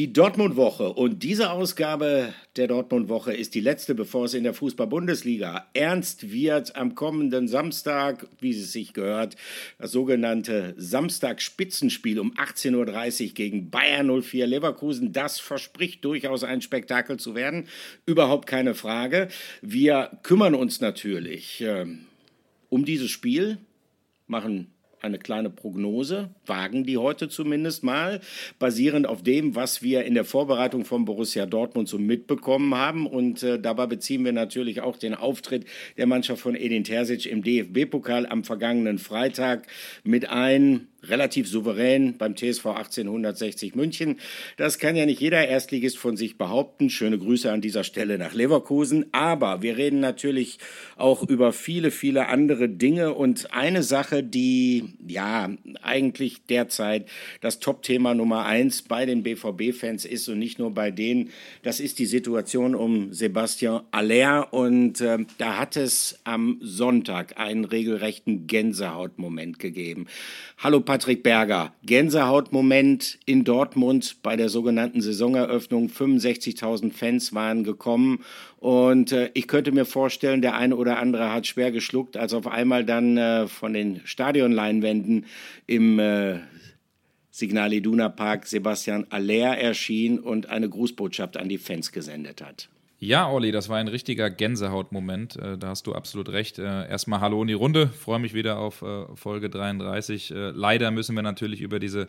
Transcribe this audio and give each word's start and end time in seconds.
Die 0.00 0.14
Dortmund-Woche 0.14 0.94
und 0.94 1.22
diese 1.22 1.50
Ausgabe 1.50 2.32
der 2.56 2.68
Dortmund-Woche 2.68 3.34
ist 3.34 3.54
die 3.54 3.60
letzte, 3.60 3.94
bevor 3.94 4.24
es 4.24 4.32
in 4.32 4.44
der 4.44 4.54
Fußball-Bundesliga 4.54 5.66
ernst 5.74 6.32
wird. 6.32 6.74
Am 6.74 6.94
kommenden 6.94 7.48
Samstag, 7.48 8.26
wie 8.38 8.52
es 8.52 8.72
sich 8.72 8.94
gehört, 8.94 9.36
das 9.76 9.92
sogenannte 9.92 10.72
Samstag-Spitzenspiel 10.78 12.18
um 12.18 12.32
18.30 12.32 13.26
Uhr 13.26 13.34
gegen 13.34 13.68
Bayern 13.68 14.22
04 14.22 14.46
Leverkusen. 14.46 15.12
Das 15.12 15.38
verspricht 15.38 16.02
durchaus 16.02 16.44
ein 16.44 16.62
Spektakel 16.62 17.18
zu 17.18 17.34
werden. 17.34 17.68
Überhaupt 18.06 18.46
keine 18.46 18.74
Frage. 18.74 19.28
Wir 19.60 20.18
kümmern 20.22 20.54
uns 20.54 20.80
natürlich 20.80 21.60
äh, 21.60 21.84
um 22.70 22.86
dieses 22.86 23.10
Spiel, 23.10 23.58
machen 24.26 24.72
eine 25.02 25.18
kleine 25.18 25.50
Prognose, 25.50 26.30
wagen 26.46 26.84
die 26.84 26.98
heute 26.98 27.28
zumindest 27.28 27.82
mal, 27.82 28.20
basierend 28.58 29.06
auf 29.06 29.22
dem, 29.22 29.54
was 29.54 29.82
wir 29.82 30.04
in 30.04 30.14
der 30.14 30.24
Vorbereitung 30.24 30.84
von 30.84 31.04
Borussia 31.04 31.46
Dortmund 31.46 31.88
so 31.88 31.98
mitbekommen 31.98 32.74
haben. 32.74 33.06
Und 33.06 33.42
äh, 33.42 33.58
dabei 33.58 33.86
beziehen 33.86 34.24
wir 34.24 34.32
natürlich 34.32 34.80
auch 34.80 34.96
den 34.96 35.14
Auftritt 35.14 35.64
der 35.96 36.06
Mannschaft 36.06 36.42
von 36.42 36.54
Edin 36.54 36.84
Terzic 36.84 37.26
im 37.26 37.42
DFB-Pokal 37.42 38.26
am 38.26 38.44
vergangenen 38.44 38.98
Freitag 38.98 39.66
mit 40.04 40.28
ein 40.28 40.88
relativ 41.02 41.48
souverän 41.48 42.16
beim 42.18 42.36
TSV 42.36 42.66
1860 42.66 43.74
München. 43.74 44.16
Das 44.56 44.78
kann 44.78 44.96
ja 44.96 45.06
nicht 45.06 45.20
jeder 45.20 45.46
Erstligist 45.46 45.98
von 45.98 46.16
sich 46.16 46.36
behaupten. 46.36 46.90
Schöne 46.90 47.18
Grüße 47.18 47.50
an 47.50 47.60
dieser 47.60 47.84
Stelle 47.84 48.18
nach 48.18 48.34
Leverkusen. 48.34 49.06
Aber 49.12 49.62
wir 49.62 49.76
reden 49.76 50.00
natürlich 50.00 50.58
auch 50.96 51.22
über 51.22 51.52
viele, 51.52 51.90
viele 51.90 52.28
andere 52.28 52.68
Dinge. 52.68 53.14
Und 53.14 53.52
eine 53.52 53.82
Sache, 53.82 54.22
die 54.22 54.84
ja 55.06 55.50
eigentlich 55.82 56.44
derzeit 56.46 57.08
das 57.40 57.60
Top-Thema 57.60 58.14
Nummer 58.14 58.44
eins 58.44 58.82
bei 58.82 59.06
den 59.06 59.22
BVB-Fans 59.22 60.04
ist 60.04 60.28
und 60.28 60.38
nicht 60.38 60.58
nur 60.58 60.72
bei 60.72 60.90
denen, 60.90 61.30
das 61.62 61.80
ist 61.80 61.98
die 61.98 62.06
Situation 62.06 62.74
um 62.74 63.12
Sebastian 63.12 63.82
Aller. 63.90 64.52
Und 64.52 65.00
äh, 65.00 65.18
da 65.38 65.58
hat 65.58 65.76
es 65.76 66.18
am 66.24 66.58
Sonntag 66.60 67.38
einen 67.38 67.64
regelrechten 67.64 68.46
Gänsehautmoment 68.46 69.58
gegeben. 69.58 70.06
Hallo 70.58 70.80
Patrick 70.90 71.22
Berger. 71.22 71.72
Gänsehautmoment 71.84 73.20
in 73.24 73.44
Dortmund 73.44 74.16
bei 74.24 74.34
der 74.34 74.48
sogenannten 74.48 75.00
Saisoneröffnung. 75.00 75.86
65.000 75.86 76.92
Fans 76.92 77.32
waren 77.32 77.62
gekommen. 77.62 78.24
Und 78.58 79.12
äh, 79.12 79.30
ich 79.34 79.46
könnte 79.46 79.70
mir 79.70 79.84
vorstellen, 79.84 80.42
der 80.42 80.56
eine 80.56 80.74
oder 80.74 80.98
andere 80.98 81.32
hat 81.32 81.46
schwer 81.46 81.70
geschluckt, 81.70 82.16
als 82.16 82.34
auf 82.34 82.48
einmal 82.48 82.84
dann 82.84 83.16
äh, 83.16 83.46
von 83.46 83.72
den 83.72 84.00
Stadionleinwänden 84.04 85.26
im 85.68 86.00
äh, 86.00 86.40
Signal 87.30 87.72
Iduna 87.72 88.08
Park 88.08 88.48
Sebastian 88.48 89.06
Aller 89.10 89.56
erschien 89.58 90.18
und 90.18 90.48
eine 90.48 90.68
Grußbotschaft 90.68 91.36
an 91.36 91.48
die 91.48 91.58
Fans 91.58 91.92
gesendet 91.92 92.42
hat. 92.42 92.68
Ja, 93.02 93.30
Olli, 93.30 93.50
das 93.50 93.70
war 93.70 93.78
ein 93.78 93.88
richtiger 93.88 94.28
Gänsehautmoment. 94.28 95.34
Äh, 95.36 95.56
da 95.56 95.68
hast 95.68 95.86
du 95.86 95.94
absolut 95.94 96.28
recht. 96.28 96.58
Äh, 96.58 96.86
erstmal 96.86 97.20
Hallo 97.20 97.40
in 97.40 97.48
die 97.48 97.54
Runde. 97.54 97.86
Freue 97.86 98.18
mich 98.18 98.34
wieder 98.34 98.58
auf 98.58 98.82
äh, 98.82 99.06
Folge 99.14 99.48
33. 99.48 100.30
Leider 100.36 100.90
müssen 100.90 101.16
wir 101.16 101.22
natürlich 101.22 101.62
über 101.62 101.78
diese 101.78 102.08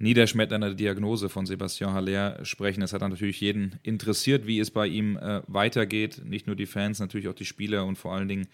niederschmetternde 0.00 0.74
Diagnose 0.74 1.28
von 1.28 1.46
Sebastian 1.46 1.92
Haller 1.92 2.44
sprechen. 2.44 2.82
Es 2.82 2.92
hat 2.92 3.00
natürlich 3.00 3.40
jeden 3.40 3.78
interessiert, 3.84 4.44
wie 4.48 4.58
es 4.58 4.72
bei 4.72 4.88
ihm 4.88 5.18
weitergeht. 5.46 6.22
Nicht 6.24 6.46
nur 6.46 6.54
die 6.54 6.66
Fans, 6.66 7.00
natürlich 7.00 7.28
auch 7.28 7.34
die 7.34 7.44
Spieler 7.44 7.84
und 7.84 7.96
vor 7.96 8.14
allen 8.14 8.28
Dingen 8.28 8.46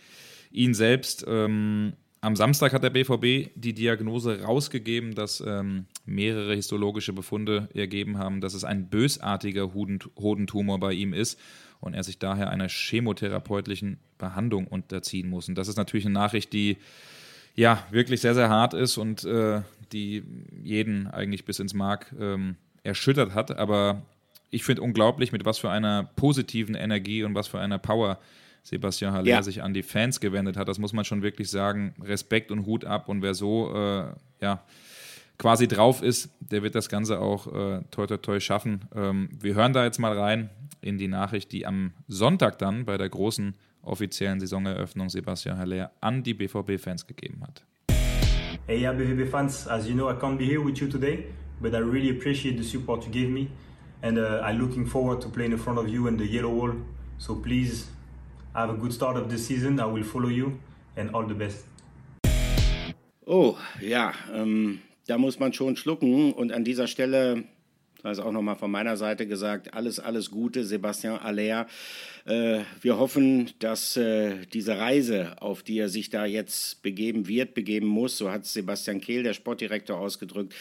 ihn 0.53 0.73
selbst. 0.75 1.25
Ähm, 1.29 1.95
am 2.25 2.37
Samstag 2.37 2.73
hat 2.73 2.83
der 2.83 2.89
BVB 2.91 3.51
die 3.55 3.75
Diagnose 3.75 4.43
rausgegeben, 4.43 5.15
dass 5.15 5.43
ähm, 5.47 5.85
mehrere 6.07 6.55
histologische 6.55 7.13
Befunde 7.13 7.69
ergeben 7.75 8.17
haben, 8.17 8.41
dass 8.41 8.55
es 8.55 8.65
ein 8.65 8.89
bösartiger 8.89 9.75
Hodentumor 9.75 10.81
bei 10.81 10.95
ihm 10.95 11.13
ist 11.13 11.39
und 11.81 11.93
er 11.93 12.03
sich 12.03 12.19
daher 12.19 12.49
einer 12.49 12.69
chemotherapeutlichen 12.69 13.99
Behandlung 14.17 14.67
unterziehen 14.67 15.29
muss. 15.29 15.51
Und 15.51 15.57
das 15.57 15.69
ist 15.69 15.77
natürlich 15.77 16.07
eine 16.07 16.15
Nachricht, 16.15 16.55
die 16.55 16.79
ja 17.57 17.87
wirklich 17.91 18.23
sehr, 18.23 18.35
sehr 18.35 18.49
hart 18.49 18.73
ist 18.73 18.97
und 18.97 19.25
äh, 19.25 19.61
die 19.93 20.23
jeden 20.63 21.07
eigentlich 21.09 21.45
bis 21.45 21.59
ins 21.59 21.75
Mark 21.75 22.15
ähm, 22.19 22.57
erschüttert 22.85 23.35
hat. 23.35 23.59
Aber 23.59 24.01
ich 24.51 24.65
finde 24.65 24.81
unglaublich, 24.81 25.31
mit 25.31 25.45
was 25.45 25.59
für 25.59 25.71
einer 25.71 26.05
positiven 26.17 26.75
Energie 26.75 27.23
und 27.23 27.35
was 27.35 27.49
für 27.49 27.61
einer 27.61 27.79
Power 27.79 28.19
Sebastian 28.65 29.13
Haller 29.13 29.27
ja. 29.27 29.43
sich 29.43 29.63
an 29.63 29.75
die 29.75 29.83
Fans 29.83 30.21
gewendet 30.21 30.57
hat. 30.57 30.69
Das 30.69 30.79
muss 30.79 30.95
man 30.95 31.05
schon 31.05 31.23
wirklich 31.23 31.51
sagen. 31.51 31.95
Respekt 32.03 32.51
und 32.51 32.65
Hut 32.65 32.87
ab. 32.87 33.09
Und 33.09 33.21
wer 33.21 33.35
so 33.35 33.73
äh, 33.75 34.07
ja, 34.41 34.65
quasi 35.39 35.69
drauf 35.69 36.03
ist, 36.03 36.31
der 36.41 36.63
wird 36.63 36.75
das 36.75 36.89
Ganze 36.89 37.21
auch 37.21 37.47
äh, 37.47 37.83
toi 37.91 38.07
toi 38.07 38.17
toi 38.17 38.41
schaffen. 38.41 38.87
Ähm, 38.95 39.29
wir 39.39 39.55
hören 39.55 39.75
da 39.75 39.85
jetzt 39.85 39.99
mal 39.99 40.19
rein 40.19 40.49
in 40.81 40.97
die 40.97 41.09
Nachricht, 41.09 41.53
die 41.53 41.67
am 41.67 41.93
Sonntag 42.09 42.59
dann 42.59 42.87
bei 42.87 42.97
der 42.97 43.11
großen 43.11 43.55
offiziellen 43.83 44.41
Saisoneröffnung 44.41 45.11
Sebastian 45.11 45.59
Haller 45.59 45.93
an 46.01 46.23
die 46.23 46.33
BVB-Fans 46.33 47.07
gegeben 47.07 47.43
hat. 47.43 47.65
Hey, 48.67 48.81
yeah, 48.81 48.93
BVB 48.93 49.29
fans, 49.31 49.69
as 49.69 49.87
you 49.87 49.95
know, 49.95 50.09
I 50.09 50.15
can't 50.15 50.39
be 50.39 50.47
here 50.47 50.65
with 50.65 50.79
you 50.79 50.89
today, 50.89 51.27
but 51.61 51.75
I 51.75 51.81
really 51.81 52.11
appreciate 52.11 52.57
the 52.57 52.65
support 52.65 53.05
you 53.05 53.13
gave 53.13 53.29
me, 53.29 53.49
and 54.01 54.17
uh, 54.17 54.41
I'm 54.43 54.59
looking 54.59 54.87
forward 54.87 55.21
to 55.21 55.29
playing 55.29 55.53
in 55.53 55.59
front 55.59 55.79
of 55.79 55.87
you 55.87 56.07
in 56.07 56.17
the 56.17 56.25
yellow 56.25 56.49
wall. 56.49 56.73
So 57.19 57.35
please 57.35 57.89
Have 58.55 58.71
a 58.71 58.77
good 58.77 58.93
start 58.93 59.17
of 59.17 59.29
the 59.29 59.37
season. 59.37 59.81
I 59.81 59.87
will 59.87 60.05
follow 60.05 60.29
you 60.29 60.61
and 60.97 61.11
all 61.13 61.27
the 61.27 61.35
best. 61.35 61.67
Oh, 63.27 63.57
ja, 63.81 64.13
ähm, 64.33 64.79
da 65.09 65.19
muss 65.19 65.41
man 65.41 65.53
schon 65.53 65.77
schlucken. 65.77 66.33
Und 66.33 66.53
an 66.53 66.63
dieser 66.63 66.87
Stelle, 66.87 67.43
also 68.05 68.23
auch 68.23 68.33
nochmal 68.33 68.57
von 68.57 68.71
meiner 68.71 68.97
Seite 68.97 69.27
gesagt, 69.27 69.75
alles, 69.75 69.99
alles 69.99 70.31
Gute, 70.31 70.65
Sebastian 70.65 71.19
Aller. 71.19 71.67
Äh, 72.27 72.61
wir 72.81 72.99
hoffen, 72.99 73.51
dass 73.59 73.97
äh, 73.97 74.47
diese 74.53 74.79
Reise, 74.79 75.41
auf 75.41 75.63
die 75.63 75.79
er 75.79 75.89
sich 75.89 76.11
da 76.11 76.27
jetzt 76.27 76.83
begeben 76.83 77.29
wird, 77.29 77.55
begeben 77.55 77.87
muss, 77.87 78.19
so 78.19 78.31
hat 78.31 78.47
Sebastian 78.47 79.01
Kehl, 79.01 79.23
der 79.23 79.33
Sportdirektor, 79.33 79.99
ausgedrückt, 79.99 80.55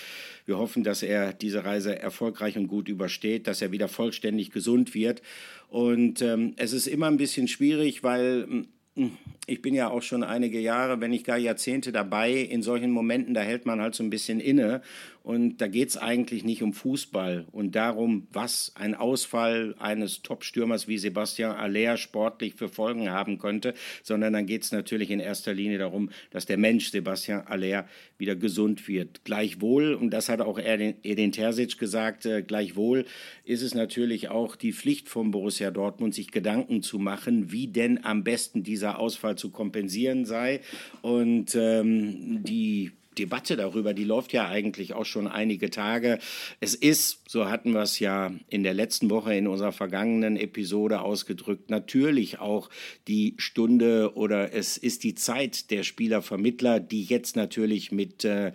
wir 0.45 0.57
hoffen, 0.57 0.83
dass 0.83 1.03
er 1.03 1.33
diese 1.33 1.63
Reise 1.63 1.99
erfolgreich 1.99 2.57
und 2.57 2.67
gut 2.67 2.89
übersteht, 2.89 3.47
dass 3.47 3.61
er 3.61 3.71
wieder 3.71 3.87
vollständig 3.87 4.51
gesund 4.51 4.93
wird. 4.93 5.21
Und 5.69 6.21
ähm, 6.21 6.53
es 6.57 6.73
ist 6.73 6.87
immer 6.87 7.07
ein 7.07 7.17
bisschen 7.17 7.47
schwierig, 7.47 8.03
weil 8.03 8.65
hm, 8.95 9.17
ich 9.45 9.61
bin 9.61 9.73
ja 9.73 9.89
auch 9.89 10.01
schon 10.01 10.23
einige 10.23 10.59
Jahre, 10.59 11.01
wenn 11.01 11.11
nicht 11.11 11.25
gar 11.25 11.37
Jahrzehnte 11.37 11.91
dabei. 11.91 12.31
In 12.31 12.61
solchen 12.61 12.91
Momenten, 12.91 13.33
da 13.33 13.41
hält 13.41 13.65
man 13.65 13.81
halt 13.81 13.93
so 13.93 14.03
ein 14.03 14.09
bisschen 14.09 14.39
inne 14.39 14.81
und 15.23 15.57
da 15.59 15.67
geht 15.67 15.89
es 15.89 15.97
eigentlich 15.97 16.43
nicht 16.43 16.63
um 16.63 16.73
Fußball 16.73 17.45
und 17.51 17.75
darum, 17.75 18.27
was 18.31 18.73
ein 18.75 18.93
Ausfall 18.93 19.73
eines 19.79 20.21
Top-Stürmers 20.21 20.89
wie 20.89 20.97
Sebastian 20.97 21.55
Aller 21.55 21.95
sportlich 21.95 22.55
für 22.55 22.67
Folgen 22.67 23.09
haben 23.09 23.37
könnte, 23.37 23.73
sondern 24.01 24.33
dann 24.33 24.45
geht 24.45 24.63
es 24.63 24.73
natürlich 24.73 25.11
in 25.11 25.21
erster 25.21 25.53
Linie 25.53 25.77
darum, 25.77 26.09
dass 26.31 26.45
der 26.45 26.57
Mensch 26.57 26.91
Sebastian 26.91 27.47
Aller 27.47 27.87
wieder 28.17 28.35
gesund 28.35 28.87
wird. 28.89 29.23
Gleichwohl, 29.23 29.93
und 29.93 30.11
das 30.11 30.27
hat 30.27 30.41
auch 30.41 30.59
Edin 30.59 31.31
Terzic 31.31 31.77
gesagt, 31.77 32.25
äh, 32.25 32.41
gleichwohl 32.41 33.05
ist 33.45 33.61
es 33.61 33.75
natürlich 33.75 34.29
auch 34.29 34.57
die 34.57 34.73
Pflicht 34.73 35.07
von 35.07 35.31
Borussia 35.31 35.71
Dortmund, 35.71 36.13
sich 36.13 36.31
Gedanken 36.31 36.81
zu 36.81 36.99
machen, 36.99 37.51
wie 37.51 37.67
denn 37.67 38.03
am 38.03 38.25
besten 38.25 38.63
dieser 38.63 38.99
Ausfall 38.99 39.32
zu 39.35 39.51
kompensieren 39.51 40.25
sei. 40.25 40.61
Und 41.01 41.55
ähm, 41.55 42.43
die 42.43 42.91
Debatte 43.17 43.55
darüber, 43.55 43.93
die 43.93 44.03
läuft 44.03 44.33
ja 44.33 44.47
eigentlich 44.47 44.93
auch 44.93 45.05
schon 45.05 45.27
einige 45.27 45.69
Tage. 45.69 46.19
Es 46.59 46.75
ist, 46.75 47.29
so 47.29 47.49
hatten 47.49 47.71
wir 47.71 47.81
es 47.81 47.99
ja 47.99 48.31
in 48.49 48.63
der 48.63 48.73
letzten 48.73 49.09
Woche 49.09 49.35
in 49.35 49.47
unserer 49.47 49.71
vergangenen 49.71 50.37
Episode 50.37 51.01
ausgedrückt, 51.01 51.69
natürlich 51.69 52.39
auch 52.39 52.69
die 53.07 53.35
Stunde 53.37 54.15
oder 54.15 54.53
es 54.53 54.77
ist 54.77 55.03
die 55.03 55.15
Zeit 55.15 55.71
der 55.71 55.83
Spielervermittler, 55.83 56.79
die 56.79 57.03
jetzt 57.03 57.35
natürlich 57.35 57.91
mit 57.91 58.25
äh, 58.25 58.51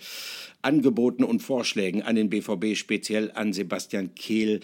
Angeboten 0.63 1.25
und 1.25 1.41
Vorschlägen 1.41 2.03
an 2.03 2.17
den 2.17 2.31
BVB, 2.31 2.77
speziell 2.77 3.31
an 3.33 3.53
Sebastian 3.53 4.15
Kehl, 4.15 4.61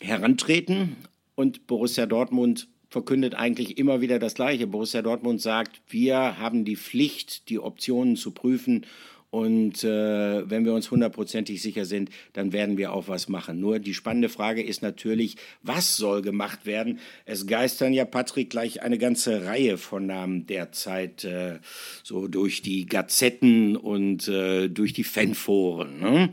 herantreten. 0.00 0.96
Und 1.34 1.68
Borussia 1.68 2.06
Dortmund 2.06 2.66
verkündet 2.88 3.34
eigentlich 3.34 3.78
immer 3.78 4.00
wieder 4.00 4.18
das 4.18 4.34
Gleiche. 4.34 4.66
Borussia 4.66 5.02
Dortmund 5.02 5.40
sagt, 5.40 5.80
wir 5.88 6.38
haben 6.38 6.64
die 6.64 6.76
Pflicht, 6.76 7.48
die 7.48 7.58
Optionen 7.58 8.16
zu 8.16 8.30
prüfen 8.30 8.86
und 9.30 9.84
äh, 9.84 10.48
wenn 10.48 10.64
wir 10.64 10.72
uns 10.72 10.90
hundertprozentig 10.90 11.60
sicher 11.60 11.84
sind, 11.84 12.08
dann 12.32 12.54
werden 12.54 12.78
wir 12.78 12.94
auch 12.94 13.08
was 13.08 13.28
machen. 13.28 13.60
Nur 13.60 13.78
die 13.78 13.92
spannende 13.92 14.30
Frage 14.30 14.62
ist 14.62 14.80
natürlich, 14.80 15.36
was 15.62 15.98
soll 15.98 16.22
gemacht 16.22 16.64
werden? 16.64 16.98
Es 17.26 17.46
geistern 17.46 17.92
ja, 17.92 18.06
Patrick, 18.06 18.48
gleich 18.48 18.82
eine 18.82 18.96
ganze 18.96 19.44
Reihe 19.44 19.76
von 19.76 20.06
Namen 20.06 20.46
derzeit 20.46 21.24
äh, 21.24 21.58
so 22.02 22.26
durch 22.26 22.62
die 22.62 22.86
Gazetten 22.86 23.76
und 23.76 24.28
äh, 24.28 24.68
durch 24.68 24.94
die 24.94 25.04
Fanforen. 25.04 26.00
Ne? 26.00 26.30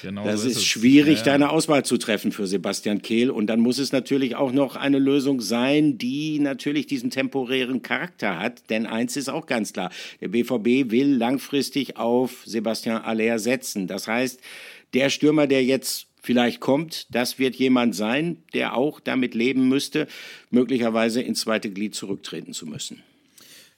Genau 0.00 0.24
das 0.24 0.40
so 0.40 0.48
ist, 0.48 0.56
ist 0.56 0.64
schwierig, 0.64 1.20
ja, 1.20 1.26
ja. 1.26 1.32
eine 1.34 1.50
Auswahl 1.50 1.84
zu 1.84 1.98
treffen 1.98 2.32
für 2.32 2.46
Sebastian 2.46 3.02
Kehl. 3.02 3.30
Und 3.30 3.48
dann 3.48 3.60
muss 3.60 3.78
es 3.78 3.92
natürlich 3.92 4.36
auch 4.36 4.52
noch 4.52 4.74
eine 4.74 4.98
Lösung 4.98 5.42
sein, 5.42 5.98
die 5.98 6.38
natürlich 6.38 6.86
diesen 6.86 7.10
temporären 7.10 7.82
Charakter 7.82 8.38
hat. 8.38 8.70
Denn 8.70 8.86
eins 8.86 9.18
ist 9.18 9.28
auch 9.28 9.44
ganz 9.44 9.74
klar, 9.74 9.90
der 10.22 10.28
BVB 10.28 10.90
will 10.90 11.14
langfristig 11.14 11.98
auf 11.98 12.37
Sebastian 12.44 13.02
Aller 13.02 13.38
setzen. 13.38 13.86
Das 13.86 14.08
heißt, 14.08 14.40
der 14.94 15.10
Stürmer, 15.10 15.46
der 15.46 15.64
jetzt 15.64 16.06
vielleicht 16.22 16.60
kommt, 16.60 17.06
das 17.14 17.38
wird 17.38 17.56
jemand 17.56 17.94
sein, 17.94 18.42
der 18.54 18.76
auch 18.76 19.00
damit 19.00 19.34
leben 19.34 19.68
müsste, 19.68 20.08
möglicherweise 20.50 21.22
ins 21.22 21.40
zweite 21.40 21.70
Glied 21.70 21.94
zurücktreten 21.94 22.52
zu 22.52 22.66
müssen. 22.66 23.02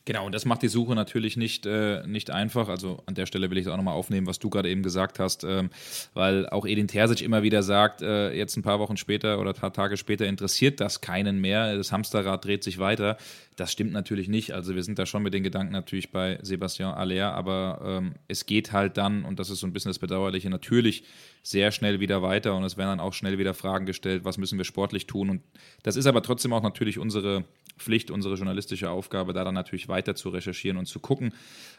Genau, 0.07 0.25
und 0.25 0.35
das 0.35 0.47
macht 0.47 0.63
die 0.63 0.69
Suche 0.69 0.95
natürlich 0.95 1.37
nicht, 1.37 1.67
äh, 1.67 2.07
nicht 2.07 2.31
einfach. 2.31 2.69
Also 2.69 3.03
an 3.05 3.15
der 3.15 3.27
Stelle 3.27 3.51
will 3.51 3.59
ich 3.59 3.67
es 3.67 3.73
auch 3.73 3.77
nochmal 3.77 3.95
aufnehmen, 3.95 4.27
was 4.27 4.39
du 4.39 4.49
gerade 4.49 4.71
eben 4.71 4.83
gesagt 4.83 5.19
hast, 5.19 5.45
ähm, 5.45 5.71
weil 6.15 6.49
auch 6.49 6.67
Edin 6.67 6.89
Terzic 6.89 7.21
immer 7.21 7.43
wieder 7.43 7.63
sagt, 7.63 8.01
äh, 8.01 8.33
jetzt 8.33 8.57
ein 8.57 8.63
paar 8.63 8.81
Wochen 8.81 8.97
später 8.97 9.39
oder 9.39 9.51
ein 9.51 9.61
paar 9.61 9.75
Tage 9.75 9.99
später 9.99 10.27
interessiert 10.27 10.81
das 10.81 11.03
keinen 11.03 11.41
mehr. 11.41 11.77
Das 11.77 11.93
Hamsterrad 11.93 12.45
dreht 12.45 12.65
sich 12.65 12.79
weiter. 12.79 13.19
Das 13.61 13.73
stimmt 13.73 13.93
natürlich 13.93 14.27
nicht. 14.31 14.53
Also 14.53 14.75
wir 14.75 14.83
sind 14.83 14.99
da 14.99 15.05
schon 15.05 15.23
mit 15.23 15.35
den 15.35 15.43
Gedanken 15.43 15.75
natürlich 15.75 16.13
bei 16.13 16.39
Sebastian 16.41 16.95
Aller, 16.95 17.35
aber 17.35 17.83
ähm, 17.85 18.15
es 18.27 18.47
geht 18.47 18.73
halt 18.73 18.97
dann, 18.97 19.23
und 19.23 19.39
das 19.39 19.51
ist 19.51 19.61
so 19.61 19.67
ein 19.67 19.75
bisschen 19.75 19.91
das 19.91 19.99
Bedauerliche, 19.99 20.49
natürlich 20.49 21.05
sehr 21.43 21.71
schnell 21.71 22.01
wieder 22.01 22.23
weiter 22.23 22.57
und 22.57 22.65
es 22.65 22.79
werden 22.79 22.89
dann 22.89 23.01
auch 23.01 23.13
schnell 23.13 23.37
wieder 23.37 23.53
Fragen 23.53 23.85
gestellt, 23.85 24.25
was 24.25 24.39
müssen 24.39 24.57
wir 24.57 24.65
sportlich 24.65 25.07
tun. 25.07 25.29
Und 25.29 25.43
das 25.83 25.97
ist 25.97 26.07
aber 26.07 26.23
trotzdem 26.23 26.55
auch 26.55 26.63
natürlich 26.63 26.99
unsere 26.99 27.45
Pflicht, 27.77 28.11
unsere 28.11 28.37
journalistische 28.37 28.89
Aufgabe, 28.89 29.35
da 29.35 29.45
dann 29.45 29.55
natürlich 29.55 29.89
weiter 29.89 30.15
zu 30.15 30.31
recherchieren 30.31 30.79
und 30.79 30.87
zu 30.87 30.99
gucken, 30.99 31.35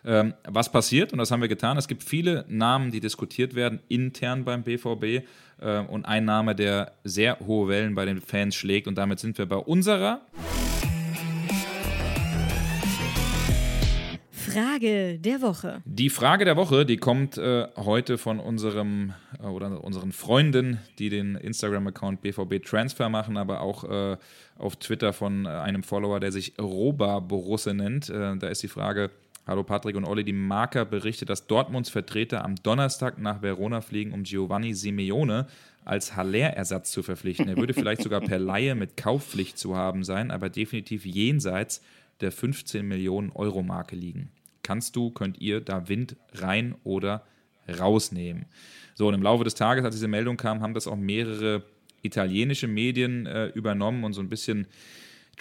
ähm, 0.05 0.35
was 0.47 0.71
passiert. 0.71 1.13
Und 1.13 1.17
das 1.17 1.31
haben 1.31 1.41
wir 1.41 1.47
getan. 1.47 1.77
Es 1.77 1.87
gibt 1.87 2.03
viele 2.03 2.45
Namen, 2.47 2.91
die 2.91 2.99
diskutiert 2.99 3.55
werden 3.55 3.79
intern 3.87 4.45
beim 4.45 4.61
BVB 4.61 5.25
äh, 5.59 5.79
und 5.79 6.05
ein 6.05 6.25
Name, 6.25 6.53
der 6.53 6.91
sehr 7.03 7.39
hohe 7.39 7.69
Wellen 7.69 7.95
bei 7.95 8.05
den 8.05 8.21
Fans 8.21 8.53
schlägt. 8.53 8.87
Und 8.87 8.99
damit 8.99 9.19
sind 9.19 9.39
wir 9.39 9.47
bei 9.47 9.57
unserer 9.57 10.21
Frage 14.51 15.19
der 15.19 15.41
Woche. 15.41 15.81
Die 15.85 16.09
Frage 16.09 16.45
der 16.45 16.57
Woche, 16.57 16.85
die 16.85 16.97
kommt 16.97 17.37
äh, 17.37 17.67
heute 17.77 18.17
von 18.17 18.39
unserem 18.39 19.13
äh, 19.41 19.47
oder 19.47 19.83
unseren 19.83 20.11
Freunden, 20.11 20.79
die 20.99 21.09
den 21.09 21.35
Instagram-Account 21.35 22.21
BVB 22.21 22.63
Transfer 22.63 23.09
machen, 23.09 23.37
aber 23.37 23.61
auch 23.61 23.83
äh, 23.83 24.17
auf 24.57 24.75
Twitter 24.75 25.13
von 25.13 25.45
äh, 25.45 25.49
einem 25.49 25.83
Follower, 25.83 26.19
der 26.19 26.31
sich 26.31 26.53
Roba 26.59 27.19
Borusse 27.19 27.73
nennt. 27.73 28.09
Äh, 28.09 28.35
da 28.37 28.47
ist 28.47 28.61
die 28.63 28.67
Frage: 28.67 29.09
Hallo 29.47 29.63
Patrick 29.63 29.95
und 29.95 30.05
Olli, 30.05 30.23
die 30.23 30.33
Marker 30.33 30.83
berichtet, 30.83 31.29
dass 31.29 31.47
Dortmunds 31.47 31.89
Vertreter 31.89 32.43
am 32.43 32.55
Donnerstag 32.55 33.19
nach 33.19 33.41
Verona 33.41 33.81
fliegen, 33.81 34.11
um 34.11 34.23
Giovanni 34.23 34.73
Simeone 34.73 35.47
als 35.85 36.15
Haller-Ersatz 36.15 36.91
zu 36.91 37.03
verpflichten. 37.03 37.47
Er 37.47 37.57
würde 37.57 37.73
vielleicht 37.73 38.03
sogar 38.03 38.21
per 38.21 38.37
Laie 38.37 38.75
mit 38.75 38.97
Kaufpflicht 38.97 39.57
zu 39.57 39.75
haben 39.75 40.03
sein, 40.03 40.29
aber 40.29 40.49
definitiv 40.49 41.05
jenseits 41.05 41.81
der 42.19 42.31
15 42.31 42.87
Millionen 42.87 43.31
Euro 43.31 43.63
Marke 43.63 43.95
liegen 43.95 44.29
kannst 44.63 44.95
du, 44.95 45.11
könnt 45.11 45.39
ihr 45.39 45.61
da 45.61 45.87
Wind 45.87 46.15
rein 46.33 46.75
oder 46.83 47.25
rausnehmen. 47.67 48.45
So, 48.95 49.07
und 49.07 49.13
im 49.13 49.23
Laufe 49.23 49.43
des 49.43 49.55
Tages, 49.55 49.85
als 49.85 49.95
diese 49.95 50.07
Meldung 50.07 50.37
kam, 50.37 50.61
haben 50.61 50.73
das 50.73 50.87
auch 50.87 50.97
mehrere 50.97 51.63
italienische 52.01 52.67
Medien 52.67 53.25
äh, 53.25 53.47
übernommen 53.47 54.03
und 54.03 54.13
so 54.13 54.21
ein 54.21 54.29
bisschen 54.29 54.67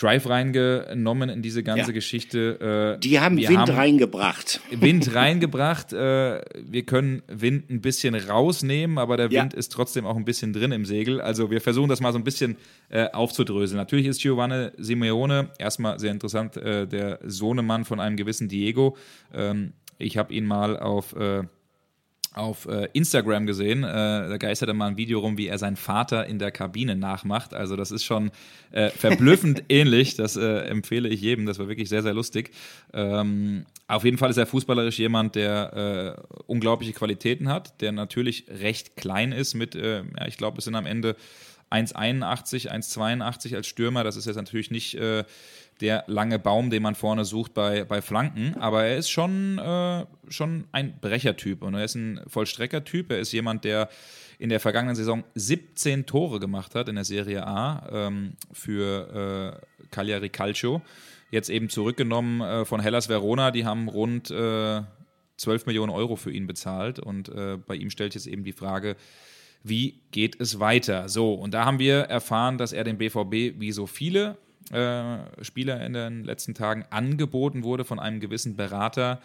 Drive 0.01 0.29
reingenommen 0.29 1.29
in 1.29 1.43
diese 1.43 1.63
ganze 1.63 1.89
ja. 1.89 1.93
Geschichte. 1.93 2.97
Äh, 2.97 3.01
die 3.01 3.21
haben 3.21 3.37
Wind 3.37 3.59
haben 3.59 3.75
reingebracht. 3.75 4.61
Wind 4.71 5.15
reingebracht. 5.15 5.93
Äh, 5.93 6.41
wir 6.55 6.83
können 6.87 7.23
Wind 7.29 7.69
ein 7.71 7.81
bisschen 7.81 8.15
rausnehmen, 8.15 8.97
aber 8.99 9.17
der 9.17 9.31
Wind 9.31 9.53
ja. 9.53 9.59
ist 9.59 9.73
trotzdem 9.73 10.07
auch 10.07 10.17
ein 10.17 10.25
bisschen 10.25 10.53
drin 10.53 10.73
im 10.73 10.87
Segel. 10.87 11.21
Also 11.21 11.51
wir 11.51 11.61
versuchen 11.61 11.91
das 11.91 12.01
mal 12.01 12.13
so 12.13 12.19
ein 12.19 12.25
bisschen 12.25 12.57
äh, 12.89 13.11
aufzudröseln. 13.11 13.77
Natürlich 13.77 14.07
ist 14.07 14.23
Giovanni 14.23 14.71
Simeone 14.79 15.51
erstmal 15.59 15.99
sehr 15.99 16.13
interessant, 16.13 16.57
äh, 16.57 16.87
der 16.87 17.19
Sohnemann 17.25 17.85
von 17.85 18.01
einem 18.01 18.17
gewissen 18.17 18.49
Diego. 18.49 18.97
Ähm, 19.35 19.75
ich 19.99 20.17
habe 20.17 20.33
ihn 20.33 20.47
mal 20.47 20.79
auf 20.79 21.15
äh, 21.15 21.43
auf 22.33 22.67
äh, 22.67 22.89
Instagram 22.93 23.47
gesehen. 23.47 23.83
Äh, 23.83 23.87
da 23.87 24.37
geisterte 24.37 24.73
mal 24.73 24.89
ein 24.89 24.97
Video 24.97 25.19
rum, 25.19 25.37
wie 25.37 25.49
er 25.49 25.59
seinen 25.59 25.77
Vater 25.77 26.27
in 26.27 26.39
der 26.39 26.53
Kabine 26.53 26.95
nachmacht. 26.95 27.55
Also 27.55 27.75
das 27.75 27.91
ist 27.91 28.05
schon 28.05 28.31
äh, 28.71 28.91
verblüffend 28.91 29.65
ähnlich. 29.69 30.15
Das 30.15 30.37
äh, 30.37 30.61
empfehle 30.69 31.09
ich 31.09 31.21
jedem. 31.21 31.47
Das 31.47 31.59
war 31.59 31.69
wirklich 31.69 31.89
sehr, 31.89 32.03
sehr 32.03 32.15
lustig. 32.15 32.53
Ähm, 32.93 33.67
auf 33.89 34.05
jeden 34.05 34.19
Fall 34.19 34.31
ist 34.31 34.37
er 34.37 34.47
fußballerisch 34.47 34.99
jemand, 35.01 35.35
der 35.35 36.17
äh, 36.17 36.43
unglaubliche 36.47 36.93
Qualitäten 36.93 37.49
hat, 37.49 37.81
der 37.81 37.91
natürlich 37.91 38.45
recht 38.49 38.97
klein 38.97 39.33
ist 39.33 39.55
mit, 39.55 39.75
äh, 39.75 39.99
ja, 39.99 40.27
ich 40.29 40.37
glaube, 40.37 40.59
es 40.59 40.65
sind 40.65 40.77
am 40.77 40.87
Ende 40.87 41.17
1,81, 41.71 42.69
1,82 42.69 43.57
als 43.57 43.67
Stürmer. 43.67 44.05
Das 44.05 44.17
ist 44.17 44.27
jetzt 44.27 44.37
natürlich 44.37 44.71
nicht 44.71 44.99
der 45.81 46.05
lange 46.07 46.39
Baum, 46.39 46.71
den 46.71 46.83
man 46.83 46.95
vorne 46.95 47.25
sucht 47.25 47.55
bei, 47.55 47.85
bei 47.85 48.03
Flanken. 48.03 48.55
Aber 48.57 48.85
er 48.85 48.97
ist 48.97 49.11
schon, 49.11 49.59
äh, 49.59 50.05
schon 50.29 50.65
ein 50.73 50.99
Brechertyp 51.01 51.63
und 51.63 51.75
er 51.75 51.85
ist 51.85 51.95
ein 51.95 52.21
Vollstreckertyp. 52.27 53.11
Er 53.11 53.19
ist 53.19 53.33
jemand, 53.33 53.65
der 53.65 53.89
in 54.39 54.49
der 54.49 54.61
vergangenen 54.61 54.97
Saison 54.97 55.25
17 55.35 56.07
Tore 56.07 56.41
gemacht 56.41 56.75
hat 56.75 56.89
in 56.89 56.95
der 56.95 57.05
Serie 57.05 57.47
A 57.47 57.89
ähm, 57.93 58.35
für 58.53 59.61
äh, 59.83 59.87
Cagliari 59.91 60.29
Calcio. 60.29 60.83
Jetzt 61.31 61.51
eben 61.51 61.69
zurückgenommen 61.69 62.41
äh, 62.41 62.65
von 62.65 62.81
Hellas 62.81 63.09
Verona. 63.09 63.51
Die 63.51 63.65
haben 63.65 63.89
rund 63.89 64.31
äh, 64.31 64.83
12 65.37 65.67
Millionen 65.67 65.91
Euro 65.91 66.17
für 66.17 66.31
ihn 66.31 66.47
bezahlt. 66.47 66.99
Und 66.99 67.29
äh, 67.29 67.57
bei 67.57 67.75
ihm 67.75 67.91
stellt 67.91 68.15
jetzt 68.15 68.27
eben 68.27 68.45
die 68.45 68.53
Frage, 68.53 68.97
wie 69.63 70.01
geht 70.11 70.41
es 70.41 70.61
weiter? 70.61 71.09
So, 71.09 71.35
und 71.35 71.55
da 71.55 71.65
haben 71.65 71.79
wir 71.79 72.01
erfahren, 72.03 72.59
dass 72.59 72.73
er 72.73 72.85
den 72.85 72.99
BVB 72.99 73.61
wie 73.61 73.73
so 73.73 73.87
viele 73.87 74.37
äh, 74.71 75.19
Spieler 75.43 75.85
in 75.85 75.93
den 75.93 76.25
letzten 76.25 76.55
Tagen 76.55 76.85
angeboten 76.91 77.63
wurde 77.63 77.85
von 77.85 77.99
einem 77.99 78.21
gewissen 78.21 78.57
Berater, 78.57 79.21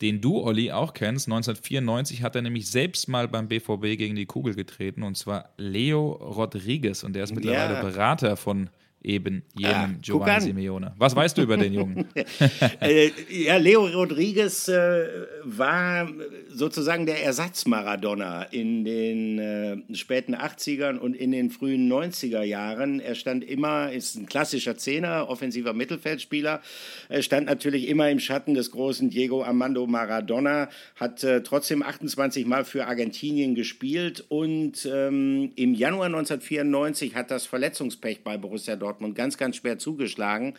den 0.00 0.20
du, 0.20 0.40
Olli, 0.40 0.72
auch 0.72 0.94
kennst. 0.94 1.26
1994 1.26 2.22
hat 2.22 2.36
er 2.36 2.42
nämlich 2.42 2.70
selbst 2.70 3.08
mal 3.08 3.28
beim 3.28 3.48
BVB 3.48 3.98
gegen 3.98 4.14
die 4.14 4.26
Kugel 4.26 4.54
getreten 4.54 5.02
und 5.02 5.16
zwar 5.16 5.50
Leo 5.56 6.12
Rodriguez 6.12 7.02
und 7.02 7.14
der 7.14 7.24
ist 7.24 7.34
mittlerweile 7.34 7.74
ja. 7.74 7.82
Berater 7.82 8.36
von 8.36 8.70
eben 9.02 9.42
jenem 9.56 9.74
ah, 9.74 9.88
Giovanni 10.02 10.40
Simeone. 10.40 10.92
Was 10.98 11.16
weißt 11.16 11.38
du 11.38 11.42
über 11.42 11.56
den 11.56 11.72
Jungen? 11.72 12.06
äh, 12.80 13.10
ja, 13.30 13.56
Leo 13.56 13.86
Rodriguez 13.86 14.68
äh, 14.68 15.06
war 15.44 16.08
sozusagen 16.48 17.06
der 17.06 17.24
Ersatz-Maradona 17.24 18.42
in 18.44 18.84
den 18.84 19.38
äh, 19.38 19.94
späten 19.94 20.34
80ern 20.34 20.98
und 20.98 21.14
in 21.14 21.32
den 21.32 21.50
frühen 21.50 21.90
90er 21.90 22.42
Jahren. 22.42 23.00
Er 23.00 23.14
stand 23.14 23.42
immer, 23.42 23.90
ist 23.90 24.16
ein 24.16 24.26
klassischer 24.26 24.76
Zehner, 24.76 25.28
offensiver 25.28 25.72
Mittelfeldspieler. 25.72 26.60
Er 27.08 27.22
stand 27.22 27.46
natürlich 27.46 27.88
immer 27.88 28.10
im 28.10 28.20
Schatten 28.20 28.54
des 28.54 28.70
großen 28.70 29.08
Diego 29.08 29.42
Armando 29.42 29.86
Maradona, 29.86 30.68
hat 30.96 31.24
äh, 31.24 31.42
trotzdem 31.42 31.82
28 31.82 32.46
Mal 32.46 32.64
für 32.64 32.86
Argentinien 32.86 33.54
gespielt 33.54 34.24
und 34.28 34.86
ähm, 34.92 35.52
im 35.56 35.74
Januar 35.74 36.06
1994 36.06 37.14
hat 37.14 37.30
das 37.30 37.46
Verletzungspech 37.46 38.22
bei 38.22 38.36
Borussia 38.36 38.76
Dortmund 38.76 38.89
Dortmund 38.90 39.14
ganz, 39.14 39.38
ganz 39.38 39.56
schwer 39.56 39.78
zugeschlagen. 39.78 40.54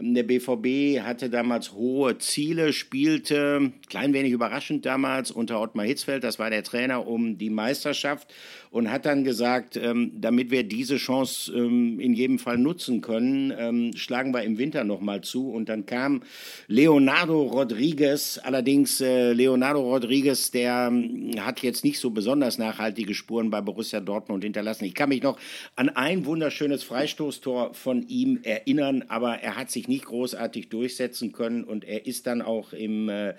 Der 0.00 0.22
BVB 0.22 1.00
hatte 1.00 1.28
damals 1.28 1.72
hohe 1.72 2.18
Ziele, 2.18 2.72
spielte 2.72 3.72
klein 3.88 4.12
wenig 4.12 4.30
überraschend 4.32 4.86
damals 4.86 5.32
unter 5.32 5.60
Ottmar 5.60 5.86
Hitzfeld, 5.86 6.22
das 6.22 6.38
war 6.38 6.50
der 6.50 6.62
Trainer, 6.62 7.08
um 7.08 7.36
die 7.36 7.50
Meisterschaft 7.50 8.32
und 8.70 8.90
hat 8.90 9.06
dann 9.06 9.24
gesagt, 9.24 9.76
ähm, 9.76 10.12
damit 10.14 10.50
wir 10.50 10.62
diese 10.62 10.96
Chance 10.96 11.52
ähm, 11.52 11.98
in 12.00 12.12
jedem 12.12 12.38
Fall 12.38 12.58
nutzen 12.58 13.00
können, 13.00 13.52
ähm, 13.56 13.96
schlagen 13.96 14.32
wir 14.32 14.42
im 14.42 14.58
Winter 14.58 14.84
nochmal 14.84 15.22
zu. 15.22 15.50
Und 15.50 15.68
dann 15.68 15.86
kam 15.86 16.22
Leonardo 16.66 17.42
Rodriguez, 17.42 18.38
allerdings 18.42 19.00
äh, 19.00 19.32
Leonardo 19.32 19.80
Rodriguez, 19.80 20.50
der 20.50 20.90
ähm, 20.92 21.32
hat 21.40 21.60
jetzt 21.62 21.84
nicht 21.84 21.98
so 21.98 22.10
besonders 22.10 22.58
nachhaltige 22.58 23.14
Spuren 23.14 23.50
bei 23.50 23.60
Borussia 23.60 24.00
Dortmund 24.00 24.44
hinterlassen. 24.44 24.84
Ich 24.84 24.94
kann 24.94 25.08
mich 25.08 25.22
noch 25.22 25.38
an 25.76 25.88
ein 25.88 26.26
wunderschönes 26.26 26.84
Freistoßtor 26.84 27.74
von 27.74 28.06
ihm 28.08 28.40
erinnern, 28.42 29.04
aber 29.08 29.36
er 29.36 29.56
hat 29.56 29.70
sich 29.70 29.87
nicht 29.88 30.06
großartig 30.06 30.68
durchsetzen 30.68 31.32
können. 31.32 31.64
Und 31.64 31.84
er 31.84 32.06
ist 32.06 32.26
dann 32.26 32.42
auch 32.42 32.72
im 32.72 33.08
äh, 33.08 33.34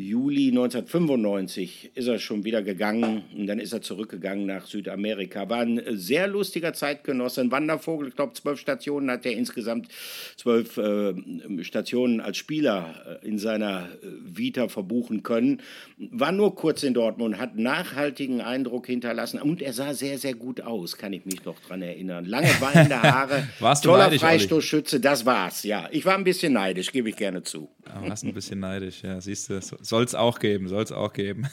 Juli 0.00 0.48
1995 0.48 1.90
ist 1.94 2.06
er 2.06 2.18
schon 2.18 2.44
wieder 2.44 2.62
gegangen 2.62 3.22
und 3.36 3.46
dann 3.46 3.58
ist 3.58 3.72
er 3.72 3.82
zurückgegangen 3.82 4.46
nach 4.46 4.66
Südamerika. 4.66 5.48
War 5.48 5.60
ein 5.60 5.82
sehr 5.90 6.26
lustiger 6.26 6.72
Zeitgenosse, 6.72 7.42
ein 7.42 7.50
Wandervogel. 7.50 8.08
Ich 8.08 8.16
glaube, 8.16 8.32
zwölf 8.32 8.58
Stationen 8.58 9.10
hat 9.10 9.26
er 9.26 9.32
insgesamt, 9.32 9.88
zwölf 10.36 10.78
äh, 10.78 11.14
Stationen 11.62 12.20
als 12.20 12.38
Spieler 12.38 13.20
äh, 13.22 13.28
in 13.28 13.38
seiner 13.38 13.88
äh, 14.02 14.06
Vita 14.24 14.68
verbuchen 14.68 15.22
können. 15.22 15.60
War 15.98 16.32
nur 16.32 16.54
kurz 16.54 16.82
in 16.82 16.94
Dortmund, 16.94 17.38
hat 17.38 17.56
nachhaltigen 17.56 18.40
Eindruck 18.40 18.86
hinterlassen 18.86 19.40
und 19.40 19.60
er 19.60 19.74
sah 19.74 19.92
sehr, 19.92 20.18
sehr 20.18 20.34
gut 20.34 20.62
aus, 20.62 20.96
kann 20.96 21.12
ich 21.12 21.26
mich 21.26 21.44
noch 21.44 21.60
dran 21.60 21.82
erinnern. 21.82 22.24
Lange 22.24 22.48
wallende 22.60 23.02
Haare, 23.02 23.48
Warst 23.60 23.84
toller 23.84 24.04
neidisch, 24.04 24.20
Freistoßschütze, 24.20 25.00
das 25.00 25.26
war's, 25.26 25.62
ja. 25.64 25.88
Ich 25.90 26.06
war 26.06 26.14
ein 26.14 26.24
bisschen 26.24 26.54
neidisch, 26.54 26.90
gebe 26.90 27.10
ich 27.10 27.16
gerne 27.16 27.42
zu. 27.42 27.68
Aber 27.84 28.08
warst 28.08 28.24
ein 28.24 28.32
bisschen 28.32 28.60
neidisch, 28.60 29.02
ja, 29.02 29.20
siehst 29.20 29.50
du, 29.50 29.60
so, 29.60 29.76
soll 29.90 30.04
es 30.04 30.14
auch 30.14 30.38
geben, 30.38 30.68
soll 30.68 30.82
es 30.82 30.92
auch 30.92 31.12
geben. 31.12 31.46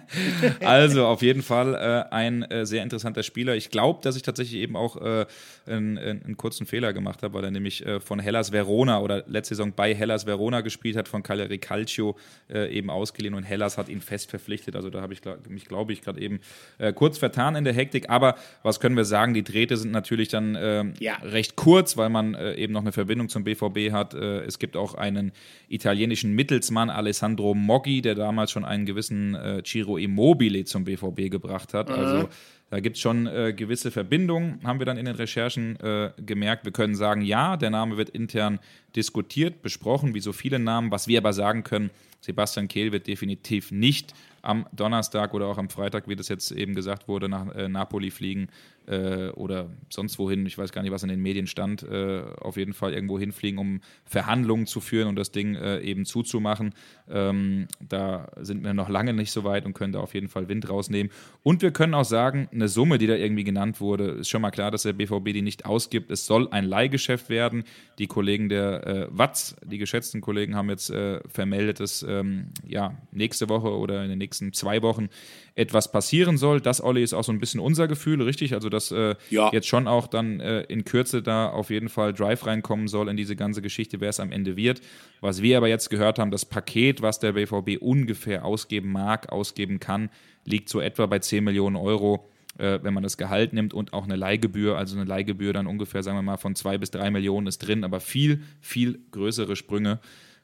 also 0.60 1.06
auf 1.06 1.20
jeden 1.20 1.42
Fall 1.42 1.74
äh, 1.74 2.14
ein 2.14 2.42
äh, 2.44 2.64
sehr 2.64 2.82
interessanter 2.82 3.22
Spieler. 3.22 3.56
Ich 3.56 3.70
glaube, 3.70 4.00
dass 4.02 4.16
ich 4.16 4.22
tatsächlich 4.22 4.60
eben 4.60 4.76
auch 4.76 4.96
äh, 4.96 5.26
einen, 5.66 5.98
einen, 5.98 6.36
kurzen 6.36 6.66
Fehler 6.66 6.92
gemacht 6.92 7.22
habe, 7.22 7.34
weil 7.34 7.44
er 7.44 7.50
nämlich 7.50 7.84
äh, 7.84 8.00
von 8.00 8.18
Hellas 8.20 8.52
Verona 8.52 9.00
oder 9.00 9.24
letzte 9.26 9.54
Saison 9.54 9.72
bei 9.74 9.94
Hellas 9.94 10.26
Verona 10.26 10.60
gespielt 10.62 10.96
hat, 10.96 11.08
von 11.08 11.22
Cagliari 11.22 11.58
Calcio 11.58 12.16
äh, 12.48 12.72
eben 12.72 12.88
ausgeliehen 12.88 13.34
und 13.34 13.42
Hellas 13.42 13.76
hat 13.76 13.88
ihn 13.88 14.00
fest 14.00 14.30
verpflichtet. 14.30 14.76
Also 14.76 14.88
da 14.88 15.02
habe 15.02 15.12
ich 15.12 15.20
mich, 15.48 15.66
glaube 15.66 15.92
ich, 15.92 16.02
gerade 16.02 16.20
eben 16.20 16.40
äh, 16.78 16.92
kurz 16.92 17.18
vertan 17.18 17.56
in 17.56 17.64
der 17.64 17.74
Hektik. 17.74 18.08
Aber 18.08 18.36
was 18.62 18.80
können 18.80 18.96
wir 18.96 19.04
sagen? 19.04 19.34
Die 19.34 19.44
Drähte 19.44 19.76
sind 19.76 19.90
natürlich 19.90 20.28
dann 20.28 20.56
ähm, 20.58 20.94
ja. 21.00 21.16
recht 21.16 21.56
kurz, 21.56 21.96
weil 21.96 22.08
man 22.08 22.34
eben 22.56 22.72
noch 22.72 22.80
eine 22.80 22.92
Verbindung 22.92 23.28
zum 23.28 23.44
BVB 23.44 23.92
hat. 23.92 24.14
es 24.14 24.58
gibt 24.58 24.76
auch 24.76 24.94
einen 24.94 25.32
italienischen 25.68 26.32
Mittelsmann, 26.32 26.88
Alessandro 26.88 27.54
Moggi, 27.64 28.02
der 28.02 28.14
damals 28.14 28.50
schon 28.50 28.64
einen 28.64 28.86
gewissen 28.86 29.36
Ciro 29.64 29.96
Immobile 29.96 30.64
zum 30.64 30.84
BVB 30.84 31.30
gebracht 31.30 31.74
hat. 31.74 31.88
Mhm. 31.88 31.94
Also 31.94 32.28
da 32.72 32.80
gibt 32.80 32.96
es 32.96 33.02
schon 33.02 33.26
äh, 33.26 33.52
gewisse 33.52 33.90
Verbindungen, 33.90 34.58
haben 34.64 34.78
wir 34.78 34.86
dann 34.86 34.96
in 34.96 35.04
den 35.04 35.14
Recherchen 35.14 35.78
äh, 35.80 36.10
gemerkt. 36.16 36.64
Wir 36.64 36.72
können 36.72 36.94
sagen, 36.94 37.20
ja, 37.20 37.58
der 37.58 37.68
Name 37.68 37.98
wird 37.98 38.08
intern 38.08 38.60
diskutiert, 38.96 39.60
besprochen, 39.60 40.14
wie 40.14 40.20
so 40.20 40.32
viele 40.32 40.58
Namen. 40.58 40.90
Was 40.90 41.06
wir 41.06 41.18
aber 41.18 41.34
sagen 41.34 41.64
können, 41.64 41.90
Sebastian 42.22 42.68
Kehl 42.68 42.90
wird 42.90 43.08
definitiv 43.08 43.72
nicht 43.72 44.14
am 44.42 44.66
Donnerstag 44.72 45.34
oder 45.34 45.46
auch 45.46 45.58
am 45.58 45.70
Freitag, 45.70 46.08
wie 46.08 46.16
das 46.16 46.28
jetzt 46.28 46.50
eben 46.50 46.74
gesagt 46.74 47.08
wurde, 47.08 47.28
nach 47.28 47.54
äh, 47.54 47.68
Napoli 47.68 48.10
fliegen 48.10 48.48
äh, 48.86 49.28
oder 49.30 49.70
sonst 49.88 50.18
wohin. 50.18 50.44
Ich 50.46 50.58
weiß 50.58 50.72
gar 50.72 50.82
nicht, 50.82 50.92
was 50.92 51.02
in 51.02 51.08
den 51.08 51.20
Medien 51.20 51.46
stand. 51.46 51.82
Äh, 51.82 52.22
auf 52.40 52.56
jeden 52.56 52.72
Fall 52.72 52.92
irgendwo 52.92 53.18
hinfliegen, 53.18 53.58
um 53.58 53.80
Verhandlungen 54.04 54.66
zu 54.66 54.80
führen 54.80 55.08
und 55.08 55.16
das 55.16 55.30
Ding 55.30 55.54
äh, 55.54 55.80
eben 55.80 56.04
zuzumachen. 56.04 56.74
Ähm, 57.08 57.68
da 57.80 58.28
sind 58.40 58.64
wir 58.64 58.74
noch 58.74 58.88
lange 58.88 59.12
nicht 59.12 59.30
so 59.30 59.44
weit 59.44 59.64
und 59.64 59.74
können 59.74 59.92
da 59.92 60.00
auf 60.00 60.14
jeden 60.14 60.28
Fall 60.28 60.48
Wind 60.48 60.68
rausnehmen. 60.68 61.12
Und 61.42 61.62
wir 61.62 61.70
können 61.70 61.94
auch 61.94 62.04
sagen, 62.04 62.48
eine 62.52 62.68
Summe, 62.68 62.98
die 62.98 63.06
da 63.06 63.14
irgendwie 63.14 63.44
genannt 63.44 63.80
wurde, 63.80 64.10
ist 64.10 64.28
schon 64.28 64.42
mal 64.42 64.50
klar, 64.50 64.70
dass 64.70 64.82
der 64.82 64.92
BVB 64.92 65.32
die 65.32 65.42
nicht 65.42 65.66
ausgibt. 65.66 66.10
Es 66.10 66.26
soll 66.26 66.48
ein 66.50 66.64
Leihgeschäft 66.64 67.28
werden. 67.28 67.64
Die 67.98 68.06
Kollegen 68.06 68.48
der 68.48 68.86
äh, 68.86 69.06
Watz, 69.10 69.56
die 69.64 69.78
geschätzten 69.78 70.20
Kollegen, 70.20 70.56
haben 70.56 70.70
jetzt 70.70 70.90
äh, 70.90 71.20
vermeldet, 71.28 71.80
dass 71.80 72.02
ähm, 72.02 72.48
ja, 72.66 72.96
nächste 73.12 73.48
Woche 73.48 73.70
oder 73.70 74.02
in 74.02 74.10
den 74.10 74.18
nächsten 74.18 74.31
zwei 74.32 74.82
Wochen 74.82 75.08
etwas 75.54 75.92
passieren 75.92 76.38
soll. 76.38 76.60
Das, 76.60 76.82
Olli, 76.82 77.02
ist 77.02 77.12
auch 77.12 77.24
so 77.24 77.32
ein 77.32 77.38
bisschen 77.38 77.60
unser 77.60 77.88
Gefühl, 77.88 78.22
richtig? 78.22 78.54
Also, 78.54 78.68
dass 78.68 78.90
äh, 78.90 79.14
ja. 79.30 79.50
jetzt 79.52 79.68
schon 79.68 79.86
auch 79.86 80.06
dann 80.06 80.40
äh, 80.40 80.62
in 80.62 80.84
Kürze 80.84 81.22
da 81.22 81.48
auf 81.48 81.70
jeden 81.70 81.88
Fall 81.88 82.12
Drive 82.12 82.46
reinkommen 82.46 82.88
soll 82.88 83.08
in 83.08 83.16
diese 83.16 83.36
ganze 83.36 83.62
Geschichte, 83.62 84.00
wer 84.00 84.08
es 84.08 84.20
am 84.20 84.32
Ende 84.32 84.56
wird. 84.56 84.80
Was 85.20 85.42
wir 85.42 85.56
aber 85.56 85.68
jetzt 85.68 85.90
gehört 85.90 86.18
haben, 86.18 86.30
das 86.30 86.44
Paket, 86.44 87.02
was 87.02 87.18
der 87.18 87.32
BVB 87.32 87.80
ungefähr 87.80 88.44
ausgeben 88.44 88.90
mag, 88.92 89.30
ausgeben 89.30 89.80
kann, 89.80 90.10
liegt 90.44 90.68
so 90.68 90.80
etwa 90.80 91.06
bei 91.06 91.18
10 91.18 91.44
Millionen 91.44 91.76
Euro 91.76 92.28
äh, 92.58 92.80
wenn 92.82 92.94
man 92.94 93.02
das 93.02 93.16
Gehalt 93.16 93.52
nimmt 93.52 93.74
und 93.74 93.92
auch 93.92 94.04
eine 94.04 94.16
Leihgebühr, 94.16 94.76
also 94.76 94.96
eine 94.96 95.04
Leihgebühr 95.06 95.52
dann 95.52 95.66
ungefähr, 95.66 96.02
sagen 96.02 96.18
wir 96.18 96.22
mal, 96.22 96.36
von 96.36 96.54
zwei 96.54 96.78
bis 96.78 96.90
drei 96.90 97.10
Millionen 97.10 97.46
ist 97.46 97.58
drin, 97.58 97.84
aber 97.84 98.00
viel, 98.00 98.42
viel 98.60 99.00
größere 99.10 99.56
Sprünge 99.56 100.00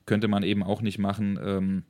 könnte 0.07 0.29
man 0.29 0.43
eben 0.43 0.63
auch 0.63 0.81
nicht 0.81 0.99
machen. 0.99 1.85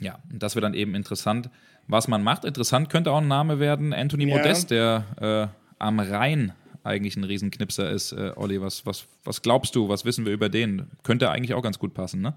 Ja, 0.00 0.18
das 0.30 0.54
wird 0.54 0.64
dann 0.64 0.74
eben 0.74 0.94
interessant, 0.94 1.50
was 1.86 2.08
man 2.08 2.22
macht. 2.22 2.44
Interessant 2.44 2.90
könnte 2.90 3.10
auch 3.10 3.20
ein 3.20 3.28
Name 3.28 3.58
werden, 3.58 3.92
Anthony 3.92 4.28
ja. 4.28 4.36
Modest, 4.36 4.70
der 4.70 5.50
äh, 5.50 5.58
am 5.78 6.00
Rhein 6.00 6.52
eigentlich 6.84 7.16
ein 7.16 7.24
Riesenknipser 7.24 7.90
ist. 7.90 8.12
Äh, 8.12 8.32
Olli, 8.36 8.60
was, 8.60 8.86
was, 8.86 9.06
was 9.24 9.42
glaubst 9.42 9.74
du, 9.74 9.88
was 9.88 10.04
wissen 10.04 10.24
wir 10.24 10.32
über 10.32 10.48
den? 10.48 10.86
Könnte 11.02 11.30
eigentlich 11.30 11.54
auch 11.54 11.62
ganz 11.62 11.78
gut 11.78 11.94
passen, 11.94 12.20
ne? 12.20 12.34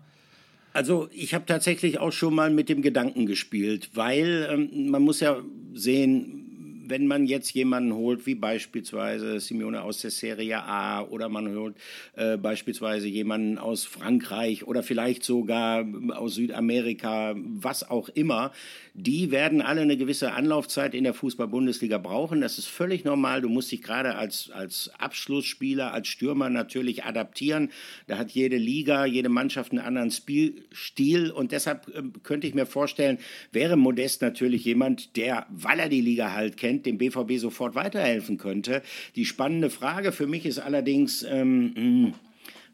Also 0.74 1.10
ich 1.12 1.34
habe 1.34 1.46
tatsächlich 1.46 2.00
auch 2.00 2.14
schon 2.14 2.34
mal 2.34 2.50
mit 2.50 2.70
dem 2.70 2.82
Gedanken 2.82 3.26
gespielt, 3.26 3.90
weil 3.94 4.48
ähm, 4.50 4.90
man 4.90 5.02
muss 5.02 5.20
ja 5.20 5.38
sehen, 5.74 6.41
wenn 6.86 7.08
man 7.08 7.26
jetzt 7.26 7.54
jemanden 7.54 7.94
holt, 7.94 8.26
wie 8.26 8.36
beispielsweise 8.36 9.40
Simeone 9.40 9.82
aus 9.84 10.02
der 10.02 10.12
Serie 10.12 10.64
A 10.64 11.02
oder 11.04 11.30
man 11.30 11.56
holt 11.56 11.76
äh, 12.16 12.38
beispielsweise 12.38 13.08
jemanden 13.08 13.58
aus 13.58 13.86
Frankreich 13.86 14.68
oder 14.68 14.84
vielleicht 14.84 15.24
sogar 15.24 15.86
aus 16.12 16.36
Südamerika, 16.36 17.36
was 17.36 17.90
auch 17.90 18.10
immer, 18.10 18.52
die 18.94 19.32
werden 19.32 19.62
alle 19.62 19.82
eine 19.82 19.96
gewisse 19.96 20.34
Anlaufzeit 20.34 20.94
in 20.94 21.06
der 21.06 21.14
Fußball-Bundesliga 21.14 21.98
brauchen. 21.98 22.42
Das 22.42 22.58
ist 22.58 22.68
völlig 22.68 23.06
normal. 23.06 23.42
Du 23.42 23.48
musst 23.48 23.72
dich 23.72 23.82
gerade 23.82 24.16
als, 24.16 24.52
als 24.52 24.92
Abschlussspieler, 24.98 25.94
als 25.94 26.10
Stürmer 26.10 26.50
natürlich 26.50 27.06
adaptieren. 27.06 27.72
Da 28.08 28.18
hat 28.18 28.32
jede 28.32 28.58
Liga, 28.58 29.06
jede 29.06 29.30
Mannschaft 29.30 29.72
einen 29.72 29.80
anderen 29.80 30.12
Spielstil 30.12 31.32
und 31.32 31.54
deshalb 31.54 31.88
äh, 31.96 32.04
könnte 32.24 32.48
ich 32.48 32.54
mir 32.54 32.66
vorstellen, 32.66 33.18
wäre 33.52 33.78
Modest 33.78 34.22
natürlich 34.22 34.66
jemand, 34.66 35.16
der, 35.16 35.46
weil 35.50 35.80
er 35.80 35.90
die 35.90 36.02
Liga 36.02 36.34
halt 36.34 36.58
kennt, 36.58 36.81
dem 36.86 36.98
BVB 36.98 37.38
sofort 37.38 37.76
weiterhelfen 37.76 38.38
könnte. 38.38 38.82
Die 39.16 39.26
spannende 39.26 39.70
Frage 39.70 40.12
für 40.12 40.28
mich 40.28 40.46
ist 40.46 40.60
allerdings, 40.60 41.24
ähm, 41.24 41.74
hm, 41.76 42.14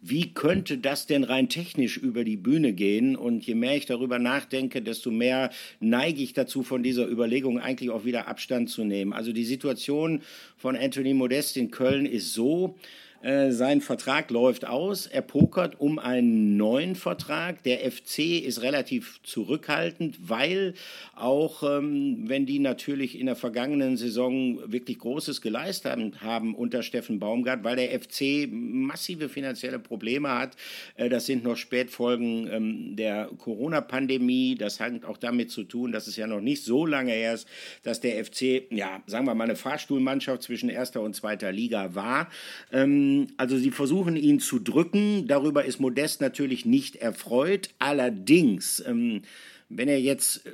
wie 0.02 0.34
könnte 0.34 0.78
das 0.78 1.08
denn 1.08 1.24
rein 1.24 1.50
technisch 1.50 1.98
über 1.98 2.24
die 2.24 2.38
Bühne 2.38 2.74
gehen? 2.74 3.16
Und 3.16 3.46
je 3.46 3.56
mehr 3.56 3.76
ich 3.76 3.88
darüber 3.88 4.20
nachdenke, 4.20 4.82
desto 4.82 5.12
mehr 5.12 5.50
neige 5.80 6.22
ich 6.22 6.34
dazu, 6.34 6.64
von 6.64 6.84
dieser 6.84 7.08
Überlegung 7.08 7.60
eigentlich 7.60 7.90
auch 7.90 8.06
wieder 8.06 8.28
Abstand 8.28 8.70
zu 8.70 8.84
nehmen. 8.84 9.12
Also 9.12 9.34
die 9.34 9.44
Situation 9.44 10.22
von 10.56 10.76
Anthony 10.76 11.14
Modest 11.14 11.58
in 11.58 11.72
Köln 11.72 12.06
ist 12.06 12.34
so, 12.34 12.76
äh, 13.22 13.52
sein 13.52 13.82
Vertrag 13.82 14.30
läuft 14.30 14.66
aus. 14.66 15.08
Er 15.08 15.24
pokert 15.24 15.80
um 15.80 15.98
einen 15.98 16.56
neuen 16.56 16.96
Vertrag. 16.96 17.64
Der 17.64 17.80
FC 17.92 18.20
ist 18.44 18.62
relativ 18.62 19.20
zurückhaltend, 19.24 20.30
weil 20.30 20.76
auch 21.16 21.64
ähm, 21.64 22.26
wenn 22.28 22.46
die 22.46 22.60
natürlich 22.60 23.20
in 23.20 23.26
der 23.26 23.36
vergangenen 23.36 23.98
Saison 23.98 24.72
wirklich 24.72 25.00
Großes 25.00 25.42
geleistet 25.42 25.94
haben, 25.94 26.22
haben 26.22 26.54
unter 26.54 26.84
Steffen 26.84 27.18
Baumgart, 27.18 27.64
weil 27.64 27.78
der 27.78 28.00
FC 28.00 28.48
massive 28.52 29.30
finanzielle 29.30 29.80
Probleme 29.80 30.30
hat. 30.30 30.56
Äh, 30.96 31.10
das 31.10 31.26
sind 31.26 31.44
noch 31.44 31.58
Spätfolgen 31.58 32.48
ähm, 32.52 32.96
der 32.96 33.30
Corona-Pandemie. 33.40 34.56
Das 34.56 34.80
hat 34.80 35.06
auch 35.06 35.18
damit 35.18 35.50
zu 35.50 35.64
tun, 35.64 35.92
dass 35.92 36.06
es 36.06 36.18
ja 36.18 36.28
noch 36.28 36.42
nicht 36.42 36.64
so 36.64 36.86
lange 36.86 37.14
her 37.14 37.34
ist, 37.34 37.48
dass 37.82 38.00
der 38.00 38.24
FC, 38.24 38.72
ja, 38.72 39.02
sagen 39.08 39.26
wir 39.26 39.34
mal, 39.34 39.46
eine 39.46 39.56
Fahrstuhlmannschaft 39.56 40.44
zwischen 40.44 40.70
erster 40.70 41.02
und 41.02 41.16
zweiter 41.16 41.52
Liga 41.52 41.96
war. 41.96 42.30
Ähm, 42.72 43.07
ähm, 43.08 43.28
also 43.38 43.58
sie 43.58 43.72
versuchen 43.72 44.16
ihn 44.16 44.40
zu 44.40 44.60
drücken. 44.60 45.28
Darüber 45.28 45.66
ist 45.66 45.80
Modest 45.80 46.22
natürlich 46.22 46.66
nicht 46.66 46.98
erfreut. 46.98 47.70
Allerdings, 47.80 48.84
ähm, 48.86 49.22
wenn 49.70 49.88
er 49.88 50.00
jetzt 50.00 50.46
äh, 50.46 50.52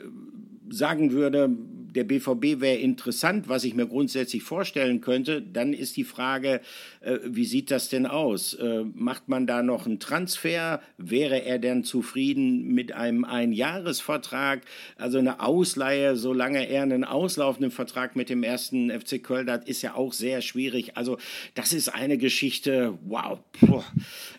sagen 0.69 1.11
würde, 1.11 1.49
der 1.93 2.03
BVB 2.03 2.59
wäre 2.59 2.77
interessant, 2.77 3.47
was 3.47 3.63
ich 3.63 3.75
mir 3.75 3.85
grundsätzlich 3.85 4.43
vorstellen 4.43 5.01
könnte, 5.01 5.41
dann 5.41 5.73
ist 5.73 5.95
die 5.95 6.03
Frage, 6.03 6.61
äh, 7.01 7.19
wie 7.23 7.45
sieht 7.45 7.69
das 7.69 7.89
denn 7.89 8.05
aus? 8.07 8.55
Äh, 8.55 8.83
macht 8.93 9.29
man 9.29 9.45
da 9.45 9.61
noch 9.61 9.85
einen 9.85 9.99
Transfer? 9.99 10.81
Wäre 10.97 11.45
er 11.45 11.59
denn 11.59 11.83
zufrieden 11.83 12.73
mit 12.73 12.93
einem 12.93 13.25
Einjahresvertrag? 13.25 14.61
Also 14.97 15.19
eine 15.19 15.39
Ausleihe, 15.39 16.15
solange 16.15 16.67
er 16.67 16.83
einen 16.83 17.03
auslaufenden 17.03 17.71
Vertrag 17.71 18.15
mit 18.15 18.29
dem 18.29 18.43
ersten 18.43 18.89
FC 18.89 19.21
Köln 19.23 19.49
hat, 19.49 19.67
ist 19.67 19.81
ja 19.81 19.93
auch 19.93 20.13
sehr 20.13 20.41
schwierig. 20.41 20.97
Also 20.97 21.17
das 21.53 21.73
ist 21.73 21.89
eine 21.89 22.17
Geschichte, 22.17 22.97
wow. 23.05 23.39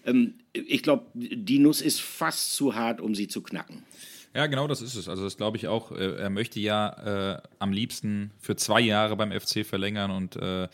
Ähm, 0.06 0.34
ich 0.52 0.82
glaube, 0.82 1.06
die 1.14 1.58
Nuss 1.58 1.80
ist 1.80 2.00
fast 2.00 2.54
zu 2.54 2.74
hart, 2.74 3.00
um 3.00 3.14
sie 3.14 3.26
zu 3.28 3.42
knacken. 3.42 3.84
Ja, 4.34 4.46
genau 4.46 4.66
das 4.66 4.82
ist 4.82 4.96
es. 4.96 5.08
Also 5.08 5.24
das 5.24 5.36
glaube 5.36 5.56
ich 5.56 5.68
auch. 5.68 5.92
Äh, 5.92 6.16
er 6.16 6.30
möchte 6.30 6.58
ja 6.58 7.34
äh, 7.34 7.42
am 7.60 7.72
liebsten 7.72 8.32
für 8.40 8.56
zwei 8.56 8.80
Jahre 8.80 9.16
beim 9.16 9.32
FC 9.32 9.64
verlängern 9.64 10.10
und 10.10 10.36
äh, 10.36 10.68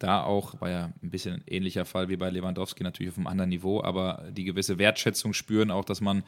da 0.00 0.22
auch, 0.24 0.60
war 0.60 0.70
ja 0.70 0.92
ein 1.02 1.10
bisschen 1.10 1.34
ein 1.34 1.44
ähnlicher 1.46 1.84
Fall 1.84 2.08
wie 2.08 2.16
bei 2.16 2.28
Lewandowski, 2.28 2.82
natürlich 2.82 3.12
auf 3.12 3.18
einem 3.18 3.28
anderen 3.28 3.50
Niveau, 3.50 3.82
aber 3.82 4.24
die 4.32 4.44
gewisse 4.44 4.78
Wertschätzung 4.78 5.32
spüren, 5.32 5.70
auch 5.70 5.84
dass 5.84 6.00
man 6.00 6.24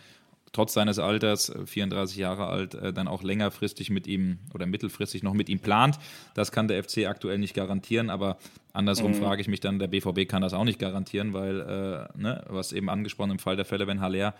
trotz 0.52 0.72
seines 0.72 1.00
Alters, 1.00 1.52
34 1.66 2.16
äh, 2.16 2.20
Jahre 2.20 2.46
alt, 2.46 2.74
äh, 2.74 2.92
dann 2.92 3.08
auch 3.08 3.24
längerfristig 3.24 3.90
mit 3.90 4.06
ihm 4.06 4.38
oder 4.54 4.64
mittelfristig 4.66 5.24
noch 5.24 5.34
mit 5.34 5.48
ihm 5.48 5.58
plant. 5.58 5.98
Das 6.34 6.52
kann 6.52 6.68
der 6.68 6.82
FC 6.82 7.06
aktuell 7.06 7.38
nicht 7.38 7.54
garantieren, 7.54 8.08
aber 8.08 8.38
andersrum 8.72 9.10
mhm. 9.10 9.16
frage 9.16 9.42
ich 9.42 9.48
mich 9.48 9.60
dann, 9.60 9.80
der 9.80 9.88
BVB 9.88 10.28
kann 10.28 10.42
das 10.42 10.54
auch 10.54 10.64
nicht 10.64 10.78
garantieren, 10.78 11.32
weil, 11.32 11.60
äh, 11.60 12.18
ne, 12.18 12.44
was 12.48 12.72
eben 12.72 12.88
angesprochen 12.88 13.32
im 13.32 13.38
Fall 13.40 13.56
der 13.56 13.64
Fälle, 13.64 13.88
wenn 13.88 14.00
Haller 14.00 14.34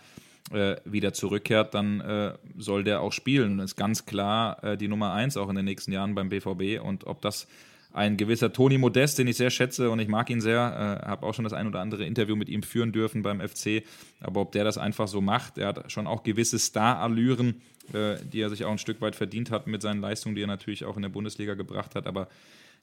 wieder 0.49 1.13
zurückkehrt, 1.13 1.73
dann 1.73 1.99
äh, 1.99 2.33
soll 2.57 2.83
der 2.83 3.01
auch 3.01 3.11
spielen. 3.11 3.59
Ist 3.59 3.75
ganz 3.75 4.05
klar 4.05 4.63
äh, 4.63 4.77
die 4.77 4.87
Nummer 4.87 5.11
eins 5.11 5.35
auch 5.35 5.49
in 5.49 5.55
den 5.55 5.65
nächsten 5.65 5.91
Jahren 5.91 6.15
beim 6.15 6.29
BVB. 6.29 6.81
Und 6.81 7.05
ob 7.05 7.21
das 7.21 7.47
ein 7.93 8.15
gewisser 8.15 8.53
Toni 8.53 8.77
Modest, 8.77 9.17
den 9.17 9.27
ich 9.27 9.37
sehr 9.37 9.49
schätze 9.49 9.89
und 9.89 9.99
ich 9.99 10.07
mag 10.07 10.29
ihn 10.29 10.39
sehr, 10.39 11.01
äh, 11.03 11.07
habe 11.07 11.25
auch 11.25 11.33
schon 11.33 11.43
das 11.43 11.53
ein 11.53 11.67
oder 11.67 11.79
andere 11.79 12.05
Interview 12.05 12.35
mit 12.35 12.47
ihm 12.47 12.63
führen 12.63 12.91
dürfen 12.91 13.23
beim 13.23 13.41
FC. 13.41 13.83
Aber 14.21 14.41
ob 14.41 14.51
der 14.51 14.63
das 14.63 14.77
einfach 14.77 15.07
so 15.07 15.19
macht, 15.19 15.57
er 15.57 15.67
hat 15.67 15.91
schon 15.91 16.07
auch 16.07 16.23
gewisse 16.23 16.59
Star-Allüren, 16.59 17.61
äh, 17.93 18.17
die 18.31 18.41
er 18.41 18.49
sich 18.49 18.65
auch 18.65 18.71
ein 18.71 18.77
Stück 18.77 19.01
weit 19.01 19.15
verdient 19.15 19.51
hat 19.51 19.67
mit 19.67 19.81
seinen 19.81 19.99
Leistungen, 19.99 20.35
die 20.35 20.43
er 20.43 20.47
natürlich 20.47 20.85
auch 20.85 20.95
in 20.95 21.01
der 21.01 21.09
Bundesliga 21.09 21.55
gebracht 21.55 21.95
hat. 21.95 22.07
Aber 22.07 22.27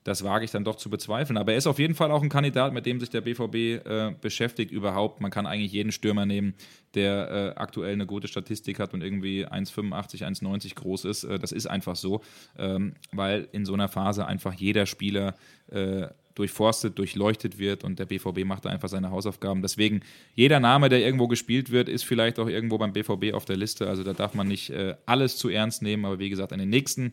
das 0.04 0.22
wage 0.22 0.44
ich 0.44 0.50
dann 0.50 0.64
doch 0.64 0.76
zu 0.76 0.90
bezweifeln. 0.90 1.38
Aber 1.38 1.52
er 1.52 1.58
ist 1.58 1.66
auf 1.66 1.78
jeden 1.78 1.94
Fall 1.94 2.10
auch 2.10 2.22
ein 2.22 2.28
Kandidat, 2.28 2.74
mit 2.74 2.84
dem 2.86 3.00
sich 3.00 3.08
der 3.08 3.22
BVB 3.22 3.54
äh, 3.54 4.14
beschäftigt 4.20 4.70
überhaupt. 4.70 5.20
Man 5.20 5.30
kann 5.30 5.46
eigentlich 5.46 5.72
jeden 5.72 5.92
Stürmer 5.92 6.26
nehmen, 6.26 6.54
der 6.94 7.30
äh, 7.56 7.58
aktuell 7.58 7.94
eine 7.94 8.06
gute 8.06 8.28
Statistik 8.28 8.78
hat 8.78 8.92
und 8.92 9.02
irgendwie 9.02 9.46
1,85, 9.46 10.22
1,90 10.22 10.74
groß 10.74 11.06
ist. 11.06 11.24
Äh, 11.24 11.38
das 11.38 11.52
ist 11.52 11.66
einfach 11.66 11.96
so, 11.96 12.20
ähm, 12.58 12.94
weil 13.12 13.48
in 13.52 13.64
so 13.64 13.72
einer 13.72 13.88
Phase 13.88 14.26
einfach 14.26 14.52
jeder 14.52 14.84
Spieler 14.84 15.34
äh, 15.68 16.06
durchforstet, 16.34 16.98
durchleuchtet 16.98 17.58
wird 17.58 17.84
und 17.84 17.98
der 17.98 18.06
BVB 18.06 18.44
macht 18.44 18.66
da 18.66 18.68
einfach 18.68 18.88
seine 18.88 19.10
Hausaufgaben. 19.10 19.62
Deswegen, 19.62 20.02
jeder 20.34 20.60
Name, 20.60 20.88
der 20.90 21.00
irgendwo 21.00 21.28
gespielt 21.28 21.70
wird, 21.70 21.88
ist 21.88 22.04
vielleicht 22.04 22.38
auch 22.38 22.48
irgendwo 22.48 22.76
beim 22.76 22.92
BVB 22.92 23.32
auf 23.32 23.44
der 23.44 23.56
Liste. 23.56 23.88
Also 23.88 24.02
da 24.02 24.12
darf 24.12 24.34
man 24.34 24.48
nicht 24.48 24.68
äh, 24.70 24.96
alles 25.06 25.38
zu 25.38 25.48
ernst 25.48 25.80
nehmen, 25.80 26.04
aber 26.04 26.18
wie 26.18 26.30
gesagt, 26.30 26.52
in 26.52 26.58
den 26.58 26.70
nächsten 26.70 27.12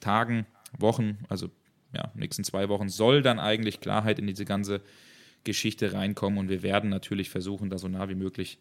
Tagen, 0.00 0.46
Wochen, 0.78 1.18
also 1.28 1.50
ja, 1.94 2.10
nächsten 2.14 2.44
zwei 2.44 2.68
Wochen 2.68 2.88
soll 2.88 3.22
dann 3.22 3.38
eigentlich 3.38 3.80
Klarheit 3.80 4.18
in 4.18 4.26
diese 4.26 4.44
ganze 4.44 4.80
Geschichte 5.44 5.92
reinkommen 5.92 6.38
und 6.38 6.48
wir 6.48 6.62
werden 6.62 6.90
natürlich 6.90 7.30
versuchen, 7.30 7.70
da 7.70 7.78
so 7.78 7.88
nah 7.88 8.08
wie 8.08 8.14
möglich 8.14 8.58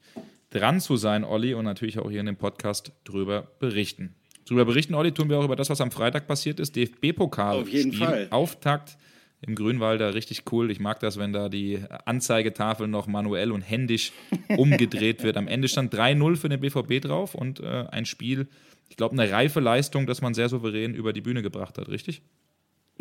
dran 0.49 0.79
zu 0.79 0.97
sein, 0.97 1.23
Olli, 1.23 1.53
und 1.53 1.65
natürlich 1.65 1.99
auch 1.99 2.09
hier 2.09 2.19
in 2.19 2.25
dem 2.25 2.37
Podcast 2.37 2.91
drüber 3.03 3.51
berichten. 3.59 4.15
Drüber 4.45 4.65
berichten, 4.65 4.95
Olli, 4.95 5.11
tun 5.11 5.29
wir 5.29 5.37
auch 5.39 5.45
über 5.45 5.55
das, 5.55 5.69
was 5.69 5.81
am 5.81 5.91
Freitag 5.91 6.27
passiert 6.27 6.59
ist. 6.59 6.75
DFB-Pokal. 6.75 7.61
Auf 7.61 7.69
jeden 7.69 7.93
Spiel, 7.93 8.05
Fall. 8.05 8.27
Auftakt 8.31 8.97
im 9.41 9.55
Grünwalder, 9.55 10.13
richtig 10.13 10.43
cool. 10.51 10.69
Ich 10.69 10.79
mag 10.79 10.99
das, 10.99 11.17
wenn 11.17 11.33
da 11.33 11.49
die 11.49 11.79
Anzeigetafel 12.05 12.87
noch 12.87 13.07
manuell 13.07 13.51
und 13.51 13.61
händisch 13.61 14.11
umgedreht 14.57 15.23
wird. 15.23 15.37
Am 15.37 15.47
Ende 15.47 15.67
stand 15.67 15.93
3-0 15.93 16.35
für 16.35 16.49
den 16.49 16.59
BVB 16.59 17.01
drauf 17.01 17.33
und 17.33 17.59
äh, 17.59 17.85
ein 17.91 18.05
Spiel, 18.05 18.47
ich 18.89 18.97
glaube, 18.97 19.13
eine 19.13 19.31
reife 19.31 19.59
Leistung, 19.59 20.05
das 20.05 20.21
man 20.21 20.33
sehr 20.33 20.49
souverän 20.49 20.93
über 20.93 21.13
die 21.13 21.21
Bühne 21.21 21.41
gebracht 21.41 21.77
hat, 21.77 21.87
richtig? 21.89 22.21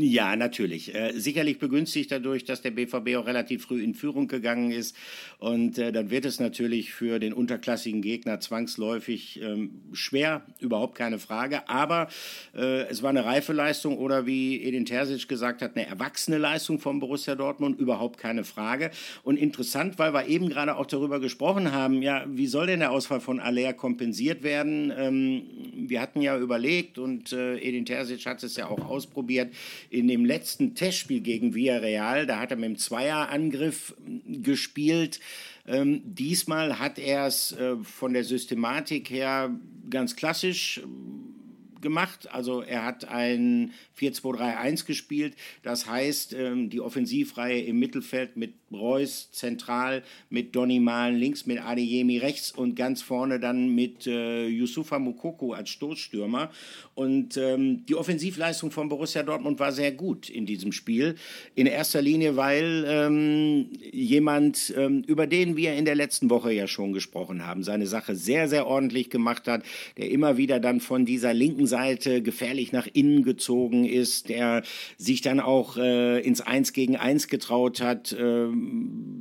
Ja, 0.02 0.34
natürlich. 0.34 0.94
Äh, 0.94 1.12
sicherlich 1.12 1.58
begünstigt 1.58 2.10
dadurch, 2.10 2.44
dass 2.44 2.62
der 2.62 2.70
BVB 2.70 3.16
auch 3.16 3.26
relativ 3.26 3.64
früh 3.64 3.82
in 3.82 3.92
Führung 3.92 4.28
gegangen 4.28 4.70
ist. 4.70 4.96
Und 5.38 5.76
äh, 5.76 5.92
dann 5.92 6.08
wird 6.08 6.24
es 6.24 6.40
natürlich 6.40 6.94
für 6.94 7.18
den 7.18 7.34
unterklassigen 7.34 8.00
Gegner 8.00 8.40
zwangsläufig 8.40 9.42
ähm, 9.42 9.82
schwer, 9.92 10.42
überhaupt 10.58 10.94
keine 10.94 11.18
Frage. 11.18 11.68
Aber 11.68 12.08
äh, 12.56 12.84
es 12.88 13.02
war 13.02 13.10
eine 13.10 13.26
reife 13.26 13.52
Leistung 13.52 13.98
oder 13.98 14.24
wie 14.24 14.62
Edin 14.62 14.86
Terzic 14.86 15.28
gesagt 15.28 15.60
hat, 15.60 15.76
eine 15.76 15.86
erwachsene 15.86 16.38
Leistung 16.38 16.78
von 16.78 16.98
Borussia 16.98 17.34
Dortmund, 17.34 17.78
überhaupt 17.78 18.18
keine 18.18 18.44
Frage. 18.44 18.92
Und 19.22 19.36
interessant, 19.36 19.98
weil 19.98 20.14
wir 20.14 20.28
eben 20.28 20.48
gerade 20.48 20.76
auch 20.76 20.86
darüber 20.86 21.20
gesprochen 21.20 21.72
haben, 21.72 22.00
ja, 22.00 22.24
wie 22.26 22.46
soll 22.46 22.68
denn 22.68 22.80
der 22.80 22.90
Ausfall 22.90 23.20
von 23.20 23.38
Aller 23.38 23.74
kompensiert 23.74 24.42
werden? 24.42 24.90
Ähm, 24.96 25.42
wir 25.74 26.00
hatten 26.00 26.22
ja 26.22 26.38
überlegt 26.38 26.96
und 26.98 27.34
äh, 27.34 27.58
Edin 27.58 27.84
Terzic 27.84 28.24
hat 28.24 28.42
es 28.42 28.56
ja 28.56 28.68
auch 28.68 28.88
ausprobiert, 28.88 29.52
in 29.90 30.06
dem 30.06 30.24
letzten 30.24 30.74
Testspiel 30.74 31.20
gegen 31.20 31.52
Villarreal, 31.52 32.26
da 32.26 32.38
hat 32.38 32.52
er 32.52 32.56
mit 32.56 32.70
dem 32.70 32.78
Zweierangriff 32.78 33.94
hm, 34.04 34.42
gespielt. 34.42 35.20
Ähm, 35.66 36.02
diesmal 36.04 36.78
hat 36.78 36.98
er 36.98 37.26
es 37.26 37.52
äh, 37.52 37.76
von 37.82 38.14
der 38.14 38.24
Systematik 38.24 39.10
her 39.10 39.54
ganz 39.90 40.16
klassisch 40.16 40.80
hm, 40.82 41.39
gemacht. 41.80 42.28
Also 42.32 42.62
er 42.62 42.84
hat 42.84 43.06
ein 43.06 43.72
4-2-3-1 43.98 44.86
gespielt. 44.86 45.34
Das 45.62 45.86
heißt, 45.86 46.34
ähm, 46.34 46.70
die 46.70 46.80
Offensivreihe 46.80 47.60
im 47.62 47.78
Mittelfeld 47.78 48.36
mit 48.36 48.54
Reus 48.72 49.30
zentral, 49.32 50.02
mit 50.28 50.54
Donny 50.54 50.80
Malen 50.80 51.16
links, 51.16 51.46
mit 51.46 51.60
Adeyemi 51.60 52.18
rechts 52.18 52.52
und 52.52 52.76
ganz 52.76 53.02
vorne 53.02 53.40
dann 53.40 53.74
mit 53.74 54.06
äh, 54.06 54.46
Yusufa 54.46 54.98
Mukoko 54.98 55.52
als 55.52 55.70
Stoßstürmer. 55.70 56.50
Und 56.94 57.36
ähm, 57.36 57.84
die 57.86 57.94
Offensivleistung 57.94 58.70
von 58.70 58.88
Borussia 58.88 59.22
Dortmund 59.22 59.58
war 59.58 59.72
sehr 59.72 59.92
gut 59.92 60.28
in 60.28 60.46
diesem 60.46 60.72
Spiel. 60.72 61.16
In 61.54 61.66
erster 61.66 62.02
Linie, 62.02 62.36
weil 62.36 62.84
ähm, 62.86 63.70
jemand, 63.92 64.72
über 65.06 65.26
den 65.26 65.56
wir 65.56 65.74
in 65.74 65.84
der 65.84 65.94
letzten 65.94 66.30
Woche 66.30 66.52
ja 66.52 66.66
schon 66.66 66.92
gesprochen 66.92 67.46
haben, 67.46 67.62
seine 67.62 67.86
Sache 67.86 68.14
sehr, 68.14 68.48
sehr 68.48 68.66
ordentlich 68.66 69.10
gemacht 69.10 69.48
hat, 69.48 69.62
der 69.96 70.10
immer 70.10 70.36
wieder 70.36 70.60
dann 70.60 70.80
von 70.80 71.04
dieser 71.04 71.34
linken 71.34 71.66
Seite 71.70 72.20
gefährlich 72.20 72.72
nach 72.72 72.86
innen 72.92 73.22
gezogen 73.22 73.86
ist, 73.86 74.28
der 74.28 74.62
sich 74.98 75.22
dann 75.22 75.40
auch 75.40 75.78
äh, 75.78 76.20
ins 76.20 76.42
Eins 76.42 76.74
gegen 76.74 76.96
Eins 76.96 77.28
getraut 77.28 77.80
hat, 77.80 78.12
äh, 78.12 78.48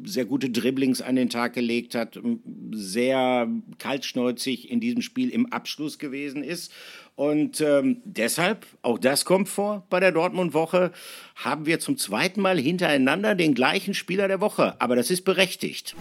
sehr 0.04 0.26
gute 0.26 0.50
Dribblings 0.50 1.02
an 1.02 1.16
den 1.16 1.30
Tag 1.30 1.54
gelegt 1.54 1.96
hat, 1.96 2.20
sehr 2.72 3.48
kaltschnäuzig 3.78 4.70
in 4.70 4.82
diesem 4.82 5.02
Spiel 5.02 5.30
im 5.30 5.46
Abschluss 5.54 5.98
gewesen 5.98 6.44
ist. 6.44 6.74
Und 7.16 7.60
ähm, 7.60 8.02
deshalb, 8.06 8.66
auch 8.82 8.98
das 8.98 9.26
kommt 9.26 9.50
vor 9.50 9.86
bei 9.90 10.00
der 10.00 10.14
Dortmund-Woche, 10.14 10.92
haben 11.36 11.66
wir 11.66 11.80
zum 11.80 11.98
zweiten 11.98 12.42
Mal 12.42 12.58
hintereinander 12.58 13.36
den 13.36 13.54
gleichen 13.54 13.94
Spieler 13.94 14.28
der 14.28 14.42
Woche. 14.42 14.80
Aber 14.82 14.96
das 14.96 15.12
ist 15.12 15.24
berechtigt. 15.24 15.96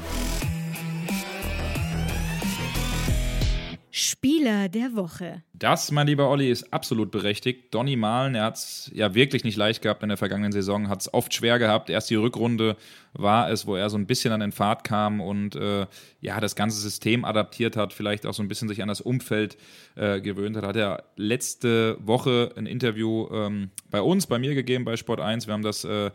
Spieler 4.19 4.69
der 4.69 4.97
Woche. 4.97 5.45
Das, 5.53 5.93
mein 5.93 6.09
lieber 6.09 6.29
Olli, 6.29 6.51
ist 6.51 6.73
absolut 6.73 7.13
berechtigt. 7.13 7.73
Donny 7.73 7.95
Malen, 7.95 8.35
er 8.35 8.47
hat 8.47 8.57
es 8.57 8.91
ja 8.93 9.15
wirklich 9.15 9.45
nicht 9.45 9.57
leicht 9.57 9.81
gehabt 9.81 10.03
in 10.03 10.09
der 10.09 10.19
vergangenen 10.19 10.51
Saison, 10.51 10.89
hat 10.89 11.03
es 11.03 11.15
oft 11.15 11.33
schwer 11.33 11.61
gehabt. 11.61 11.89
Erst 11.89 12.11
die 12.11 12.17
Rückrunde 12.17 12.77
war 13.13 13.49
es, 13.49 13.69
wo 13.69 13.77
er 13.77 13.89
so 13.91 13.97
ein 13.97 14.09
bisschen 14.09 14.33
an 14.33 14.41
den 14.41 14.51
Pfad 14.51 14.83
kam 14.83 15.21
und 15.21 15.55
äh, 15.55 15.87
ja, 16.21 16.41
das 16.41 16.57
ganze 16.57 16.81
System 16.81 17.25
adaptiert 17.25 17.77
hat, 17.77 17.93
vielleicht 17.93 18.27
auch 18.27 18.35
so 18.35 18.43
ein 18.43 18.49
bisschen 18.49 18.67
sich 18.67 18.83
an 18.83 18.89
das 18.89 19.01
Umfeld 19.01 19.57
äh, 19.95 20.21
gewöhnt 20.21 20.57
hat. 20.57 20.65
Hat 20.65 20.77
er 20.77 21.05
letzte 21.15 21.97
Woche 22.01 22.51
ein 22.57 22.67
Interview 22.67 23.29
ähm, 23.31 23.71
bei 23.89 24.03
uns, 24.03 24.27
bei 24.27 24.41
mir 24.41 24.57
gegeben, 24.57 24.85
bei 24.85 24.97
Sport 24.97 25.21
1. 25.21 25.47
Wir 25.47 25.55
haben 25.55 25.63
das. 25.63 25.85
Äh, 25.85 26.11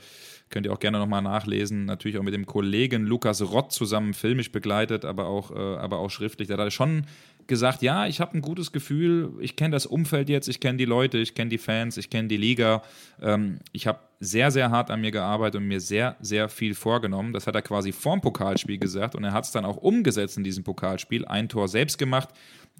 könnt 0.53 0.67
ihr 0.67 0.71
auch 0.71 0.79
gerne 0.79 0.99
nochmal 0.99 1.23
nachlesen. 1.23 1.85
Natürlich 1.85 2.19
auch 2.19 2.23
mit 2.23 2.33
dem 2.33 2.45
Kollegen 2.45 3.07
Lukas 3.07 3.41
Rott 3.41 3.71
zusammen 3.71 4.13
filmisch 4.13 4.51
begleitet, 4.51 5.03
aber 5.03 5.25
auch, 5.25 5.49
äh, 5.49 5.57
aber 5.57 5.97
auch 5.97 6.09
schriftlich. 6.09 6.47
Da 6.47 6.53
hat 6.53 6.59
er 6.59 6.71
schon 6.71 7.07
gesagt, 7.47 7.81
ja, 7.81 8.07
ich 8.07 8.21
habe 8.21 8.37
ein 8.37 8.41
gutes 8.41 8.71
Gefühl, 8.71 9.33
ich 9.39 9.55
kenne 9.55 9.71
das 9.71 9.85
Umfeld 9.85 10.29
jetzt, 10.29 10.47
ich 10.47 10.59
kenne 10.59 10.77
die 10.77 10.85
Leute, 10.85 11.17
ich 11.17 11.35
kenne 11.35 11.49
die 11.49 11.57
Fans, 11.57 11.97
ich 11.97 12.09
kenne 12.09 12.27
die 12.27 12.37
Liga. 12.37 12.83
Ähm, 13.21 13.59
ich 13.71 13.87
habe 13.87 13.99
sehr, 14.19 14.51
sehr 14.51 14.71
hart 14.71 14.89
an 14.89 15.01
mir 15.01 15.11
gearbeitet 15.11 15.61
und 15.61 15.67
mir 15.67 15.79
sehr, 15.79 16.15
sehr 16.21 16.49
viel 16.49 16.75
vorgenommen. 16.75 17.33
Das 17.33 17.47
hat 17.47 17.55
er 17.55 17.61
quasi 17.61 17.91
vorm 17.91 18.21
Pokalspiel 18.21 18.77
gesagt 18.77 19.15
und 19.15 19.23
er 19.23 19.33
hat 19.33 19.45
es 19.45 19.51
dann 19.51 19.65
auch 19.65 19.77
umgesetzt 19.77 20.37
in 20.37 20.43
diesem 20.43 20.63
Pokalspiel. 20.63 21.25
Ein 21.25 21.49
Tor 21.49 21.67
selbst 21.67 21.97
gemacht, 21.97 22.29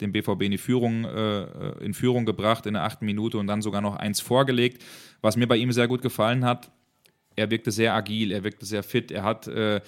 den 0.01 0.11
BVB 0.11 0.43
in 0.43 0.51
die 0.51 0.57
Führung, 0.57 1.05
äh, 1.05 1.83
in 1.83 1.93
Führung 1.93 2.25
gebracht 2.25 2.65
in 2.65 2.73
der 2.73 2.83
achten 2.83 3.05
Minute 3.05 3.37
und 3.37 3.47
dann 3.47 3.61
sogar 3.61 3.81
noch 3.81 3.95
eins 3.95 4.21
vorgelegt. 4.21 4.83
Was 5.21 5.37
mir 5.37 5.47
bei 5.47 5.57
ihm 5.57 5.71
sehr 5.71 5.87
gut 5.87 6.01
gefallen 6.01 6.45
hat, 6.45 6.71
er 7.35 7.51
wirkte 7.51 7.71
sehr 7.71 7.93
agil, 7.93 8.31
er 8.31 8.43
wirkte 8.43 8.65
sehr 8.65 8.83
fit, 8.83 9.11
er 9.11 9.23
hat 9.23 9.47
äh, 9.47 9.81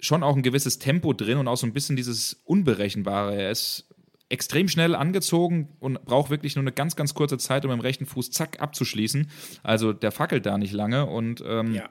schon 0.00 0.22
auch 0.22 0.36
ein 0.36 0.42
gewisses 0.42 0.78
Tempo 0.78 1.12
drin 1.12 1.38
und 1.38 1.48
auch 1.48 1.56
so 1.56 1.66
ein 1.66 1.72
bisschen 1.72 1.96
dieses 1.96 2.34
Unberechenbare. 2.44 3.34
Er 3.34 3.50
ist 3.50 3.88
extrem 4.28 4.68
schnell 4.68 4.94
angezogen 4.94 5.68
und 5.80 6.04
braucht 6.04 6.30
wirklich 6.30 6.56
nur 6.56 6.62
eine 6.62 6.72
ganz, 6.72 6.96
ganz 6.96 7.14
kurze 7.14 7.38
Zeit, 7.38 7.64
um 7.64 7.70
im 7.70 7.80
rechten 7.80 8.06
Fuß 8.06 8.30
zack 8.30 8.60
abzuschließen. 8.60 9.30
Also 9.62 9.92
der 9.92 10.12
fackelt 10.12 10.46
da 10.46 10.58
nicht 10.58 10.72
lange 10.72 11.06
und 11.06 11.42
ähm, 11.46 11.74
ja. 11.74 11.88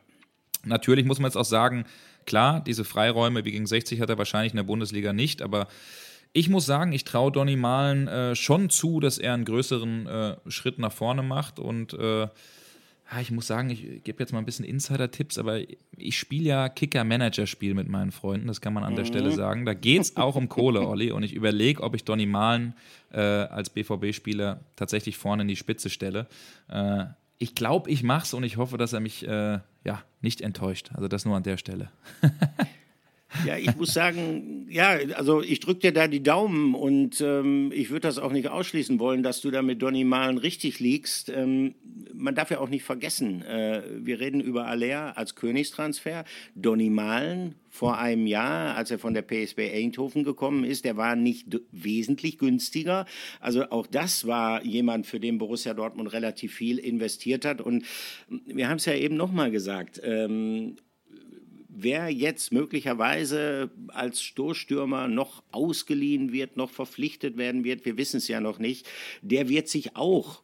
natürlich 0.63 1.05
muss 1.05 1.19
man 1.19 1.29
jetzt 1.29 1.37
auch 1.37 1.45
sagen, 1.45 1.85
klar, 2.25 2.63
diese 2.63 2.83
Freiräume 2.83 3.45
wie 3.45 3.51
gegen 3.51 3.67
60 3.67 4.01
hat 4.01 4.09
er 4.09 4.17
wahrscheinlich 4.17 4.53
in 4.53 4.57
der 4.57 4.63
Bundesliga 4.63 5.13
nicht, 5.13 5.41
aber 5.41 5.67
ich 6.33 6.49
muss 6.49 6.65
sagen, 6.65 6.91
ich 6.91 7.03
traue 7.03 7.31
Donny 7.31 7.55
Malen 7.55 8.07
äh, 8.07 8.35
schon 8.35 8.71
zu, 8.71 8.99
dass 8.99 9.19
er 9.19 9.35
einen 9.35 9.45
größeren 9.45 10.07
äh, 10.07 10.35
Schritt 10.47 10.79
nach 10.79 10.91
vorne 10.91 11.21
macht 11.21 11.59
und 11.59 11.93
äh, 11.93 12.27
ich 13.21 13.31
muss 13.31 13.47
sagen, 13.47 13.69
ich 13.69 14.03
gebe 14.03 14.19
jetzt 14.19 14.31
mal 14.31 14.39
ein 14.39 14.45
bisschen 14.45 14.65
Insider-Tipps, 14.65 15.37
aber 15.37 15.59
ich 15.97 16.17
spiele 16.17 16.43
ja 16.43 16.69
Kicker-Manager-Spiel 16.69 17.73
mit 17.73 17.87
meinen 17.87 18.11
Freunden, 18.11 18.47
das 18.47 18.61
kann 18.61 18.73
man 18.73 18.83
an 18.83 18.95
der 18.95 19.05
mhm. 19.05 19.09
Stelle 19.09 19.31
sagen. 19.31 19.65
Da 19.65 19.73
geht 19.73 20.01
es 20.01 20.17
auch 20.17 20.35
um 20.35 20.49
Kohle, 20.49 20.87
Olli, 20.87 21.11
und 21.11 21.23
ich 21.23 21.33
überlege, 21.33 21.81
ob 21.81 21.95
ich 21.95 22.03
Donny 22.03 22.25
Malen 22.25 22.73
äh, 23.11 23.19
als 23.19 23.69
BVB-Spieler 23.69 24.59
tatsächlich 24.75 25.17
vorne 25.17 25.43
in 25.43 25.47
die 25.47 25.55
Spitze 25.55 25.89
stelle. 25.89 26.27
Äh, 26.69 27.05
ich 27.39 27.55
glaube, 27.55 27.89
ich 27.89 28.03
mache 28.03 28.23
es 28.23 28.33
und 28.33 28.43
ich 28.43 28.57
hoffe, 28.57 28.77
dass 28.77 28.93
er 28.93 28.99
mich 28.99 29.27
äh, 29.27 29.59
ja, 29.83 30.03
nicht 30.21 30.41
enttäuscht. 30.41 30.91
Also 30.93 31.07
das 31.07 31.25
nur 31.25 31.35
an 31.35 31.43
der 31.43 31.57
Stelle. 31.57 31.89
Ja, 33.45 33.57
ich 33.57 33.75
muss 33.75 33.93
sagen, 33.93 34.67
ja, 34.69 34.97
also 35.15 35.41
ich 35.41 35.59
drücke 35.59 35.81
dir 35.81 35.91
da 35.91 36.07
die 36.07 36.23
Daumen 36.23 36.75
und 36.75 37.19
ähm, 37.21 37.71
ich 37.73 37.89
würde 37.89 38.07
das 38.07 38.19
auch 38.19 38.31
nicht 38.31 38.47
ausschließen 38.47 38.99
wollen, 38.99 39.23
dass 39.23 39.41
du 39.41 39.51
da 39.51 39.61
mit 39.61 39.81
Donny 39.81 40.03
Malen 40.03 40.37
richtig 40.37 40.79
liegst. 40.79 41.29
Ähm, 41.29 41.75
man 42.13 42.35
darf 42.35 42.51
ja 42.51 42.59
auch 42.59 42.69
nicht 42.69 42.83
vergessen, 42.83 43.41
äh, 43.43 43.81
wir 43.97 44.19
reden 44.19 44.39
über 44.39 44.67
Aller 44.67 45.17
als 45.17 45.35
Königstransfer. 45.35 46.25
Donny 46.55 46.89
Malen 46.89 47.55
vor 47.69 47.97
einem 47.97 48.27
Jahr, 48.27 48.75
als 48.75 48.91
er 48.91 48.99
von 48.99 49.15
der 49.15 49.23
PSB 49.23 49.73
Eindhoven 49.73 50.23
gekommen 50.23 50.63
ist, 50.63 50.85
der 50.85 50.95
war 50.95 51.15
nicht 51.15 51.59
wesentlich 51.71 52.37
günstiger. 52.37 53.05
Also 53.39 53.69
auch 53.71 53.87
das 53.87 54.27
war 54.27 54.63
jemand, 54.63 55.07
für 55.07 55.19
den 55.19 55.39
Borussia 55.39 55.73
Dortmund 55.73 56.13
relativ 56.13 56.53
viel 56.53 56.77
investiert 56.77 57.45
hat. 57.45 57.61
Und 57.61 57.83
wir 58.45 58.69
haben 58.69 58.77
es 58.77 58.85
ja 58.85 58.93
eben 58.93 59.15
nochmal 59.15 59.49
gesagt. 59.49 59.99
Ähm, 60.03 60.75
wer 61.75 62.09
jetzt 62.09 62.51
möglicherweise 62.51 63.71
als 63.87 64.21
Stoßstürmer 64.21 65.07
noch 65.07 65.43
ausgeliehen 65.51 66.31
wird, 66.31 66.57
noch 66.57 66.69
verpflichtet 66.69 67.37
werden 67.37 67.63
wird, 67.63 67.85
wir 67.85 67.97
wissen 67.97 68.17
es 68.17 68.27
ja 68.27 68.39
noch 68.39 68.59
nicht, 68.59 68.87
der 69.21 69.49
wird 69.49 69.67
sich 69.67 69.95
auch 69.95 70.43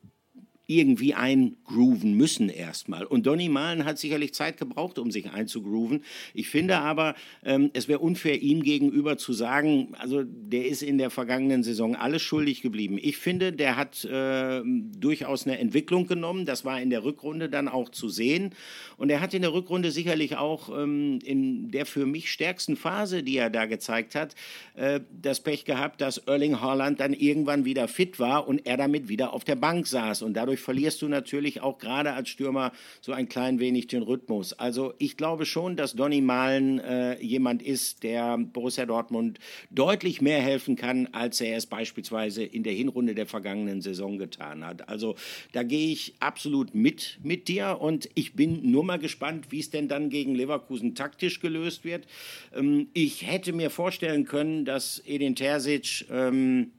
irgendwie 0.70 1.16
eingrooven 1.16 2.14
müssen 2.14 2.48
erstmal. 2.48 3.04
Und 3.04 3.26
Donny 3.26 3.50
Malen 3.50 3.86
hat 3.86 3.98
sicherlich 3.98 4.36
Zeit 4.36 4.58
gebraucht, 4.58 5.00
um 5.00 5.10
sich 5.10 5.32
einzugrooven. 5.32 6.04
Ich 6.36 6.50
finde 6.50 6.78
aber, 6.78 7.16
ähm, 7.44 7.72
es 7.74 7.88
wäre 7.88 8.00
unfair, 8.00 8.40
ihm 8.40 8.62
gegenüber 8.62 9.18
zu 9.18 9.34
sagen, 9.34 9.96
also 9.98 10.24
der 10.24 10.68
ist 10.68 10.84
in 10.84 11.00
der 11.00 11.10
vergangenen 11.10 11.64
Saison 11.64 11.96
alles 11.96 12.22
schuldig 12.22 12.62
geblieben. 12.62 13.00
Ich 13.02 13.18
finde, 13.18 13.52
der 13.52 13.78
hat 13.78 14.06
äh, 14.06 14.62
durchaus 14.64 15.48
eine 15.48 15.58
Entwicklung 15.58 16.06
genommen. 16.06 16.46
Das 16.46 16.64
war 16.66 16.80
in 16.80 16.92
der 16.92 17.04
Rückrunde 17.04 17.50
dann 17.50 17.68
auch 17.68 17.90
zu 17.90 18.08
sehen. 18.08 18.52
Und 18.96 19.10
er 19.10 19.22
hat 19.22 19.34
in 19.34 19.42
der 19.42 19.54
Rückrunde 19.54 19.90
sicherlich 19.90 20.38
auch 20.38 20.70
ähm, 20.70 21.18
in 21.26 21.72
der 21.72 21.88
für 21.88 22.06
mich 22.06 22.32
stärksten 22.32 22.76
Phase, 22.76 23.24
die 23.24 23.38
er 23.38 23.50
da 23.50 23.66
gezeigt 23.66 24.14
hat, 24.14 24.36
äh, 24.76 25.00
das 25.12 25.40
Pech 25.40 25.66
gehabt, 25.66 26.00
dass 26.02 26.20
Erling 26.20 26.62
Haaland 26.62 27.00
dann 27.00 27.14
irgendwann 27.14 27.66
wieder 27.66 27.88
fit 27.88 28.20
war 28.20 28.48
und 28.48 28.68
er 28.68 28.78
damit 28.78 29.10
wieder 29.10 29.34
auf 29.34 29.44
der 29.44 29.56
Bank 29.56 29.88
saß. 29.88 30.22
Und 30.22 30.36
dadurch 30.36 30.59
verlierst 30.62 31.02
du 31.02 31.08
natürlich 31.08 31.62
auch 31.62 31.78
gerade 31.78 32.14
als 32.14 32.30
Stürmer 32.30 32.72
so 33.02 33.12
ein 33.12 33.30
klein 33.30 33.60
wenig 33.60 33.88
den 33.88 34.04
Rhythmus. 34.04 34.54
Also 34.54 34.94
ich 34.98 35.18
glaube 35.18 35.46
schon, 35.46 35.76
dass 35.76 35.94
Donny 35.94 36.22
Malen 36.22 36.80
äh, 36.80 37.22
jemand 37.22 37.62
ist, 37.62 38.04
der 38.04 38.38
Borussia 38.38 38.86
Dortmund 38.86 39.40
deutlich 39.70 40.22
mehr 40.22 40.42
helfen 40.42 40.76
kann, 40.76 41.08
als 41.12 41.42
er 41.42 41.58
es 41.58 41.66
beispielsweise 41.66 42.44
in 42.44 42.64
der 42.64 42.74
Hinrunde 42.74 43.16
der 43.16 43.26
vergangenen 43.26 43.82
Saison 43.82 44.18
getan 44.18 44.66
hat. 44.66 44.90
Also 44.90 45.16
da 45.52 45.64
gehe 45.64 45.92
ich 45.92 46.16
absolut 46.20 46.76
mit 46.76 47.20
mit 47.24 47.48
dir 47.48 47.78
und 47.80 48.10
ich 48.16 48.34
bin 48.34 48.72
nur 48.72 48.84
mal 48.84 49.00
gespannt, 49.00 49.48
wie 49.50 49.60
es 49.60 49.70
denn 49.70 49.88
dann 49.88 50.10
gegen 50.10 50.36
Leverkusen 50.36 50.96
taktisch 50.96 51.40
gelöst 51.40 51.84
wird. 51.84 52.08
Ähm, 52.56 52.88
ich 52.94 53.26
hätte 53.26 53.54
mir 53.54 53.70
vorstellen 53.70 54.26
können, 54.26 54.66
dass 54.66 55.02
Edin 55.06 55.36
Terzic 55.36 56.06
ähm, 56.12 56.72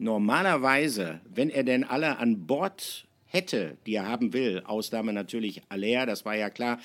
normalerweise, 0.00 1.20
wenn 1.32 1.50
er 1.50 1.62
denn 1.62 1.84
alle 1.84 2.18
an 2.18 2.46
Bord 2.46 3.06
hätte, 3.26 3.76
die 3.86 3.94
er 3.94 4.08
haben 4.08 4.32
will, 4.32 4.62
Ausnahme 4.64 5.12
natürlich 5.12 5.62
Aller, 5.68 6.04
das 6.04 6.24
war 6.24 6.34
ja 6.34 6.50
klar, 6.50 6.80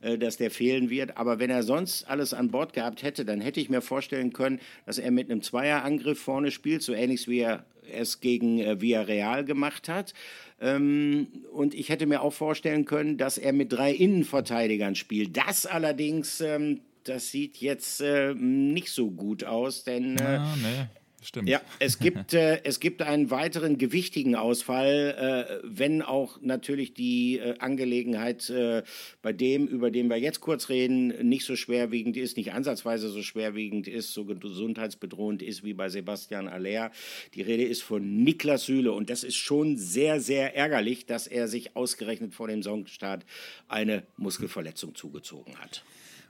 äh, 0.00 0.16
dass 0.16 0.36
der 0.36 0.50
fehlen 0.50 0.90
wird, 0.90 1.16
aber 1.16 1.40
wenn 1.40 1.50
er 1.50 1.64
sonst 1.64 2.08
alles 2.08 2.34
an 2.34 2.50
Bord 2.50 2.72
gehabt 2.72 3.02
hätte, 3.02 3.24
dann 3.24 3.40
hätte 3.40 3.60
ich 3.60 3.68
mir 3.68 3.80
vorstellen 3.80 4.32
können, 4.32 4.60
dass 4.86 4.98
er 4.98 5.10
mit 5.10 5.30
einem 5.30 5.42
Zweierangriff 5.42 6.20
vorne 6.20 6.52
spielt, 6.52 6.82
so 6.82 6.92
ähnlich 6.92 7.26
wie 7.26 7.40
er 7.40 7.64
es 7.92 8.20
gegen 8.20 8.60
äh, 8.60 8.80
Villarreal 8.80 9.44
gemacht 9.44 9.88
hat. 9.88 10.14
Ähm, 10.60 11.28
und 11.52 11.74
ich 11.74 11.88
hätte 11.88 12.06
mir 12.06 12.22
auch 12.22 12.32
vorstellen 12.32 12.84
können, 12.84 13.16
dass 13.18 13.38
er 13.38 13.52
mit 13.52 13.72
drei 13.72 13.92
Innenverteidigern 13.92 14.94
spielt. 14.94 15.36
Das 15.36 15.66
allerdings, 15.66 16.40
ähm, 16.40 16.80
das 17.04 17.30
sieht 17.30 17.56
jetzt 17.56 18.02
äh, 18.02 18.34
nicht 18.34 18.90
so 18.90 19.10
gut 19.10 19.42
aus, 19.42 19.84
denn 19.84 20.16
ja, 20.18 20.54
nee. 20.56 20.86
Stimmt. 21.20 21.48
Ja, 21.48 21.60
es 21.80 21.98
gibt, 21.98 22.32
äh, 22.32 22.62
es 22.62 22.78
gibt 22.78 23.02
einen 23.02 23.30
weiteren 23.30 23.76
gewichtigen 23.76 24.36
Ausfall, 24.36 25.58
äh, 25.62 25.68
wenn 25.68 26.00
auch 26.00 26.40
natürlich 26.40 26.94
die 26.94 27.38
äh, 27.38 27.58
Angelegenheit 27.58 28.48
äh, 28.50 28.84
bei 29.20 29.32
dem, 29.32 29.66
über 29.66 29.90
den 29.90 30.08
wir 30.08 30.16
jetzt 30.16 30.40
kurz 30.40 30.68
reden, 30.68 31.08
nicht 31.28 31.44
so 31.44 31.56
schwerwiegend 31.56 32.16
ist, 32.16 32.36
nicht 32.36 32.52
ansatzweise 32.52 33.08
so 33.08 33.22
schwerwiegend 33.22 33.88
ist, 33.88 34.14
so 34.14 34.24
gesundheitsbedrohend 34.24 35.42
ist 35.42 35.64
wie 35.64 35.74
bei 35.74 35.88
Sebastian 35.88 36.46
Aller. 36.46 36.92
Die 37.34 37.42
Rede 37.42 37.64
ist 37.64 37.82
von 37.82 38.22
Niklas 38.22 38.66
Süle 38.66 38.92
und 38.92 39.10
das 39.10 39.24
ist 39.24 39.36
schon 39.36 39.76
sehr, 39.76 40.20
sehr 40.20 40.54
ärgerlich, 40.54 41.06
dass 41.06 41.26
er 41.26 41.48
sich 41.48 41.74
ausgerechnet 41.74 42.32
vor 42.32 42.46
dem 42.46 42.62
Songstart 42.62 43.26
eine 43.66 44.04
Muskelverletzung 44.16 44.94
zugezogen 44.94 45.58
hat. 45.58 45.82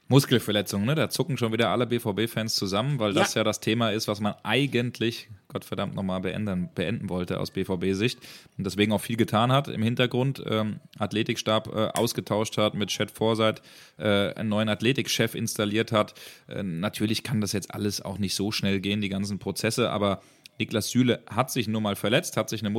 Muskelverletzung, 0.08 0.86
ne? 0.86 0.94
Da 0.94 1.10
zucken 1.10 1.36
schon 1.36 1.52
wieder 1.52 1.68
alle 1.68 1.86
BVB-Fans 1.86 2.54
zusammen, 2.54 2.98
weil 2.98 3.12
das 3.12 3.34
ja. 3.34 3.40
ja 3.40 3.44
das 3.44 3.60
Thema 3.60 3.90
ist, 3.90 4.08
was 4.08 4.20
man 4.20 4.34
eigentlich, 4.42 5.28
Gottverdammt, 5.48 5.94
nochmal 5.94 6.20
beenden, 6.20 6.70
beenden 6.74 7.10
wollte 7.10 7.38
aus 7.38 7.50
BVB-Sicht. 7.50 8.18
Und 8.56 8.64
deswegen 8.64 8.92
auch 8.92 9.02
viel 9.02 9.16
getan 9.16 9.52
hat 9.52 9.68
im 9.68 9.82
Hintergrund. 9.82 10.42
Ähm, 10.46 10.80
Athletikstab 10.98 11.68
äh, 11.68 11.88
ausgetauscht 11.88 12.56
hat, 12.56 12.74
mit 12.74 12.88
Chad 12.88 13.10
Forsyth 13.10 13.60
äh, 13.98 14.32
einen 14.32 14.48
neuen 14.48 14.70
Athletikchef 14.70 15.34
installiert 15.34 15.92
hat. 15.92 16.14
Äh, 16.48 16.62
natürlich 16.62 17.22
kann 17.22 17.42
das 17.42 17.52
jetzt 17.52 17.74
alles 17.74 18.00
auch 18.00 18.18
nicht 18.18 18.34
so 18.34 18.50
schnell 18.50 18.80
gehen, 18.80 19.02
die 19.02 19.10
ganzen 19.10 19.38
Prozesse, 19.38 19.90
aber 19.90 20.22
Niklas 20.58 20.90
Süle 20.90 21.22
hat 21.28 21.50
sich 21.50 21.68
nun 21.68 21.82
mal 21.82 21.96
verletzt, 21.96 22.36
hat 22.36 22.48
sich 22.48 22.62
eine 22.62 22.70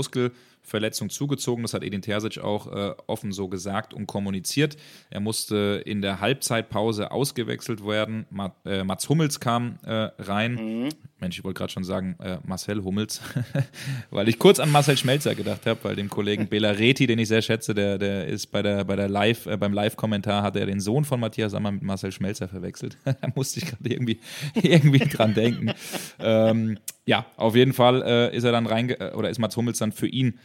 Muskelverletzung 0.69 1.09
zugezogen. 1.09 1.63
Das 1.63 1.73
hat 1.73 1.83
Edin 1.83 2.01
Terzic 2.01 2.39
auch 2.39 2.67
äh, 2.71 2.93
offen 3.07 3.31
so 3.31 3.47
gesagt 3.47 3.93
und 3.93 4.07
kommuniziert. 4.07 4.77
Er 5.09 5.19
musste 5.19 5.81
in 5.85 6.01
der 6.01 6.19
Halbzeitpause 6.19 7.11
ausgewechselt 7.11 7.85
werden. 7.85 8.25
Ma 8.29 8.53
äh, 8.65 8.83
Mats 8.83 9.09
Hummels 9.09 9.39
kam 9.39 9.79
äh, 9.83 10.09
rein. 10.19 10.53
Mhm. 10.83 10.89
Mensch, 11.19 11.37
ich 11.37 11.43
wollte 11.43 11.57
gerade 11.57 11.73
schon 11.73 11.83
sagen, 11.83 12.15
äh, 12.19 12.37
Marcel 12.45 12.81
Hummels, 12.83 13.21
weil 14.09 14.29
ich 14.29 14.39
kurz 14.39 14.59
an 14.59 14.71
Marcel 14.71 14.95
Schmelzer 14.95 15.35
gedacht 15.35 15.65
habe, 15.65 15.79
weil 15.83 15.95
dem 15.95 16.09
Kollegen 16.09 16.47
Bela 16.49 16.71
Reti, 16.71 17.07
den 17.07 17.19
ich 17.19 17.27
sehr 17.27 17.41
schätze, 17.41 17.73
der, 17.73 17.97
der 17.97 18.27
ist 18.27 18.47
bei 18.47 18.61
der, 18.61 18.85
bei 18.85 18.95
der 18.95 19.09
Live, 19.09 19.45
äh, 19.45 19.57
beim 19.57 19.73
Live-Kommentar 19.73 20.43
hat 20.43 20.55
er 20.55 20.65
den 20.65 20.79
Sohn 20.79 21.03
von 21.03 21.19
Matthias 21.19 21.51
Sammer 21.51 21.71
mit 21.71 21.83
Marcel 21.83 22.11
Schmelzer 22.11 22.47
verwechselt. 22.47 22.97
da 23.03 23.15
musste 23.35 23.59
ich 23.59 23.65
gerade 23.65 23.89
irgendwie, 23.89 24.19
irgendwie 24.53 24.99
dran 24.99 25.33
denken. 25.33 25.73
Ähm, 26.19 26.77
ja, 27.05 27.25
auf 27.37 27.55
jeden 27.55 27.73
Fall 27.73 28.03
äh, 28.03 28.35
ist 28.35 28.43
er 28.43 28.51
dann 28.51 28.67
rein 28.67 28.93
oder 29.15 29.29
ist 29.29 29.39
Mats 29.39 29.57
Hummels 29.57 29.79
dann 29.79 29.91
für 29.91 30.07
ihn 30.07 30.39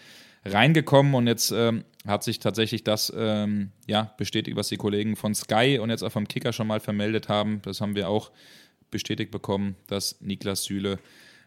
reingekommen 0.44 1.14
und 1.14 1.26
jetzt 1.26 1.52
ähm, 1.52 1.84
hat 2.06 2.22
sich 2.22 2.38
tatsächlich 2.38 2.84
das 2.84 3.12
ähm, 3.16 3.70
ja, 3.86 4.12
bestätigt, 4.18 4.56
was 4.56 4.68
die 4.68 4.76
Kollegen 4.76 5.16
von 5.16 5.34
Sky 5.34 5.78
und 5.80 5.90
jetzt 5.90 6.02
auch 6.02 6.12
vom 6.12 6.28
Kicker 6.28 6.52
schon 6.52 6.66
mal 6.66 6.80
vermeldet 6.80 7.28
haben. 7.28 7.62
Das 7.62 7.80
haben 7.80 7.94
wir 7.94 8.08
auch 8.08 8.30
bestätigt 8.90 9.30
bekommen, 9.30 9.76
dass 9.86 10.20
Niklas 10.20 10.64
Süle 10.64 10.98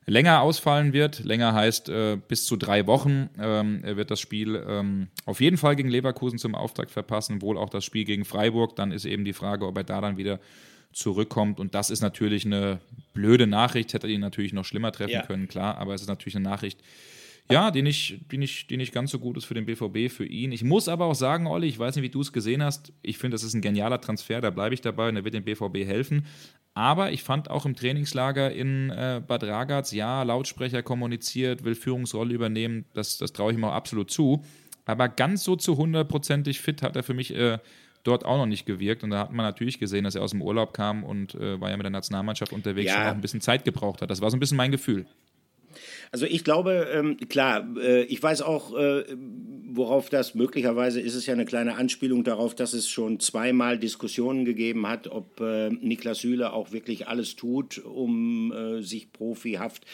länger 0.08 0.42
ausfallen 0.42 0.94
wird. 0.94 1.24
Länger 1.24 1.54
heißt 1.54 1.90
äh, 1.90 2.18
bis 2.28 2.46
zu 2.46 2.56
drei 2.56 2.88
Wochen. 2.88 3.30
Ähm, 3.40 3.82
er 3.84 3.98
wird 3.98 4.10
das 4.10 4.20
Spiel 4.20 4.64
ähm, 4.68 5.08
auf 5.26 5.42
jeden 5.42 5.58
Fall 5.58 5.76
gegen 5.76 5.90
Leverkusen 5.90 6.40
zum 6.40 6.56
Auftakt 6.56 6.92
verpassen, 6.92 7.42
wohl 7.42 7.58
auch 7.58 7.70
das 7.70 7.86
Spiel 7.86 8.06
gegen 8.06 8.26
Freiburg. 8.26 8.76
Dann 8.76 8.92
ist 8.92 9.06
eben 9.06 9.26
die 9.26 9.34
Frage, 9.34 9.68
ob 9.68 9.78
er 9.78 9.84
da 9.84 10.02
dann 10.02 10.18
wieder 10.18 10.40
zurückkommt. 10.94 11.60
Und 11.60 11.76
das 11.76 11.90
ist 11.90 12.02
natürlich 12.02 12.46
eine 12.46 12.80
blöde 13.14 13.48
Nachricht, 13.48 13.94
hätte 13.94 14.08
ihn 14.08 14.22
natürlich 14.22 14.54
noch 14.54 14.66
schlimmer 14.66 14.92
treffen 14.92 15.12
ja. 15.12 15.22
können, 15.22 15.48
klar, 15.48 15.78
aber 15.78 15.94
es 15.94 16.02
ist 16.02 16.08
natürlich 16.08 16.36
eine 16.36 16.50
Nachricht, 16.50 16.80
ja, 17.50 17.72
die 17.72 17.82
nicht, 17.82 18.32
die, 18.32 18.38
nicht, 18.38 18.70
die 18.70 18.78
nicht 18.78 18.94
ganz 18.94 19.12
so 19.12 19.20
gut 19.20 19.38
ist 19.38 19.46
für 19.46 19.54
den 19.54 19.66
BVB, 19.66 20.12
für 20.12 20.26
ihn. 20.26 20.52
Ich 20.52 20.64
muss 20.64 20.90
aber 20.90 21.06
auch 21.06 21.16
sagen, 21.16 21.48
Olli, 21.48 21.68
ich 21.68 21.80
weiß 21.80 21.96
nicht, 21.96 22.04
wie 22.04 22.10
du 22.10 22.22
es 22.22 22.34
gesehen 22.34 22.62
hast. 22.62 22.92
Ich 23.02 23.18
finde, 23.18 23.36
das 23.36 23.44
ist 23.44 23.54
ein 23.54 23.62
genialer 23.62 24.02
Transfer, 24.02 24.42
da 24.42 24.50
bleibe 24.50 24.74
ich 24.74 24.82
dabei 24.82 25.10
und 25.10 25.16
der 25.16 25.24
wird 25.24 25.34
dem 25.34 25.44
BVB 25.44 25.86
helfen. 25.86 26.26
Aber 26.74 27.12
ich 27.12 27.24
fand 27.24 27.50
auch 27.50 27.66
im 27.66 27.76
Trainingslager 27.76 28.52
in 28.52 28.90
äh, 28.92 29.22
Bad 29.26 29.44
Ragaz, 29.44 29.92
ja, 29.94 30.22
Lautsprecher 30.24 30.84
kommuniziert, 30.84 31.64
will 31.64 31.74
Führungsrolle 31.74 32.34
übernehmen, 32.34 32.86
das, 32.94 33.18
das 33.18 33.34
traue 33.34 33.52
ich 33.52 33.58
ihm 33.58 33.64
auch 33.64 33.74
absolut 33.74 34.12
zu. 34.12 34.44
Aber 34.86 35.10
ganz 35.10 35.44
so 35.44 35.56
zu 35.56 35.78
hundertprozentig 35.78 36.60
fit 36.60 36.82
hat 36.82 36.96
er 36.96 37.04
für 37.04 37.14
mich 37.14 37.34
äh, 37.34 37.58
dort 38.04 38.26
auch 38.26 38.38
noch 38.38 38.46
nicht 38.46 38.66
gewirkt. 38.66 39.04
Und 39.04 39.10
da 39.10 39.20
hat 39.20 39.34
man 39.34 39.46
natürlich 39.46 39.80
gesehen, 39.80 40.04
dass 40.04 40.16
er 40.16 40.24
aus 40.24 40.32
dem 40.32 40.42
Urlaub 40.42 40.74
kam 40.74 41.04
und 41.04 41.36
äh, 41.36 41.60
war 41.60 41.70
ja 41.70 41.78
mit 41.78 41.84
der 41.84 41.92
Nationalmannschaft 41.92 42.54
unterwegs 42.54 42.92
ja. 42.92 43.02
und 43.02 43.08
auch 43.08 43.16
ein 43.16 43.22
bisschen 43.22 43.42
Zeit 43.42 43.66
gebraucht 43.66 44.02
hat. 44.02 44.10
Das 44.10 44.22
war 44.22 44.30
so 44.30 44.38
ein 44.38 44.40
bisschen 44.40 44.58
mein 44.58 44.72
Gefühl. 44.72 45.06
Also 46.12 46.26
ich 46.26 46.44
glaube, 46.44 46.88
ähm, 46.92 47.18
klar, 47.30 47.68
äh, 47.78 48.04
ich 48.04 48.22
weiß 48.22 48.42
auch, 48.42 48.78
äh, 48.78 49.04
worauf 49.70 50.10
das 50.10 50.36
möglicherweise 50.36 51.02
ist 51.02 51.16
es 51.16 51.26
ja 51.26 51.34
eine 51.34 51.46
kleine 51.46 51.76
Anspielung 51.76 52.24
darauf, 52.24 52.56
dass 52.56 52.74
es 52.74 52.90
schon 52.90 53.20
zweimal 53.20 53.78
Diskussionen 53.78 54.46
gegeben 54.46 54.88
hat, 54.88 55.08
ob 55.08 55.40
äh, 55.42 55.70
Niklas 55.70 56.20
Süle 56.20 56.54
auch 56.54 56.72
wirklich 56.72 57.08
alles 57.08 57.36
tut, 57.36 57.80
um 57.80 58.52
äh, 58.52 58.82
sich 58.82 59.12
profihaft 59.12 59.86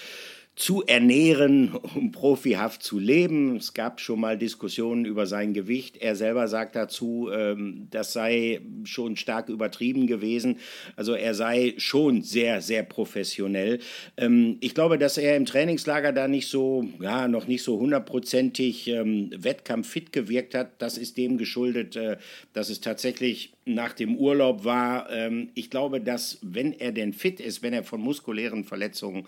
zu 0.56 0.84
ernähren, 0.84 1.74
um 1.96 2.12
profihaft 2.12 2.84
zu 2.84 3.00
leben. 3.00 3.56
Es 3.56 3.74
gab 3.74 4.00
schon 4.00 4.20
mal 4.20 4.38
Diskussionen 4.38 5.04
über 5.06 5.26
sein 5.26 5.54
Gewicht. 5.54 5.98
Er 5.98 6.16
selber 6.16 6.48
sagt 6.48 6.76
dazu, 6.76 7.30
ähm, 7.34 7.88
das 7.90 8.14
sei 8.14 8.62
schon 8.84 9.16
stark 9.16 9.50
übertrieben 9.50 10.06
gewesen. 10.06 10.60
Also 10.96 11.14
er 11.16 11.34
sei 11.34 11.74
schon 11.78 12.22
sehr, 12.22 12.62
sehr 12.62 12.84
professionell. 12.84 13.80
Ähm, 14.16 14.58
ich 14.60 14.76
glaube, 14.76 15.00
dass 15.00 15.18
er 15.18 15.38
im 15.38 15.46
Trainingslager 15.46 16.12
da 16.12 16.28
nicht 16.28 16.48
so, 16.48 16.88
ja, 17.02 17.28
noch 17.28 17.48
nicht 17.48 17.64
so 17.64 17.80
hundertprozentig 17.80 18.88
ähm, 18.90 19.32
wettkampffit 19.36 20.12
gewirkt 20.12 20.54
hat. 20.54 20.74
Das 20.78 21.00
ist 21.00 21.18
dem 21.18 21.40
geschuldet, 21.40 21.96
äh, 21.96 22.18
dass 22.54 22.70
es 22.70 22.80
tatsächlich 22.80 23.54
nach 23.66 23.94
dem 23.94 24.18
Urlaub 24.18 24.66
war. 24.66 25.08
ich 25.56 25.70
glaube, 25.70 26.02
dass 26.02 26.38
wenn 26.42 26.74
er 26.74 26.92
denn 26.92 27.14
fit 27.14 27.40
ist, 27.40 27.64
wenn 27.64 27.72
er 27.72 27.86
von 27.86 28.02
muskulären 28.02 28.66
Verletzungen 28.66 29.26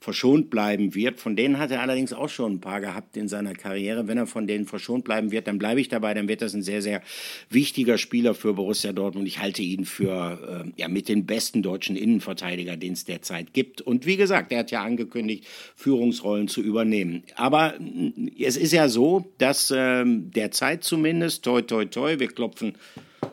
verschont 0.00 0.48
bleiben 0.48 0.94
wird. 0.94 1.18
Von 1.18 1.34
denen 1.34 1.58
hat 1.58 1.70
er 1.72 1.82
allerdings 1.82 2.12
auch 2.12 2.28
schon 2.28 2.54
ein 2.54 2.60
paar 2.60 2.80
gehabt 2.80 3.16
in 3.16 3.26
seiner 3.26 3.52
Karriere. 3.54 4.06
Wenn 4.06 4.16
er 4.16 4.26
von 4.26 4.46
denen 4.46 4.66
verschont 4.66 5.04
bleiben 5.04 5.32
wird, 5.32 5.48
dann 5.48 5.58
bleibe 5.58 5.80
ich 5.80 5.88
dabei. 5.88 6.14
Dann 6.14 6.28
wird 6.28 6.40
das 6.40 6.54
ein 6.54 6.62
sehr, 6.62 6.82
sehr 6.82 7.02
wichtiger 7.50 7.98
Spieler 7.98 8.34
für 8.34 8.54
Borussia 8.54 8.92
Dortmund. 8.92 9.26
Ich 9.26 9.40
halte 9.40 9.62
ihn 9.62 9.84
für 9.84 10.64
äh, 10.66 10.80
ja, 10.80 10.88
mit 10.88 11.08
den 11.08 11.26
besten 11.26 11.62
deutschen 11.62 11.96
Innenverteidiger, 11.96 12.76
den 12.76 12.92
es 12.92 13.06
derzeit 13.06 13.52
gibt. 13.52 13.80
Und 13.80 14.06
wie 14.06 14.16
gesagt, 14.16 14.52
er 14.52 14.60
hat 14.60 14.70
ja 14.70 14.84
angekündigt, 14.84 15.46
Führungsrollen 15.74 16.46
zu 16.46 16.62
übernehmen. 16.62 17.24
Aber 17.34 17.74
äh, 17.80 18.44
es 18.44 18.56
ist 18.56 18.72
ja 18.72 18.88
so, 18.88 19.32
dass 19.38 19.72
äh, 19.72 20.04
derzeit 20.06 20.84
zumindest, 20.84 21.44
toi, 21.44 21.62
toi, 21.62 21.86
toi, 21.86 22.20
wir 22.20 22.28
klopfen 22.28 22.74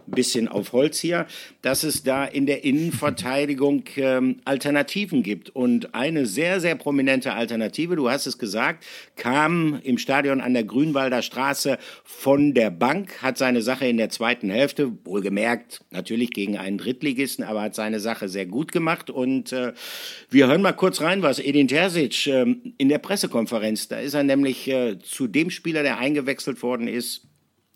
bisschen 0.08 0.48
auf 0.48 0.74
Holz 0.74 1.00
hier, 1.00 1.28
dass 1.62 1.84
es 1.84 2.04
da 2.04 2.26
in 2.26 2.46
der 2.46 2.64
Innenverteidigung 2.64 3.84
ähm, 3.98 4.38
Alternativen 4.46 5.24
gibt. 5.24 5.50
Und 5.50 5.96
eine 5.96 6.26
sehr, 6.26 6.60
sehr 6.60 6.76
prominente 6.76 7.34
Alternative, 7.34 7.96
du 7.96 8.10
hast 8.10 8.26
es 8.26 8.38
gesagt, 8.38 8.86
kam 9.16 9.80
im 9.84 9.98
Stadion 9.98 10.42
an 10.42 10.54
der 10.54 10.64
Grünwalder 10.64 11.22
Straße 11.22 11.78
von 12.04 12.54
der 12.54 12.70
Bank, 12.70 13.22
hat 13.22 13.38
seine 13.38 13.62
Sache 13.62 13.88
in 13.88 13.98
der 13.98 14.10
zweiten 14.10 14.50
Hälfte, 14.50 14.92
wohlgemerkt, 15.04 15.82
natürlich 15.92 16.32
gegen 16.32 16.58
einen 16.58 16.78
Drittligisten, 16.78 17.44
aber 17.44 17.62
hat 17.62 17.76
seine 17.76 18.00
Sache 18.00 18.30
sehr 18.30 18.46
gut 18.46 18.72
gemacht. 18.72 19.10
Und 19.10 19.52
äh, 19.52 19.74
wir 20.30 20.48
hören 20.48 20.62
mal 20.62 20.74
kurz 20.74 21.02
rein, 21.02 21.22
was 21.22 21.40
Edin 21.40 21.68
Terzic 21.68 22.28
äh, 22.28 22.56
in 22.78 22.90
der 22.90 23.00
Pressekonferenz, 23.00 23.88
da 23.88 24.00
ist 24.00 24.14
er 24.14 24.24
nämlich 24.24 24.68
äh, 24.68 25.00
zu 25.00 25.28
dem 25.28 25.50
Spieler, 25.50 25.84
der 25.84 25.98
eingewechselt 25.98 26.62
worden 26.64 26.88
ist, 26.88 27.28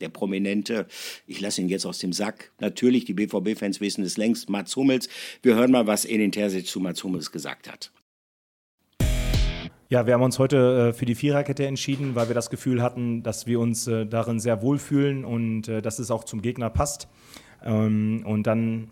der 0.02 0.10
Prominente, 0.10 0.88
ich 1.28 1.42
lasse 1.42 1.62
ihn 1.62 1.70
jetzt 1.70 1.86
aus 1.86 2.00
dem 2.00 2.14
Sack. 2.14 2.52
Natürlich, 2.60 3.06
die 3.06 3.14
BVB-Fans 3.14 3.82
wissen 3.82 4.04
es 4.04 4.18
längst, 4.18 4.50
Mats 4.50 4.76
Hummels. 4.76 5.10
Wir 5.42 5.56
hören 5.56 5.72
mal, 5.72 5.88
was 5.88 6.06
Edin 6.06 6.32
Terzic 6.32 6.68
zu 6.68 6.80
Mats 6.80 7.04
Hummels 7.04 7.32
gesagt 7.32 7.72
hat. 7.72 7.92
Ja, 9.92 10.06
wir 10.06 10.14
haben 10.14 10.22
uns 10.22 10.38
heute 10.38 10.90
äh, 10.90 10.94
für 10.94 11.06
die 11.06 11.16
Viererkette 11.16 11.66
entschieden, 11.66 12.14
weil 12.14 12.28
wir 12.28 12.36
das 12.36 12.52
Gefühl 12.52 12.84
hatten, 12.84 13.24
dass 13.24 13.48
wir 13.48 13.60
uns 13.60 13.88
äh, 13.88 14.06
darin 14.06 14.40
sehr 14.40 14.62
wohlfühlen 14.62 15.26
und 15.26 15.68
äh, 15.68 15.82
dass 15.82 15.98
es 15.98 16.12
auch 16.12 16.24
zum 16.26 16.44
Gegner 16.44 16.70
passt. 16.70 17.08
Ähm, 17.64 18.24
und 18.24 18.46
dann 18.46 18.92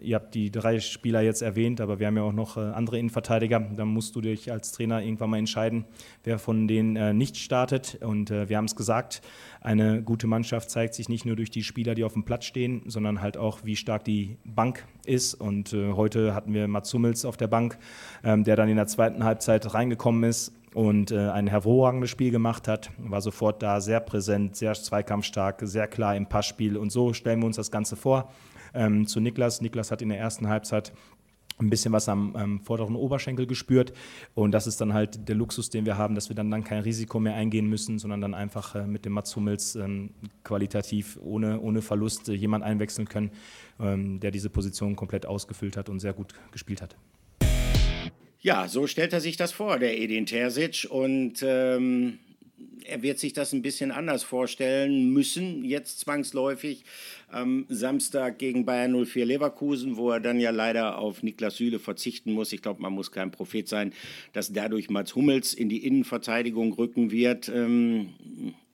ihr 0.00 0.16
habt 0.16 0.34
die 0.34 0.50
drei 0.50 0.80
Spieler 0.80 1.20
jetzt 1.20 1.42
erwähnt, 1.42 1.80
aber 1.80 1.98
wir 1.98 2.06
haben 2.06 2.16
ja 2.16 2.22
auch 2.22 2.32
noch 2.32 2.56
äh, 2.56 2.60
andere 2.60 2.98
Innenverteidiger. 2.98 3.60
Da 3.60 3.84
musst 3.84 4.14
du 4.16 4.20
dich 4.20 4.50
als 4.52 4.72
Trainer 4.72 5.02
irgendwann 5.02 5.30
mal 5.30 5.38
entscheiden, 5.38 5.84
wer 6.24 6.38
von 6.38 6.68
denen 6.68 6.96
äh, 6.96 7.12
nicht 7.12 7.36
startet. 7.36 7.98
Und 8.02 8.30
äh, 8.30 8.48
wir 8.48 8.56
haben 8.56 8.66
es 8.66 8.76
gesagt, 8.76 9.22
eine 9.60 10.02
gute 10.02 10.26
Mannschaft 10.26 10.70
zeigt 10.70 10.94
sich 10.94 11.08
nicht 11.08 11.24
nur 11.24 11.36
durch 11.36 11.50
die 11.50 11.62
Spieler, 11.62 11.94
die 11.94 12.04
auf 12.04 12.12
dem 12.12 12.24
Platz 12.24 12.44
stehen, 12.44 12.82
sondern 12.86 13.20
halt 13.20 13.36
auch, 13.36 13.60
wie 13.64 13.76
stark 13.76 14.04
die 14.04 14.36
Bank 14.44 14.86
ist. 15.04 15.34
Und 15.34 15.72
heute 15.72 16.34
hatten 16.34 16.54
wir 16.54 16.68
Mats 16.68 16.92
Hummels 16.94 17.24
auf 17.24 17.36
der 17.36 17.48
Bank, 17.48 17.78
ähm, 18.22 18.44
der 18.44 18.56
dann 18.56 18.68
in 18.68 18.76
der 18.76 18.86
zweiten 18.86 19.24
Halbzeit 19.24 19.74
reingekommen 19.74 20.24
ist 20.24 20.52
und 20.74 21.10
ein 21.10 21.46
hervorragendes 21.46 22.10
Spiel 22.10 22.30
gemacht 22.30 22.68
hat, 22.68 22.90
war 22.98 23.22
sofort 23.22 23.62
da, 23.62 23.80
sehr 23.80 24.00
präsent, 24.00 24.56
sehr 24.56 24.74
zweikampfstark, 24.74 25.62
sehr 25.62 25.86
klar 25.88 26.14
im 26.14 26.26
Passspiel 26.26 26.76
und 26.76 26.92
so 26.92 27.14
stellen 27.14 27.40
wir 27.40 27.46
uns 27.46 27.56
das 27.56 27.70
Ganze 27.70 27.96
vor 27.96 28.30
ähm, 28.76 29.06
zu 29.06 29.20
Niklas. 29.20 29.60
Niklas 29.60 29.90
hat 29.90 30.02
in 30.02 30.10
der 30.10 30.18
ersten 30.18 30.48
Halbzeit 30.48 30.92
ein 31.58 31.70
bisschen 31.70 31.92
was 31.92 32.08
am 32.08 32.36
ähm, 32.38 32.60
vorderen 32.60 32.96
Oberschenkel 32.96 33.46
gespürt. 33.46 33.92
Und 34.34 34.52
das 34.52 34.66
ist 34.66 34.80
dann 34.80 34.92
halt 34.92 35.28
der 35.28 35.34
Luxus, 35.34 35.70
den 35.70 35.86
wir 35.86 35.96
haben, 35.96 36.14
dass 36.14 36.28
wir 36.28 36.36
dann, 36.36 36.50
dann 36.50 36.64
kein 36.64 36.82
Risiko 36.82 37.18
mehr 37.18 37.34
eingehen 37.34 37.66
müssen, 37.66 37.98
sondern 37.98 38.20
dann 38.20 38.34
einfach 38.34 38.74
äh, 38.74 38.86
mit 38.86 39.04
dem 39.04 39.12
Mats 39.12 39.34
Hummels 39.36 39.74
ähm, 39.74 40.10
qualitativ 40.44 41.18
ohne, 41.22 41.60
ohne 41.60 41.82
Verlust 41.82 42.28
äh, 42.28 42.34
jemand 42.34 42.64
einwechseln 42.64 43.08
können, 43.08 43.30
ähm, 43.80 44.20
der 44.20 44.30
diese 44.30 44.50
Position 44.50 44.96
komplett 44.96 45.26
ausgefüllt 45.26 45.76
hat 45.76 45.88
und 45.88 46.00
sehr 46.00 46.12
gut 46.12 46.34
gespielt 46.52 46.82
hat. 46.82 46.96
Ja, 48.40 48.68
so 48.68 48.86
stellt 48.86 49.12
er 49.12 49.20
sich 49.20 49.36
das 49.36 49.52
vor, 49.52 49.78
der 49.78 49.98
Edin 49.98 50.26
Terzic. 50.26 50.86
Und 50.90 51.42
ähm, 51.42 52.18
er 52.84 53.02
wird 53.02 53.18
sich 53.18 53.32
das 53.32 53.52
ein 53.52 53.62
bisschen 53.62 53.90
anders 53.90 54.22
vorstellen 54.22 55.12
müssen, 55.12 55.64
jetzt 55.64 56.00
zwangsläufig 56.00 56.84
am 57.28 57.66
Samstag 57.68 58.38
gegen 58.38 58.64
Bayern 58.64 59.04
04 59.04 59.26
Leverkusen, 59.26 59.96
wo 59.96 60.10
er 60.10 60.20
dann 60.20 60.40
ja 60.40 60.50
leider 60.50 60.98
auf 60.98 61.22
Niklas 61.22 61.56
Süle 61.56 61.78
verzichten 61.78 62.32
muss. 62.32 62.52
Ich 62.52 62.62
glaube, 62.62 62.82
man 62.82 62.92
muss 62.92 63.10
kein 63.10 63.30
Prophet 63.30 63.68
sein, 63.68 63.92
dass 64.32 64.52
dadurch 64.52 64.90
Mats 64.90 65.14
Hummels 65.14 65.54
in 65.54 65.68
die 65.68 65.84
Innenverteidigung 65.84 66.72
rücken 66.72 67.10
wird. 67.10 67.48
Ähm, 67.48 68.10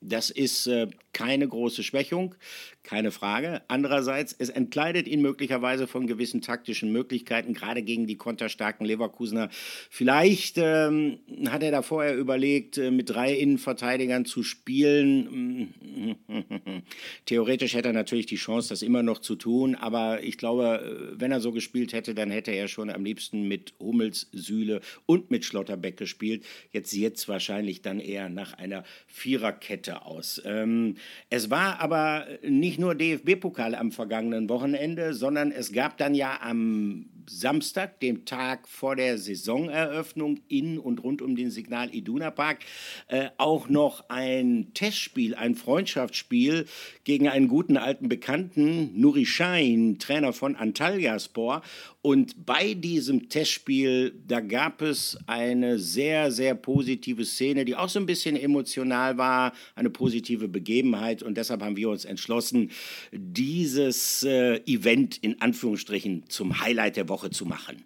das 0.02 0.30
ist 0.30 0.66
äh, 0.66 0.88
keine 1.12 1.46
große 1.46 1.82
Schwächung, 1.82 2.34
keine 2.82 3.12
Frage. 3.12 3.62
Andererseits, 3.68 4.34
es 4.36 4.48
entkleidet 4.48 5.06
ihn 5.06 5.22
möglicherweise 5.22 5.86
von 5.86 6.06
gewissen 6.06 6.40
taktischen 6.40 6.90
Möglichkeiten, 6.90 7.54
gerade 7.54 7.82
gegen 7.82 8.06
die 8.06 8.16
konterstarken 8.16 8.84
Leverkusener. 8.84 9.48
Vielleicht 9.90 10.58
ähm, 10.58 11.20
hat 11.48 11.62
er 11.62 11.70
da 11.70 11.82
vorher 11.82 12.16
überlegt, 12.16 12.78
äh, 12.78 12.90
mit 12.90 13.10
drei 13.10 13.32
Innenverteidigern 13.34 13.91
zu 14.24 14.42
spielen. 14.42 16.14
Theoretisch 17.26 17.74
hätte 17.74 17.88
er 17.88 17.94
natürlich 17.94 18.26
die 18.26 18.36
Chance, 18.36 18.68
das 18.68 18.82
immer 18.82 19.02
noch 19.02 19.18
zu 19.18 19.36
tun, 19.36 19.74
aber 19.74 20.22
ich 20.22 20.38
glaube, 20.38 21.12
äh, 21.14 21.20
wenn 21.20 21.32
er 21.32 21.40
so 21.40 21.52
gespielt 21.52 21.92
hätte, 21.92 22.14
dann 22.14 22.30
hätte 22.30 22.50
er 22.50 22.68
schon 22.68 22.90
am 22.90 23.04
liebsten 23.04 23.48
mit 23.48 23.74
Hummels, 23.78 24.28
Sühle 24.32 24.80
und 25.06 25.30
mit 25.30 25.44
Schlotterbeck 25.44 25.96
gespielt. 25.96 26.44
Jetzt 26.72 26.90
sieht 26.90 27.16
es 27.16 27.28
wahrscheinlich 27.28 27.82
dann 27.82 28.00
eher 28.00 28.28
nach 28.28 28.54
einer 28.54 28.84
Viererkette 29.06 30.04
aus. 30.04 30.40
Ähm, 30.44 30.96
es 31.30 31.50
war 31.50 31.80
aber 31.80 32.26
nicht 32.42 32.78
nur 32.78 32.94
DFB-Pokal 32.94 33.74
am 33.74 33.92
vergangenen 33.92 34.48
Wochenende, 34.48 35.14
sondern 35.14 35.52
es 35.52 35.72
gab 35.72 35.98
dann 35.98 36.14
ja 36.14 36.40
am 36.40 37.06
Samstag, 37.28 38.00
dem 38.00 38.24
Tag 38.24 38.68
vor 38.68 38.96
der 38.96 39.18
Saisoneröffnung 39.18 40.40
in 40.48 40.78
und 40.78 41.02
rund 41.02 41.22
um 41.22 41.36
den 41.36 41.50
Signal 41.50 41.94
Iduna 41.94 42.30
Park, 42.30 42.60
äh, 43.08 43.28
auch 43.38 43.68
noch 43.68 44.08
ein 44.08 44.72
Testspiel, 44.74 45.34
ein 45.34 45.54
Freundschaftsspiel 45.54 46.66
gegen 47.04 47.28
einen 47.28 47.48
guten 47.48 47.76
alten 47.76 48.08
Bekannten, 48.08 48.98
Nuri 49.00 49.24
Sahin, 49.24 49.98
Trainer 49.98 50.32
von 50.32 50.56
Antalyaspor. 50.56 51.62
Und 52.02 52.44
bei 52.44 52.74
diesem 52.74 53.28
Testspiel, 53.28 54.12
da 54.26 54.40
gab 54.40 54.82
es 54.82 55.16
eine 55.26 55.78
sehr, 55.78 56.32
sehr 56.32 56.56
positive 56.56 57.24
Szene, 57.24 57.64
die 57.64 57.76
auch 57.76 57.88
so 57.88 58.00
ein 58.00 58.06
bisschen 58.06 58.34
emotional 58.34 59.18
war, 59.18 59.52
eine 59.76 59.88
positive 59.88 60.48
Begebenheit. 60.48 61.22
Und 61.22 61.36
deshalb 61.36 61.62
haben 61.62 61.76
wir 61.76 61.88
uns 61.88 62.04
entschlossen, 62.04 62.72
dieses 63.12 64.24
äh, 64.24 64.56
Event 64.66 65.18
in 65.18 65.40
Anführungsstrichen 65.40 66.24
zum 66.28 66.60
Highlight 66.60 66.96
der 66.96 67.08
Woche 67.08 67.30
zu 67.30 67.46
machen. 67.46 67.84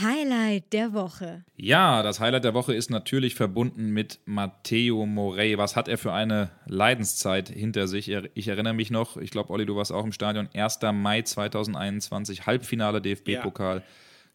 Highlight 0.00 0.72
der 0.72 0.92
Woche. 0.92 1.44
Ja, 1.56 2.02
das 2.02 2.18
Highlight 2.18 2.42
der 2.42 2.54
Woche 2.54 2.74
ist 2.74 2.90
natürlich 2.90 3.36
verbunden 3.36 3.92
mit 3.92 4.18
Matteo 4.24 5.06
Morey. 5.06 5.56
Was 5.56 5.76
hat 5.76 5.86
er 5.86 5.98
für 5.98 6.12
eine 6.12 6.50
Leidenszeit 6.66 7.48
hinter 7.48 7.86
sich? 7.86 8.10
Ich 8.34 8.48
erinnere 8.48 8.74
mich 8.74 8.90
noch, 8.90 9.16
ich 9.16 9.30
glaube, 9.30 9.50
Olli, 9.50 9.66
du 9.66 9.76
warst 9.76 9.92
auch 9.92 10.04
im 10.04 10.10
Stadion, 10.10 10.48
1. 10.52 10.80
Mai 10.92 11.22
2021, 11.22 12.44
Halbfinale 12.44 13.00
DFB-Pokal 13.00 13.78
ja. 13.78 13.82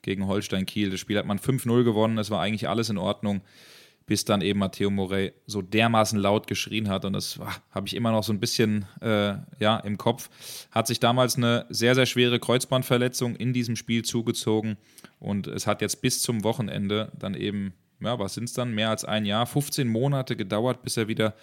gegen 0.02 0.28
Holstein 0.28 0.66
Kiel. 0.66 0.92
Das 0.92 1.02
Spiel 1.02 1.18
hat 1.18 1.26
man 1.26 1.40
5-0 1.40 1.84
gewonnen, 1.84 2.18
es 2.18 2.32
war 2.32 2.42
eigentlich 2.42 2.70
alles 2.70 2.90
in 2.90 2.98
Ordnung 2.98 3.42
bis 4.10 4.26
dann 4.26 4.42
eben 4.42 4.58
Matteo 4.58 4.90
Morey 4.90 5.34
so 5.46 5.62
dermaßen 5.62 6.18
laut 6.18 6.48
geschrien 6.48 6.90
hat 6.90 7.06
und 7.06 7.14
das 7.14 7.40
habe 7.70 7.86
ich 7.86 7.96
immer 7.96 8.12
noch 8.12 8.24
so 8.24 8.34
ein 8.34 8.40
bisschen 8.40 8.86
äh, 9.02 9.36
ja, 9.60 9.78
im 9.84 10.00
Kopf. 10.00 10.32
Hat 10.72 10.88
sich 10.88 11.00
damals 11.00 11.38
eine 11.38 11.68
sehr, 11.70 11.94
sehr 11.94 12.08
schwere 12.08 12.40
Kreuzbandverletzung 12.40 13.36
in 13.36 13.54
diesem 13.54 13.76
Spiel 13.76 14.04
zugezogen 14.04 14.78
und 15.20 15.48
es 15.48 15.68
hat 15.68 15.82
jetzt 15.82 16.02
bis 16.02 16.22
zum 16.22 16.44
Wochenende 16.44 17.12
dann 17.18 17.34
eben, 17.34 17.74
ja, 18.00 18.18
was 18.20 18.34
sind 18.34 18.46
es 18.46 18.54
dann, 18.54 18.74
mehr 18.74 18.90
als 18.90 19.06
ein 19.06 19.26
Jahr, 19.26 19.46
15 19.46 19.88
Monate 19.88 20.36
gedauert, 20.36 20.84
bis 20.84 20.98
er 20.98 21.08
wieder 21.08 21.36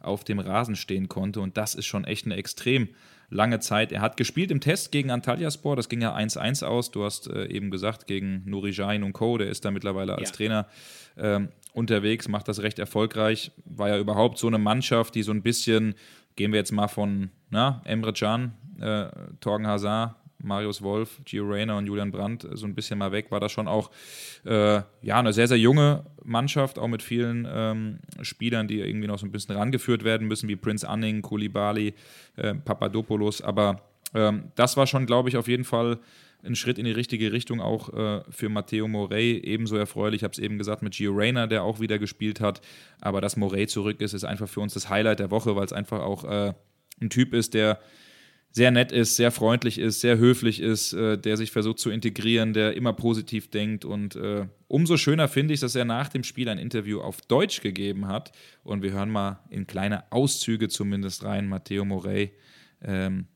auf 0.00 0.24
dem 0.24 0.38
Rasen 0.38 0.76
stehen 0.76 1.08
konnte 1.08 1.40
und 1.40 1.56
das 1.56 1.74
ist 1.74 1.86
schon 1.86 2.04
echt 2.04 2.26
eine 2.26 2.36
extrem 2.36 2.88
lange 3.30 3.60
Zeit. 3.60 3.92
Er 3.92 4.00
hat 4.00 4.16
gespielt 4.16 4.50
im 4.50 4.60
Test 4.60 4.92
gegen 4.92 5.10
Antalyaspor, 5.10 5.76
das 5.76 5.88
ging 5.88 6.00
ja 6.00 6.14
1-1 6.14 6.64
aus. 6.64 6.90
Du 6.90 7.04
hast 7.04 7.28
äh, 7.28 7.46
eben 7.46 7.70
gesagt, 7.70 8.06
gegen 8.06 8.42
Nuri 8.44 8.70
Jain 8.70 9.02
und 9.02 9.12
Co., 9.12 9.38
der 9.38 9.48
ist 9.48 9.64
da 9.64 9.70
mittlerweile 9.70 10.16
als 10.16 10.30
ja. 10.30 10.36
Trainer 10.36 10.66
ähm, 11.16 11.48
unterwegs, 11.72 12.28
macht 12.28 12.48
das 12.48 12.62
recht 12.62 12.78
erfolgreich. 12.78 13.50
War 13.64 13.88
ja 13.88 13.98
überhaupt 13.98 14.38
so 14.38 14.46
eine 14.46 14.58
Mannschaft, 14.58 15.14
die 15.14 15.22
so 15.22 15.32
ein 15.32 15.42
bisschen, 15.42 15.94
gehen 16.36 16.52
wir 16.52 16.58
jetzt 16.58 16.72
mal 16.72 16.88
von 16.88 17.30
na, 17.50 17.82
Emre 17.84 18.12
Can, 18.12 18.52
äh, 18.80 19.06
Torgen 19.40 19.66
Hazard, 19.66 20.16
Marius 20.44 20.82
Wolf, 20.82 21.20
Gio 21.24 21.44
Reyna 21.44 21.76
und 21.78 21.86
Julian 21.86 22.10
Brandt 22.10 22.46
so 22.52 22.66
ein 22.66 22.74
bisschen 22.74 22.98
mal 22.98 23.12
weg, 23.12 23.30
war 23.30 23.40
das 23.40 23.52
schon 23.52 23.68
auch 23.68 23.90
äh, 24.44 24.82
ja, 25.02 25.18
eine 25.18 25.32
sehr, 25.32 25.48
sehr 25.48 25.58
junge 25.58 26.04
Mannschaft, 26.22 26.78
auch 26.78 26.88
mit 26.88 27.02
vielen 27.02 27.46
ähm, 27.50 27.98
Spielern, 28.22 28.68
die 28.68 28.80
irgendwie 28.80 29.08
noch 29.08 29.18
so 29.18 29.26
ein 29.26 29.32
bisschen 29.32 29.56
rangeführt 29.56 30.04
werden 30.04 30.28
müssen, 30.28 30.48
wie 30.48 30.56
Prince 30.56 30.88
Anning, 30.88 31.22
Koulibaly, 31.22 31.94
äh, 32.36 32.54
Papadopoulos. 32.54 33.40
Aber 33.40 33.82
ähm, 34.14 34.44
das 34.54 34.76
war 34.76 34.86
schon, 34.86 35.06
glaube 35.06 35.28
ich, 35.28 35.36
auf 35.36 35.48
jeden 35.48 35.64
Fall 35.64 35.98
ein 36.44 36.54
Schritt 36.54 36.78
in 36.78 36.84
die 36.84 36.92
richtige 36.92 37.32
Richtung 37.32 37.60
auch 37.60 37.92
äh, 37.92 38.22
für 38.30 38.48
Matteo 38.48 38.86
Morey. 38.86 39.38
Ebenso 39.38 39.76
erfreulich, 39.76 40.20
ich 40.20 40.24
habe 40.24 40.32
es 40.32 40.38
eben 40.38 40.58
gesagt, 40.58 40.82
mit 40.82 40.94
Gio 40.94 41.12
Reyna, 41.12 41.46
der 41.46 41.62
auch 41.62 41.80
wieder 41.80 41.98
gespielt 41.98 42.40
hat. 42.40 42.60
Aber 43.00 43.20
dass 43.20 43.36
Morey 43.36 43.66
zurück 43.66 44.00
ist, 44.00 44.12
ist 44.12 44.24
einfach 44.24 44.48
für 44.48 44.60
uns 44.60 44.74
das 44.74 44.88
Highlight 44.88 45.20
der 45.20 45.30
Woche, 45.30 45.56
weil 45.56 45.64
es 45.64 45.72
einfach 45.72 46.00
auch 46.00 46.24
äh, 46.24 46.52
ein 47.00 47.10
Typ 47.10 47.32
ist, 47.32 47.54
der 47.54 47.78
sehr 48.54 48.70
nett 48.70 48.92
ist, 48.92 49.16
sehr 49.16 49.32
freundlich 49.32 49.80
ist, 49.80 50.00
sehr 50.00 50.16
höflich 50.16 50.60
ist, 50.60 50.92
äh, 50.92 51.18
der 51.18 51.36
sich 51.36 51.50
versucht 51.50 51.80
zu 51.80 51.90
integrieren, 51.90 52.52
der 52.52 52.76
immer 52.76 52.92
positiv 52.92 53.50
denkt. 53.50 53.84
Und 53.84 54.14
äh, 54.14 54.46
umso 54.68 54.96
schöner 54.96 55.26
finde 55.26 55.54
ich, 55.54 55.60
dass 55.60 55.74
er 55.74 55.84
nach 55.84 56.08
dem 56.08 56.22
Spiel 56.22 56.48
ein 56.48 56.58
Interview 56.58 57.00
auf 57.00 57.20
Deutsch 57.20 57.62
gegeben 57.62 58.06
hat. 58.06 58.30
Und 58.62 58.82
wir 58.82 58.92
hören 58.92 59.10
mal 59.10 59.40
in 59.50 59.66
kleine 59.66 60.04
Auszüge 60.12 60.68
zumindest 60.68 61.24
rein. 61.24 61.48
Matteo 61.48 61.84
Morey, 61.84 62.30
ähm, 62.80 63.26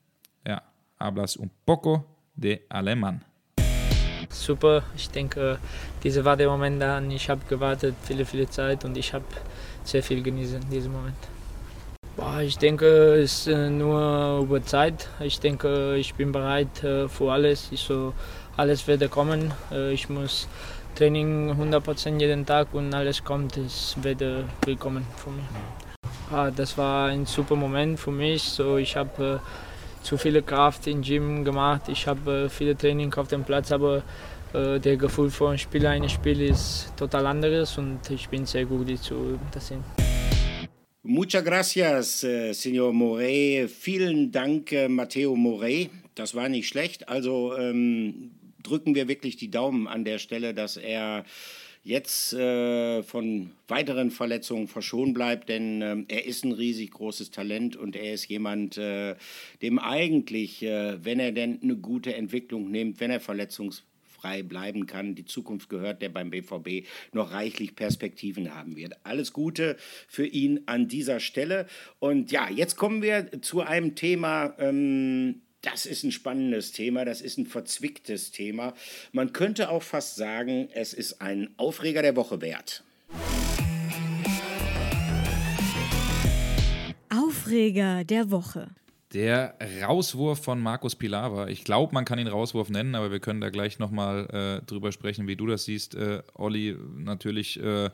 ja, 0.46 0.62
hablas 1.00 1.36
un 1.36 1.50
poco 1.66 2.04
de 2.36 2.60
alemán. 2.68 3.24
Super, 4.30 4.84
ich 4.94 5.10
denke, 5.10 5.58
dieser 6.04 6.24
war 6.24 6.36
der 6.36 6.48
Moment 6.48 6.80
dann. 6.80 7.10
Ich 7.10 7.28
habe 7.28 7.40
gewartet, 7.48 7.96
viele, 8.04 8.24
viele 8.24 8.48
Zeit 8.48 8.84
und 8.84 8.96
ich 8.96 9.12
habe 9.12 9.24
sehr 9.82 10.04
viel 10.04 10.22
genießen, 10.22 10.60
diesen 10.70 10.92
Moment. 10.92 11.37
Ich 12.40 12.58
denke, 12.58 13.14
es 13.14 13.46
ist 13.46 13.46
äh, 13.46 13.70
nur 13.70 14.40
über 14.42 14.60
Zeit. 14.64 15.08
Ich 15.20 15.38
denke, 15.38 15.94
ich 15.96 16.14
bin 16.14 16.32
bereit 16.32 16.82
äh, 16.82 17.08
für 17.08 17.30
alles. 17.30 17.68
Ich 17.70 17.80
so, 17.80 18.12
alles 18.56 18.88
wird 18.88 19.08
kommen. 19.08 19.52
Äh, 19.70 19.92
ich 19.92 20.08
muss 20.08 20.48
Training 20.96 21.52
100% 21.52 22.18
jeden 22.20 22.44
Tag 22.44 22.68
und 22.72 22.92
alles 22.92 23.22
kommt, 23.22 23.56
es 23.56 23.96
wird 24.02 24.22
willkommen 24.64 25.06
für 25.16 25.30
mich. 25.30 25.44
Ah, 26.32 26.50
das 26.50 26.76
war 26.76 27.08
ein 27.08 27.24
super 27.24 27.54
Moment 27.54 28.00
für 28.00 28.10
mich. 28.10 28.42
So, 28.42 28.78
ich 28.78 28.96
habe 28.96 29.40
zu 30.02 30.16
viel 30.16 30.42
Kraft 30.42 30.88
im 30.88 31.02
Gym 31.02 31.44
gemacht. 31.44 31.82
Ich 31.88 32.08
habe 32.08 32.48
viele 32.50 32.76
Training 32.76 33.14
auf 33.14 33.28
dem 33.28 33.44
Platz, 33.44 33.70
aber 33.70 34.02
der 34.52 34.96
Gefühl 34.96 35.30
von 35.30 35.58
Spieler 35.58 35.90
eines 35.90 36.12
Spiel 36.12 36.40
ist 36.40 36.92
total 36.96 37.26
anderes 37.26 37.76
und 37.76 38.10
ich 38.10 38.28
bin 38.28 38.46
sehr 38.46 38.64
gut 38.64 38.88
zu 38.98 39.38
das 39.52 39.68
sehen. 39.68 40.07
Muchas 41.10 41.42
gracias, 41.42 42.22
äh, 42.22 42.52
Senor 42.52 42.92
Morey. 42.92 43.66
Vielen 43.66 44.30
Dank, 44.30 44.72
äh, 44.72 44.90
Matteo 44.90 45.34
Morey. 45.36 45.88
Das 46.14 46.34
war 46.34 46.50
nicht 46.50 46.68
schlecht. 46.68 47.08
Also 47.08 47.56
ähm, 47.56 48.32
drücken 48.62 48.94
wir 48.94 49.08
wirklich 49.08 49.38
die 49.38 49.50
Daumen 49.50 49.88
an 49.88 50.04
der 50.04 50.18
Stelle, 50.18 50.52
dass 50.52 50.76
er 50.76 51.24
jetzt 51.82 52.34
äh, 52.34 53.02
von 53.02 53.52
weiteren 53.68 54.10
Verletzungen 54.10 54.68
verschont 54.68 55.14
bleibt, 55.14 55.48
denn 55.48 55.80
äh, 55.80 55.96
er 56.08 56.26
ist 56.26 56.44
ein 56.44 56.52
riesig 56.52 56.90
großes 56.90 57.30
Talent 57.30 57.74
und 57.74 57.96
er 57.96 58.12
ist 58.12 58.26
jemand, 58.26 58.76
äh, 58.76 59.14
dem 59.62 59.78
eigentlich, 59.78 60.62
äh, 60.62 61.02
wenn 61.02 61.20
er 61.20 61.32
denn 61.32 61.58
eine 61.62 61.76
gute 61.76 62.14
Entwicklung 62.16 62.70
nimmt, 62.70 63.00
wenn 63.00 63.10
er 63.10 63.20
verletzungsfrei 64.18 64.42
bleiben 64.42 64.86
kann, 64.86 65.14
die 65.14 65.24
Zukunft 65.24 65.68
gehört, 65.68 66.02
der 66.02 66.08
beim 66.08 66.30
BVB 66.30 66.86
noch 67.12 67.32
reichlich 67.32 67.76
Perspektiven 67.76 68.54
haben 68.54 68.76
wird. 68.76 68.96
Alles 69.04 69.32
Gute 69.32 69.76
für 70.08 70.26
ihn 70.26 70.60
an 70.66 70.88
dieser 70.88 71.20
Stelle. 71.20 71.66
Und 71.98 72.30
ja, 72.32 72.48
jetzt 72.50 72.76
kommen 72.76 73.02
wir 73.02 73.42
zu 73.42 73.62
einem 73.62 73.94
Thema, 73.94 74.54
ähm, 74.58 75.42
das 75.62 75.86
ist 75.86 76.04
ein 76.04 76.12
spannendes 76.12 76.72
Thema, 76.72 77.04
das 77.04 77.20
ist 77.20 77.38
ein 77.38 77.46
verzwicktes 77.46 78.30
Thema. 78.30 78.74
Man 79.12 79.32
könnte 79.32 79.70
auch 79.70 79.82
fast 79.82 80.16
sagen, 80.16 80.68
es 80.72 80.92
ist 80.92 81.20
ein 81.20 81.50
Aufreger 81.56 82.02
der 82.02 82.16
Woche 82.16 82.40
wert. 82.40 82.84
Aufreger 87.10 88.04
der 88.04 88.30
Woche. 88.30 88.68
Der 89.14 89.56
Rauswurf 89.82 90.44
von 90.44 90.60
Markus 90.60 90.94
Pilawa. 90.94 91.48
Ich 91.48 91.64
glaube, 91.64 91.94
man 91.94 92.04
kann 92.04 92.18
ihn 92.18 92.26
Rauswurf 92.26 92.68
nennen, 92.68 92.94
aber 92.94 93.10
wir 93.10 93.20
können 93.20 93.40
da 93.40 93.48
gleich 93.48 93.78
nochmal 93.78 94.60
äh, 94.60 94.66
drüber 94.66 94.92
sprechen, 94.92 95.26
wie 95.26 95.36
du 95.36 95.46
das 95.46 95.64
siehst, 95.64 95.94
äh, 95.94 96.22
Olli. 96.34 96.76
Natürlich 96.96 97.58
äh, 97.58 97.90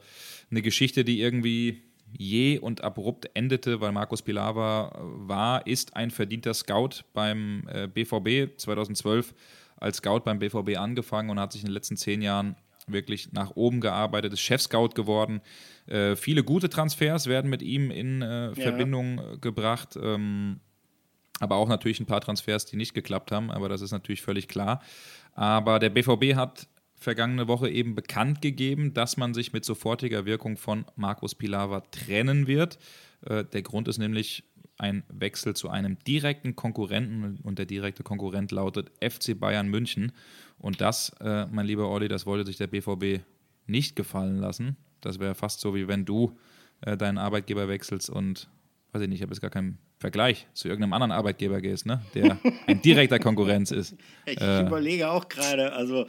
eine 0.50 0.62
Geschichte, 0.62 1.04
die 1.04 1.20
irgendwie 1.20 1.82
je 2.16 2.58
und 2.58 2.82
abrupt 2.82 3.30
endete, 3.34 3.80
weil 3.80 3.92
Markus 3.92 4.22
Pilawa 4.22 4.92
war, 5.00 5.66
ist 5.66 5.96
ein 5.96 6.10
verdienter 6.10 6.54
Scout 6.54 7.04
beim 7.12 7.68
äh, 7.72 7.86
BVB 7.86 8.58
2012 8.58 9.34
als 9.76 9.98
Scout 9.98 10.20
beim 10.20 10.38
BVB 10.38 10.76
angefangen 10.78 11.30
und 11.30 11.38
hat 11.38 11.52
sich 11.52 11.62
in 11.62 11.66
den 11.66 11.74
letzten 11.74 11.96
zehn 11.96 12.22
Jahren 12.22 12.56
wirklich 12.86 13.32
nach 13.32 13.52
oben 13.54 13.80
gearbeitet, 13.80 14.32
ist 14.32 14.40
Chef-Scout 14.40 14.90
geworden. 14.90 15.40
Äh, 15.86 16.16
viele 16.16 16.42
gute 16.42 16.68
Transfers 16.68 17.26
werden 17.26 17.50
mit 17.50 17.62
ihm 17.62 17.90
in 17.90 18.22
äh, 18.22 18.48
ja. 18.48 18.54
Verbindung 18.54 19.18
äh, 19.18 19.38
gebracht. 19.38 19.98
Ähm, 20.00 20.60
aber 21.40 21.56
auch 21.56 21.68
natürlich 21.68 22.00
ein 22.00 22.06
paar 22.06 22.20
Transfers, 22.20 22.66
die 22.66 22.76
nicht 22.76 22.94
geklappt 22.94 23.32
haben, 23.32 23.50
aber 23.50 23.68
das 23.68 23.80
ist 23.80 23.92
natürlich 23.92 24.22
völlig 24.22 24.48
klar. 24.48 24.82
Aber 25.32 25.78
der 25.78 25.90
BVB 25.90 26.36
hat 26.36 26.68
vergangene 26.94 27.48
Woche 27.48 27.68
eben 27.68 27.94
bekannt 27.94 28.40
gegeben, 28.40 28.94
dass 28.94 29.16
man 29.16 29.34
sich 29.34 29.52
mit 29.52 29.64
sofortiger 29.64 30.24
Wirkung 30.24 30.56
von 30.56 30.86
Markus 30.96 31.34
Pilawa 31.34 31.80
trennen 31.90 32.46
wird. 32.46 32.78
Äh, 33.22 33.44
der 33.44 33.62
Grund 33.62 33.88
ist 33.88 33.98
nämlich 33.98 34.44
ein 34.76 35.04
Wechsel 35.08 35.54
zu 35.54 35.68
einem 35.68 35.98
direkten 36.00 36.56
Konkurrenten 36.56 37.38
und 37.42 37.58
der 37.58 37.66
direkte 37.66 38.02
Konkurrent 38.02 38.50
lautet 38.50 38.90
FC 39.00 39.38
Bayern 39.38 39.68
München. 39.68 40.12
Und 40.58 40.80
das, 40.80 41.10
äh, 41.20 41.46
mein 41.46 41.66
lieber 41.66 41.88
Olli, 41.88 42.08
das 42.08 42.26
wollte 42.26 42.46
sich 42.46 42.56
der 42.56 42.66
BVB 42.66 43.24
nicht 43.66 43.96
gefallen 43.96 44.38
lassen. 44.38 44.76
Das 45.00 45.20
wäre 45.20 45.34
fast 45.34 45.60
so, 45.60 45.74
wie 45.74 45.86
wenn 45.86 46.04
du 46.04 46.36
äh, 46.80 46.96
deinen 46.96 47.18
Arbeitgeber 47.18 47.68
wechselst 47.68 48.10
und, 48.10 48.48
weiß 48.92 49.02
ich 49.02 49.08
nicht, 49.08 49.18
ich 49.18 49.22
habe 49.22 49.32
jetzt 49.32 49.40
gar 49.40 49.50
keinen 49.50 49.78
Vergleich 50.04 50.46
zu 50.52 50.68
irgendeinem 50.68 50.92
anderen 50.92 51.12
Arbeitgeber 51.12 51.62
gehst, 51.62 51.86
ne? 51.86 52.02
der 52.14 52.38
ein 52.66 52.82
direkter 52.82 53.18
Konkurrenz 53.18 53.70
ist. 53.70 53.96
Ich 54.26 54.40
äh, 54.40 54.62
überlege 54.62 55.10
auch 55.10 55.28
gerade, 55.28 55.72
also 55.72 56.06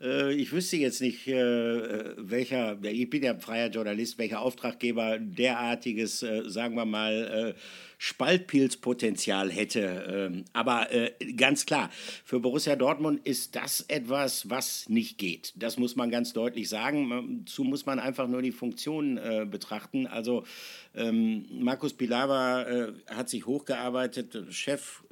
äh, 0.00 0.32
ich 0.32 0.52
wüsste 0.52 0.76
jetzt 0.76 1.00
nicht, 1.00 1.26
äh, 1.26 2.14
welcher, 2.16 2.76
ich 2.82 3.10
bin 3.10 3.24
ja 3.24 3.36
freier 3.36 3.70
Journalist, 3.70 4.18
welcher 4.18 4.40
Auftraggeber 4.40 5.18
derartiges, 5.18 6.22
äh, 6.22 6.42
sagen 6.48 6.76
wir 6.76 6.84
mal, 6.84 7.54
äh, 7.56 7.60
Spaltpilzpotenzial 7.98 9.50
hätte. 9.50 10.30
Ähm, 10.30 10.44
aber 10.52 10.92
äh, 10.92 11.12
ganz 11.32 11.66
klar, 11.66 11.90
für 12.24 12.40
Borussia 12.40 12.76
Dortmund 12.76 13.26
ist 13.26 13.56
das 13.56 13.80
etwas, 13.88 14.50
was 14.50 14.88
nicht 14.88 15.18
geht. 15.18 15.54
Das 15.56 15.78
muss 15.78 15.96
man 15.96 16.10
ganz 16.10 16.32
deutlich 16.32 16.68
sagen. 16.68 17.44
Dazu 17.44 17.64
muss 17.64 17.86
man 17.86 17.98
einfach 17.98 18.28
nur 18.28 18.42
die 18.42 18.52
Funktion 18.52 19.16
äh, 19.16 19.46
betrachten. 19.50 20.06
Also 20.06 20.44
ähm, 20.94 21.46
Markus 21.50 21.94
Pilawa 21.94 22.62
äh, 22.62 22.92
hat 23.08 23.28
sich 23.28 23.46
hochgearbeitet, 23.46 24.36
Chef 24.50 25.02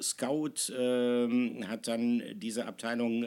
Scout, 0.00 0.72
ähm, 0.76 1.64
hat 1.68 1.86
dann 1.88 2.22
diese 2.34 2.66
Abteilung 2.66 3.26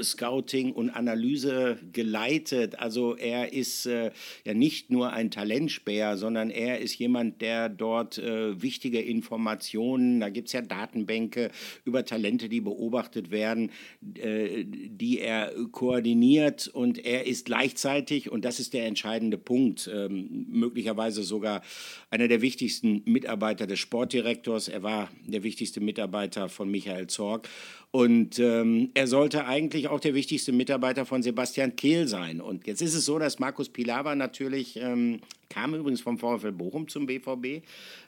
Scouting 0.00 0.72
und 0.72 0.90
Analyse 0.90 1.78
geleitet. 1.92 2.78
Also 2.78 3.16
er 3.16 3.52
ist 3.52 3.84
ja 3.84 4.10
nicht 4.54 4.90
nur 4.90 5.12
ein 5.12 5.30
Talentspäher, 5.30 6.16
sondern 6.16 6.50
er 6.50 6.78
ist 6.78 6.98
jemand, 6.98 7.40
der 7.42 7.68
dort 7.68 7.97
dort 7.98 8.18
äh, 8.18 8.60
wichtige 8.60 9.00
Informationen, 9.00 10.20
da 10.20 10.28
gibt 10.28 10.48
es 10.48 10.52
ja 10.52 10.62
Datenbänke 10.62 11.50
über 11.84 12.04
Talente, 12.04 12.48
die 12.48 12.60
beobachtet 12.60 13.30
werden, 13.30 13.70
äh, 14.14 14.64
die 14.64 15.20
er 15.20 15.52
koordiniert 15.72 16.68
und 16.68 17.04
er 17.04 17.26
ist 17.26 17.46
gleichzeitig, 17.46 18.30
und 18.30 18.44
das 18.44 18.60
ist 18.60 18.72
der 18.72 18.86
entscheidende 18.86 19.38
Punkt, 19.38 19.90
ähm, 19.92 20.46
möglicherweise 20.48 21.22
sogar 21.22 21.62
einer 22.10 22.28
der 22.28 22.40
wichtigsten 22.40 23.02
Mitarbeiter 23.04 23.66
des 23.66 23.78
Sportdirektors. 23.78 24.68
Er 24.68 24.82
war 24.82 25.10
der 25.26 25.42
wichtigste 25.42 25.80
Mitarbeiter 25.80 26.48
von 26.48 26.70
Michael 26.70 27.08
Zorg. 27.08 27.48
Und 27.90 28.38
ähm, 28.38 28.90
er 28.92 29.06
sollte 29.06 29.46
eigentlich 29.46 29.88
auch 29.88 30.00
der 30.00 30.14
wichtigste 30.14 30.52
Mitarbeiter 30.52 31.06
von 31.06 31.22
Sebastian 31.22 31.74
Kehl 31.74 32.06
sein. 32.06 32.40
Und 32.40 32.66
jetzt 32.66 32.82
ist 32.82 32.94
es 32.94 33.06
so, 33.06 33.18
dass 33.18 33.38
Markus 33.38 33.70
Pilawa 33.70 34.14
natürlich, 34.14 34.76
ähm, 34.76 35.20
kam 35.48 35.74
übrigens 35.74 36.00
vom 36.00 36.18
VfL 36.18 36.52
Bochum 36.52 36.88
zum 36.88 37.06
BVB, 37.06 37.64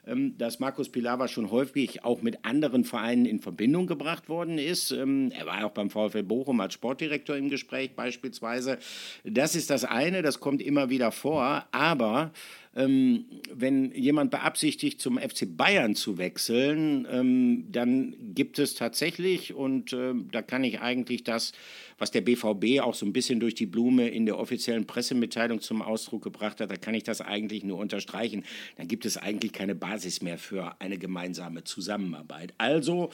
ähm, 0.07 0.37
dass 0.39 0.61
Markus 0.61 0.89
Pilawa 0.89 1.29
schon 1.29 1.51
häufig 1.51 2.05
auch 2.05 2.23
mit 2.23 2.45
anderen 2.45 2.85
Vereinen 2.85 3.27
in 3.27 3.41
Verbindung 3.41 3.87
gebracht 3.87 4.29
worden 4.29 4.59
ist. 4.59 4.91
Ähm, 4.91 5.33
er 5.37 5.47
war 5.47 5.65
auch 5.65 5.73
beim 5.73 5.91
VfL 5.91 6.23
Bochum 6.23 6.61
als 6.61 6.75
Sportdirektor 6.75 7.37
im 7.37 7.49
Gespräch 7.49 7.93
beispielsweise. 7.95 8.79
Das 9.25 9.55
ist 9.55 9.71
das 9.71 9.85
eine, 9.85 10.23
das 10.23 10.41
kommt 10.41 10.63
immer 10.63 10.91
wieder 10.91 11.13
vor. 11.13 11.67
Aber 11.73 12.33
ähm, 12.77 13.25
wenn 13.53 13.93
jemand 13.93 14.31
beabsichtigt, 14.31 15.01
zum 15.01 15.19
FC 15.19 15.57
Bayern 15.57 15.97
zu 15.97 16.19
wechseln, 16.19 17.07
ähm, 17.11 17.65
dann 17.73 18.15
gibt 18.35 18.61
es 18.61 18.75
tatsächlich, 18.75 19.55
und 19.55 19.93
äh, 19.93 20.15
da 20.31 20.41
kann 20.41 20.63
ich 20.63 20.81
eigentlich 20.81 21.25
das, 21.25 21.53
was 22.01 22.11
der 22.11 22.23
BVB 22.23 22.81
auch 22.81 22.95
so 22.95 23.05
ein 23.05 23.13
bisschen 23.13 23.41
durch 23.41 23.55
die 23.55 23.67
Blume 23.67 24.09
in 24.09 24.25
der 24.25 24.39
offiziellen 24.39 24.87
Pressemitteilung 24.87 25.61
zum 25.61 25.83
Ausdruck 25.83 26.25
gebracht 26.25 26.61
hat, 26.61 26.71
da 26.71 26.77
kann 26.77 26.95
ich 26.95 27.05
das 27.05 27.21
eigentlich 27.21 27.63
nur 27.63 27.79
unterstreichen. 27.79 28.43
Dann 28.79 28.89
gibt 28.89 29.05
es 29.05 29.19
eigentlich 29.19 29.53
keine 29.53 29.75
Basis 29.75 30.23
mehr 30.23 30.39
für 30.39 30.81
eine 30.81 30.97
gemeinsame 30.97 31.63
Zusammenarbeit. 31.63 32.55
Also, 32.57 33.11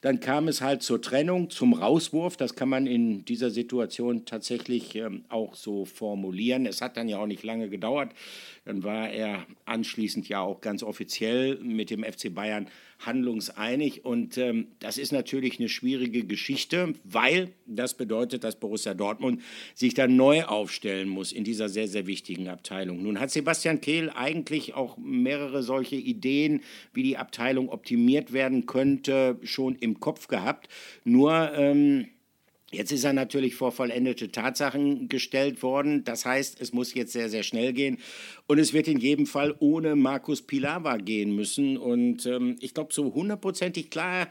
dann 0.00 0.20
kam 0.20 0.48
es 0.48 0.62
halt 0.62 0.82
zur 0.82 1.02
Trennung, 1.02 1.50
zum 1.50 1.74
Rauswurf. 1.74 2.38
Das 2.38 2.54
kann 2.54 2.70
man 2.70 2.86
in 2.86 3.26
dieser 3.26 3.50
Situation 3.50 4.24
tatsächlich 4.24 4.96
ähm, 4.96 5.24
auch 5.28 5.54
so 5.54 5.84
formulieren. 5.84 6.64
Es 6.64 6.80
hat 6.80 6.96
dann 6.96 7.08
ja 7.08 7.18
auch 7.18 7.26
nicht 7.26 7.42
lange 7.42 7.68
gedauert. 7.68 8.12
Dann 8.64 8.82
war 8.82 9.10
er 9.10 9.46
anschließend 9.66 10.28
ja 10.30 10.40
auch 10.40 10.62
ganz 10.62 10.82
offiziell 10.82 11.56
mit 11.56 11.90
dem 11.90 12.04
FC 12.04 12.34
Bayern 12.34 12.68
handlungseinig. 13.00 14.04
Und 14.04 14.38
ähm, 14.38 14.68
das 14.78 14.98
ist 14.98 15.12
natürlich 15.12 15.58
eine 15.58 15.68
schwierige 15.68 16.24
Geschichte, 16.24 16.94
weil 17.04 17.52
das 17.66 17.94
bedeutet, 17.94 18.44
dass 18.44 18.58
Borussia 18.58 18.94
Dortmund 18.94 19.42
sich 19.74 19.94
dann 19.94 20.16
neu 20.16 20.44
aufstellen 20.44 21.08
muss 21.08 21.32
in 21.32 21.44
dieser 21.44 21.68
sehr, 21.68 21.88
sehr 21.88 22.06
wichtigen 22.06 22.48
Abteilung. 22.48 23.02
Nun 23.02 23.18
hat 23.18 23.30
Sebastian 23.30 23.80
Kehl 23.80 24.10
eigentlich 24.10 24.74
auch 24.74 24.98
mehrere 24.98 25.62
solche 25.62 25.96
Ideen, 25.96 26.62
wie 26.92 27.02
die 27.02 27.16
Abteilung 27.16 27.68
optimiert 27.68 28.32
werden 28.32 28.66
könnte, 28.66 29.38
schon 29.42 29.76
im 29.76 30.00
Kopf 30.00 30.28
gehabt. 30.28 30.68
Nur 31.04 31.52
ähm, 31.54 32.08
Jetzt 32.72 32.92
ist 32.92 33.02
er 33.02 33.12
natürlich 33.12 33.56
vor 33.56 33.72
vollendete 33.72 34.30
Tatsachen 34.30 35.08
gestellt 35.08 35.62
worden. 35.62 36.04
Das 36.04 36.24
heißt, 36.24 36.60
es 36.60 36.72
muss 36.72 36.94
jetzt 36.94 37.12
sehr, 37.12 37.28
sehr 37.28 37.42
schnell 37.42 37.72
gehen. 37.72 37.98
Und 38.46 38.60
es 38.60 38.72
wird 38.72 38.86
in 38.86 38.98
jedem 38.98 39.26
Fall 39.26 39.56
ohne 39.58 39.96
Markus 39.96 40.42
Pilawa 40.42 40.96
gehen 40.96 41.34
müssen. 41.34 41.76
Und 41.76 42.26
ähm, 42.26 42.56
ich 42.60 42.72
glaube, 42.72 42.92
so 42.92 43.12
hundertprozentig 43.12 43.90
klar, 43.90 44.28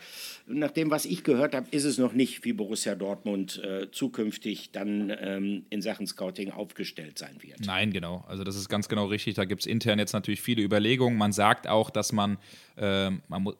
nach 0.47 0.71
dem, 0.71 0.89
was 0.89 1.03
ich 1.03 1.25
gehört 1.25 1.53
habe, 1.53 1.67
ist 1.71 1.83
es 1.83 1.97
noch 1.97 2.13
nicht, 2.13 2.45
wie 2.45 2.53
Borussia 2.53 2.95
Dortmund 2.95 3.61
äh, 3.61 3.91
zukünftig 3.91 4.71
dann 4.71 5.13
ähm, 5.19 5.65
in 5.69 5.81
Sachen 5.81 6.07
Scouting 6.07 6.51
aufgestellt 6.51 7.19
sein 7.19 7.35
wird. 7.41 7.65
Nein, 7.65 7.91
genau. 7.91 8.23
Also 8.27 8.45
das 8.45 8.55
ist 8.55 8.69
ganz 8.69 8.87
genau 8.87 9.07
richtig. 9.07 9.35
Da 9.35 9.43
gibt 9.43 9.61
es 9.61 9.67
intern 9.67 9.99
jetzt 9.99 10.13
natürlich 10.13 10.41
viele 10.41 10.61
Überlegungen. 10.61 11.17
Man 11.17 11.33
sagt 11.33 11.67
auch, 11.67 11.89
dass 11.89 12.13
man, 12.13 12.37
äh, 12.77 13.09
man 13.27 13.43
muss 13.43 13.57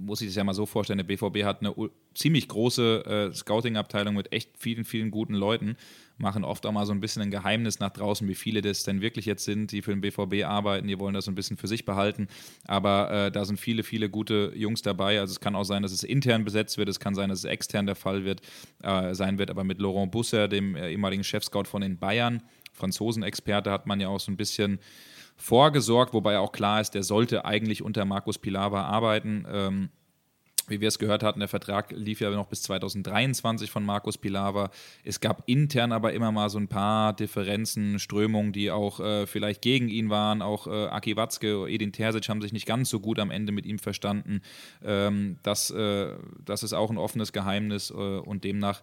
muss 0.00 0.20
sich 0.20 0.28
das 0.28 0.36
ja 0.36 0.44
mal 0.44 0.54
so 0.54 0.66
vorstellen, 0.66 0.98
der 0.98 1.04
BVB 1.04 1.44
hat 1.44 1.60
eine 1.60 1.74
ziemlich 2.14 2.48
große 2.48 3.30
äh, 3.30 3.34
Scouting-Abteilung 3.34 4.14
mit 4.14 4.32
echt 4.32 4.50
vielen, 4.58 4.84
vielen 4.84 5.10
guten 5.10 5.34
Leuten, 5.34 5.76
machen 6.18 6.44
oft 6.44 6.66
auch 6.66 6.72
mal 6.72 6.86
so 6.86 6.92
ein 6.92 7.00
bisschen 7.00 7.22
ein 7.22 7.30
Geheimnis 7.30 7.78
nach 7.78 7.90
draußen, 7.90 8.26
wie 8.28 8.34
viele 8.34 8.60
das 8.62 8.82
denn 8.82 9.00
wirklich 9.00 9.26
jetzt 9.26 9.44
sind, 9.44 9.72
die 9.72 9.82
für 9.82 9.94
den 9.94 10.00
BVB 10.00 10.44
arbeiten, 10.44 10.88
die 10.88 10.98
wollen 10.98 11.14
das 11.14 11.26
so 11.26 11.30
ein 11.30 11.34
bisschen 11.34 11.56
für 11.56 11.68
sich 11.68 11.84
behalten, 11.84 12.28
aber 12.66 13.10
äh, 13.10 13.32
da 13.32 13.44
sind 13.44 13.58
viele, 13.58 13.82
viele 13.82 14.10
gute 14.10 14.52
Jungs 14.54 14.82
dabei, 14.82 15.20
also 15.20 15.32
es 15.32 15.40
kann 15.40 15.54
auch 15.54 15.64
sein, 15.64 15.82
dass 15.82 15.92
es 15.92 16.02
intern 16.02 16.44
besetzt 16.44 16.78
wird, 16.78 16.88
es 16.88 17.00
kann 17.00 17.14
sein, 17.14 17.28
dass 17.28 17.40
es 17.40 17.44
extern 17.44 17.86
der 17.86 17.96
Fall 17.96 18.24
wird, 18.24 18.42
äh, 18.82 19.14
sein 19.14 19.38
wird, 19.38 19.50
aber 19.50 19.64
mit 19.64 19.80
Laurent 19.80 20.10
Busser, 20.12 20.48
dem 20.48 20.76
ehemaligen 20.76 21.24
Chefscout 21.24 21.64
von 21.64 21.82
den 21.82 21.98
Bayern, 21.98 22.42
Franzosen-Experte, 22.72 23.70
hat 23.70 23.86
man 23.86 24.00
ja 24.00 24.08
auch 24.08 24.20
so 24.20 24.30
ein 24.32 24.36
bisschen 24.36 24.78
vorgesorgt, 25.40 26.12
wobei 26.12 26.38
auch 26.38 26.52
klar 26.52 26.80
ist, 26.80 26.94
der 26.94 27.02
sollte 27.02 27.44
eigentlich 27.44 27.82
unter 27.82 28.04
Markus 28.04 28.38
Pilawa 28.38 28.82
arbeiten. 28.82 29.46
Ähm, 29.50 29.90
wie 30.70 30.80
wir 30.80 30.88
es 30.88 31.00
gehört 31.00 31.24
hatten, 31.24 31.40
der 31.40 31.48
Vertrag 31.48 31.90
lief 31.90 32.20
ja 32.20 32.30
noch 32.30 32.46
bis 32.46 32.62
2023 32.62 33.70
von 33.70 33.84
Markus 33.84 34.16
Pilawa. 34.16 34.70
Es 35.02 35.18
gab 35.18 35.42
intern 35.46 35.90
aber 35.90 36.12
immer 36.12 36.30
mal 36.30 36.48
so 36.48 36.58
ein 36.58 36.68
paar 36.68 37.12
Differenzen, 37.12 37.98
Strömungen, 37.98 38.52
die 38.52 38.70
auch 38.70 39.00
äh, 39.00 39.26
vielleicht 39.26 39.62
gegen 39.62 39.88
ihn 39.88 40.10
waren. 40.10 40.42
Auch 40.42 40.68
äh, 40.68 40.86
Aki 40.86 41.16
Watzke, 41.16 41.66
Edin 41.66 41.92
Terzic 41.92 42.28
haben 42.28 42.40
sich 42.40 42.52
nicht 42.52 42.66
ganz 42.66 42.88
so 42.88 43.00
gut 43.00 43.18
am 43.18 43.32
Ende 43.32 43.50
mit 43.50 43.66
ihm 43.66 43.80
verstanden. 43.80 44.42
Ähm, 44.84 45.38
das, 45.42 45.70
äh, 45.72 46.14
das 46.44 46.62
ist 46.62 46.72
auch 46.72 46.90
ein 46.90 46.98
offenes 46.98 47.32
Geheimnis 47.32 47.90
äh, 47.90 47.94
und 47.94 48.44
demnach 48.44 48.82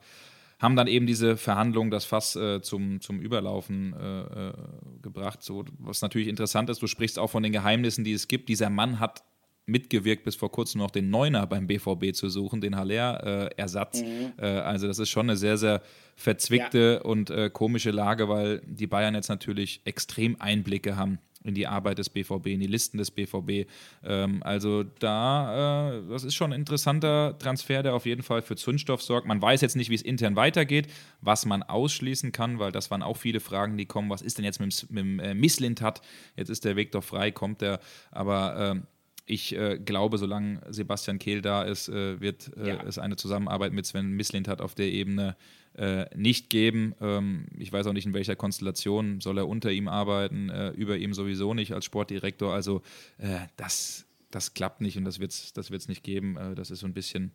haben 0.60 0.76
dann 0.76 0.88
eben 0.88 1.06
diese 1.06 1.38
Verhandlungen 1.38 1.92
das 1.92 2.06
Fass 2.06 2.36
äh, 2.36 2.62
zum, 2.62 3.00
zum 3.00 3.20
Überlaufen 3.20 3.94
äh, 3.94 4.22
äh, 4.50 4.54
gebracht. 5.02 5.44
So, 5.44 5.66
was 5.78 6.02
natürlich 6.02 6.28
interessant 6.28 6.70
ist, 6.70 6.82
du 6.82 6.88
sprichst 6.88 7.20
auch 7.20 7.30
von 7.30 7.44
den 7.44 7.52
Geheimnissen, 7.52 8.04
die 8.04 8.14
es 8.14 8.28
gibt. 8.28 8.50
Dieser 8.50 8.70
Mann 8.70 9.00
hat 9.00 9.24
mitgewirkt, 9.68 10.24
bis 10.24 10.36
vor 10.36 10.52
kurzem 10.52 10.80
noch 10.80 10.92
den 10.92 11.10
Neuner 11.10 11.46
beim 11.46 11.68
BVB 11.68 12.14
zu 12.14 12.30
suchen, 12.30 12.62
den 12.62 12.76
Haller-Ersatz. 12.76 14.02
Mhm. 14.02 14.34
Äh, 14.38 14.46
also 14.46 14.88
das 14.88 14.98
ist 14.98 15.10
schon 15.10 15.30
eine 15.30 15.38
sehr, 15.38 15.58
sehr 15.58 15.82
verzwickte 16.16 17.02
ja. 17.02 17.08
und 17.08 17.30
äh, 17.30 17.50
komische 17.52 17.92
Lage, 17.92 18.30
weil 18.30 18.62
die 18.66 18.88
Bayern 18.88 19.14
jetzt 19.14 19.30
natürlich 19.30 19.82
extrem 19.84 20.40
Einblicke 20.42 20.96
haben 20.96 21.20
in 21.48 21.56
die 21.56 21.68
Arbeit 21.68 21.98
des 21.98 22.10
BVB, 22.10 22.48
in 22.48 22.60
die 22.60 22.68
Listen 22.68 22.98
des 22.98 23.12
BVB. 23.12 23.70
Ähm, 24.04 24.44
also 24.44 24.84
da, 24.84 25.92
äh, 25.92 26.02
das 26.10 26.24
ist 26.24 26.36
schon 26.36 26.54
ein 26.54 26.60
interessanter 26.60 27.38
Transfer, 27.40 27.84
der 27.84 27.96
auf 27.96 28.06
jeden 28.06 28.24
Fall 28.24 28.42
für 28.42 28.56
Zündstoff 28.56 29.02
sorgt. 29.02 29.28
Man 29.28 29.42
weiß 29.42 29.62
jetzt 29.62 29.76
nicht, 29.76 29.90
wie 29.90 29.96
es 29.96 30.02
intern 30.02 30.36
weitergeht, 30.36 30.88
was 31.22 31.46
man 31.46 31.64
ausschließen 31.64 32.32
kann, 32.32 32.60
weil 32.60 32.72
das 32.72 32.92
waren 32.92 33.02
auch 33.02 33.18
viele 33.18 33.40
Fragen, 33.40 33.78
die 33.78 33.86
kommen. 33.86 34.10
Was 34.10 34.22
ist 34.22 34.38
denn 34.38 34.46
jetzt 34.46 34.60
mit, 34.60 34.88
mit 34.90 35.04
dem 35.04 35.20
äh, 35.20 35.34
Misslintat? 35.34 36.02
Jetzt 36.36 36.50
ist 36.50 36.66
der 36.66 36.76
Weg 36.76 36.92
doch 36.92 37.04
frei, 37.04 37.32
kommt 37.32 37.62
er. 37.62 37.80
Aber 38.12 38.76
äh, 38.76 38.82
ich 39.28 39.56
äh, 39.56 39.78
glaube, 39.78 40.18
solange 40.18 40.62
Sebastian 40.70 41.20
Kehl 41.20 41.42
da 41.42 41.64
ist, 41.64 41.90
äh, 41.90 42.20
wird 42.22 42.52
äh, 42.58 42.70
ja. 42.70 42.84
es 42.84 42.98
eine 42.98 43.18
Zusammenarbeit 43.18 43.74
mit 43.74 43.86
Sven 43.86 44.12
Mislintat 44.12 44.62
auf 44.62 44.74
der 44.74 44.88
Ebene 44.88 45.36
äh, 45.78 46.06
nicht 46.16 46.50
geben. 46.50 46.94
Ähm, 47.02 47.48
ich 47.58 47.72
weiß 47.72 47.88
auch 47.88 47.94
nicht, 47.94 48.06
in 48.06 48.14
welcher 48.14 48.36
Konstellation 48.36 49.22
soll 49.22 49.38
er 49.38 49.48
unter 49.48 49.72
ihm 49.72 49.88
arbeiten, 49.88 50.50
äh, 50.50 50.70
über 50.72 50.98
ihm 50.98 51.14
sowieso 51.14 51.54
nicht 51.54 51.74
als 51.74 51.86
Sportdirektor. 51.86 52.54
Also 52.54 52.82
äh, 53.18 53.40
das, 53.56 54.06
das 54.32 54.54
klappt 54.54 54.82
nicht 54.82 54.98
und 54.98 55.06
das 55.06 55.20
wird 55.20 55.32
es 55.32 55.54
das 55.54 55.72
wird's 55.72 55.88
nicht 55.88 56.04
geben. 56.04 56.38
das 56.56 56.72
ist 56.72 56.80
so 56.80 56.88
ein 56.88 56.94
bisschen 56.94 57.32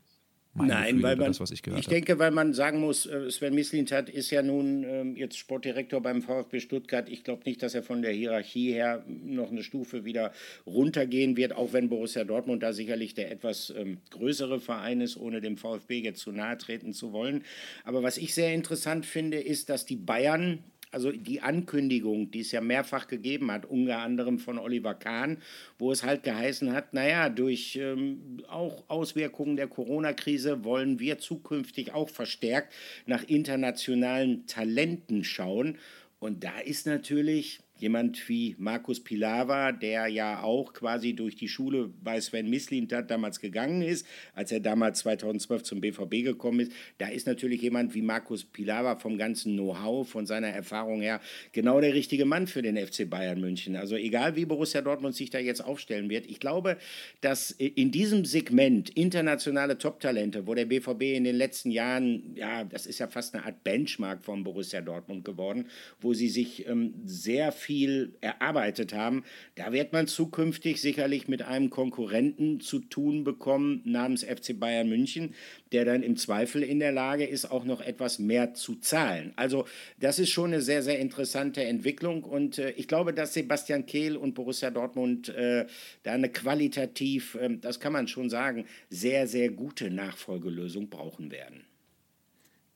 Nein, 0.54 0.96
Gefühl 0.96 1.02
weil 1.02 1.16
man, 1.16 1.26
das, 1.28 1.40
was 1.40 1.50
ich 1.50 1.62
gehört 1.62 1.80
Ich 1.80 1.88
denke, 1.88 2.18
weil 2.18 2.30
man 2.30 2.52
sagen 2.52 2.80
muss, 2.80 3.06
äh, 3.06 3.30
Sven 3.30 3.54
Mislintat 3.54 4.10
ist 4.10 4.30
ja 4.30 4.42
nun 4.42 4.84
ähm, 4.84 5.16
jetzt 5.16 5.38
Sportdirektor 5.38 6.02
beim 6.02 6.20
VfB 6.20 6.60
Stuttgart. 6.60 7.08
Ich 7.08 7.24
glaube 7.24 7.42
nicht, 7.46 7.62
dass 7.62 7.74
er 7.74 7.82
von 7.82 8.02
der 8.02 8.12
Hierarchie 8.12 8.72
her 8.72 9.02
noch 9.06 9.50
eine 9.50 9.62
Stufe 9.62 10.04
wieder 10.04 10.32
runtergehen 10.66 11.38
wird, 11.38 11.54
auch 11.54 11.72
wenn 11.72 11.88
Borussia 11.88 12.24
Dortmund 12.24 12.62
da 12.62 12.74
sicherlich 12.74 13.14
der 13.14 13.30
etwas 13.30 13.72
ähm, 13.74 13.98
größere 14.10 14.60
Verein 14.60 15.00
ist, 15.00 15.16
ohne 15.16 15.40
dem 15.40 15.56
VfB 15.56 16.00
jetzt 16.00 16.20
zu 16.20 16.32
nahe 16.32 16.58
treten 16.58 16.92
zu 16.92 17.12
wollen. 17.12 17.44
Aber 17.84 18.02
was 18.02 18.18
ich 18.18 18.34
sehr 18.34 18.52
interessant 18.52 19.06
finde, 19.06 19.38
ist, 19.38 19.70
dass 19.70 19.86
die 19.86 19.96
Bayern 19.96 20.62
also 20.92 21.10
die 21.10 21.40
Ankündigung, 21.40 22.30
die 22.30 22.40
es 22.40 22.52
ja 22.52 22.60
mehrfach 22.60 23.08
gegeben 23.08 23.50
hat, 23.50 23.64
unter 23.64 23.98
anderem 23.98 24.38
von 24.38 24.58
Oliver 24.58 24.94
Kahn, 24.94 25.38
wo 25.78 25.90
es 25.90 26.02
halt 26.02 26.22
geheißen 26.22 26.72
hat, 26.72 26.92
naja, 26.94 27.28
durch 27.30 27.76
ähm, 27.76 28.42
auch 28.48 28.84
Auswirkungen 28.88 29.56
der 29.56 29.68
Corona-Krise 29.68 30.64
wollen 30.64 31.00
wir 31.00 31.18
zukünftig 31.18 31.92
auch 31.94 32.10
verstärkt 32.10 32.72
nach 33.06 33.24
internationalen 33.24 34.46
Talenten 34.46 35.24
schauen. 35.24 35.78
Und 36.20 36.44
da 36.44 36.58
ist 36.60 36.86
natürlich 36.86 37.60
jemand 37.82 38.28
wie 38.28 38.54
Markus 38.58 39.00
Pilawa, 39.00 39.72
der 39.72 40.06
ja 40.06 40.42
auch 40.42 40.72
quasi 40.72 41.14
durch 41.14 41.34
die 41.34 41.48
Schule 41.48 41.90
bei 42.02 42.20
Sven 42.20 42.48
Mislintat 42.48 43.10
damals 43.10 43.40
gegangen 43.40 43.82
ist, 43.82 44.06
als 44.34 44.52
er 44.52 44.60
damals 44.60 45.00
2012 45.00 45.62
zum 45.64 45.80
BVB 45.80 46.22
gekommen 46.24 46.60
ist, 46.60 46.72
da 46.98 47.08
ist 47.08 47.26
natürlich 47.26 47.60
jemand 47.60 47.94
wie 47.94 48.02
Markus 48.02 48.44
Pilawa 48.44 48.96
vom 48.96 49.18
ganzen 49.18 49.54
Know-how, 49.54 50.08
von 50.08 50.26
seiner 50.26 50.48
Erfahrung 50.48 51.00
her, 51.00 51.20
genau 51.50 51.80
der 51.80 51.92
richtige 51.92 52.24
Mann 52.24 52.46
für 52.46 52.62
den 52.62 52.76
FC 52.76 53.10
Bayern 53.10 53.40
München. 53.40 53.74
Also 53.74 53.96
egal 53.96 54.36
wie 54.36 54.44
Borussia 54.44 54.80
Dortmund 54.80 55.16
sich 55.16 55.30
da 55.30 55.38
jetzt 55.38 55.64
aufstellen 55.64 56.08
wird, 56.08 56.26
ich 56.26 56.38
glaube, 56.38 56.78
dass 57.20 57.50
in 57.50 57.90
diesem 57.90 58.24
Segment 58.24 58.90
internationale 58.90 59.76
Top-Talente, 59.76 60.46
wo 60.46 60.54
der 60.54 60.66
BVB 60.66 61.02
in 61.02 61.24
den 61.24 61.36
letzten 61.36 61.72
Jahren, 61.72 62.36
ja, 62.36 62.62
das 62.62 62.86
ist 62.86 63.00
ja 63.00 63.08
fast 63.08 63.34
eine 63.34 63.44
Art 63.44 63.64
Benchmark 63.64 64.22
von 64.24 64.44
Borussia 64.44 64.80
Dortmund 64.80 65.24
geworden, 65.24 65.66
wo 66.00 66.14
sie 66.14 66.28
sich 66.28 66.68
ähm, 66.68 66.94
sehr 67.04 67.50
viel 67.50 67.71
viel 67.72 68.12
erarbeitet 68.20 68.92
haben. 68.92 69.24
Da 69.54 69.72
wird 69.72 69.94
man 69.94 70.06
zukünftig 70.06 70.78
sicherlich 70.82 71.26
mit 71.26 71.40
einem 71.40 71.70
Konkurrenten 71.70 72.60
zu 72.60 72.80
tun 72.80 73.24
bekommen 73.24 73.80
namens 73.86 74.24
FC 74.24 74.60
Bayern 74.60 74.90
München, 74.90 75.34
der 75.72 75.86
dann 75.86 76.02
im 76.02 76.16
Zweifel 76.18 76.62
in 76.62 76.80
der 76.80 76.92
Lage 76.92 77.24
ist, 77.24 77.50
auch 77.50 77.64
noch 77.64 77.80
etwas 77.80 78.18
mehr 78.18 78.52
zu 78.52 78.74
zahlen. 78.74 79.32
Also 79.36 79.64
das 79.98 80.18
ist 80.18 80.28
schon 80.28 80.52
eine 80.52 80.60
sehr, 80.60 80.82
sehr 80.82 80.98
interessante 80.98 81.64
Entwicklung 81.64 82.24
und 82.24 82.58
äh, 82.58 82.72
ich 82.72 82.88
glaube, 82.88 83.14
dass 83.14 83.32
Sebastian 83.32 83.86
Kehl 83.86 84.18
und 84.18 84.34
Borussia 84.34 84.70
Dortmund 84.70 85.30
äh, 85.30 85.64
da 86.02 86.12
eine 86.12 86.28
qualitativ, 86.28 87.36
äh, 87.36 87.56
das 87.56 87.80
kann 87.80 87.94
man 87.94 88.06
schon 88.06 88.28
sagen, 88.28 88.66
sehr, 88.90 89.26
sehr 89.26 89.48
gute 89.48 89.88
Nachfolgelösung 89.88 90.90
brauchen 90.90 91.30
werden. 91.30 91.64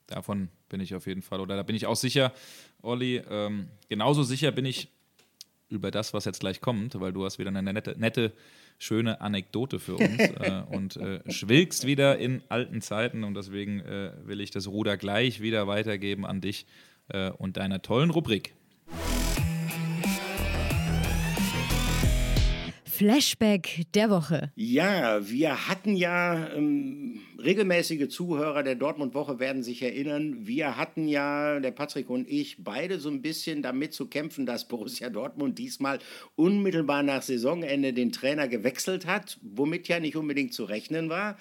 Davon 0.07 0.49
bin 0.69 0.79
ich 0.79 0.95
auf 0.95 1.05
jeden 1.05 1.21
Fall, 1.21 1.41
oder 1.41 1.55
da 1.55 1.63
bin 1.63 1.75
ich 1.75 1.85
auch 1.85 1.95
sicher, 1.95 2.33
Olli. 2.81 3.21
Ähm, 3.29 3.67
genauso 3.89 4.23
sicher 4.23 4.51
bin 4.51 4.65
ich 4.65 4.89
über 5.69 5.91
das, 5.91 6.13
was 6.13 6.25
jetzt 6.25 6.39
gleich 6.39 6.61
kommt, 6.61 6.99
weil 6.99 7.11
du 7.11 7.25
hast 7.25 7.39
wieder 7.39 7.49
eine 7.49 7.61
nette, 7.61 7.95
nette 7.97 8.33
schöne 8.77 9.21
Anekdote 9.21 9.79
für 9.79 9.95
uns 9.95 10.19
äh, 10.19 10.63
und 10.69 10.97
äh, 10.97 11.19
schwilgst 11.31 11.85
wieder 11.85 12.17
in 12.17 12.41
alten 12.49 12.81
Zeiten 12.81 13.23
und 13.23 13.33
deswegen 13.33 13.81
äh, 13.81 14.11
will 14.23 14.39
ich 14.39 14.51
das 14.51 14.67
Ruder 14.67 14.97
gleich 14.97 15.41
wieder 15.41 15.67
weitergeben 15.67 16.25
an 16.25 16.41
dich 16.41 16.65
äh, 17.09 17.31
und 17.31 17.57
deiner 17.57 17.81
tollen 17.81 18.09
Rubrik. 18.09 18.53
Flashback 22.97 23.83
der 23.93 24.09
Woche. 24.09 24.51
Ja, 24.55 25.29
wir 25.29 25.67
hatten 25.67 25.95
ja 25.95 26.51
ähm, 26.55 27.19
regelmäßige 27.37 28.07
Zuhörer 28.09 28.63
der 28.63 28.73
Dortmund-Woche 28.73 29.37
werden 29.37 29.61
sich 29.61 29.83
erinnern, 29.83 30.47
wir 30.47 30.77
hatten 30.77 31.07
ja, 31.07 31.59
der 31.59 31.69
Patrick 31.69 32.09
und 32.09 32.27
ich, 32.27 32.63
beide 32.63 32.99
so 32.99 33.09
ein 33.09 33.21
bisschen 33.21 33.61
damit 33.61 33.93
zu 33.93 34.07
kämpfen, 34.07 34.47
dass 34.47 34.67
Borussia 34.67 35.11
Dortmund 35.11 35.59
diesmal 35.59 35.99
unmittelbar 36.35 37.03
nach 37.03 37.21
Saisonende 37.21 37.93
den 37.93 38.11
Trainer 38.11 38.47
gewechselt 38.47 39.05
hat, 39.05 39.37
womit 39.43 39.87
ja 39.87 39.99
nicht 39.99 40.15
unbedingt 40.15 40.55
zu 40.55 40.63
rechnen 40.63 41.07
war 41.09 41.37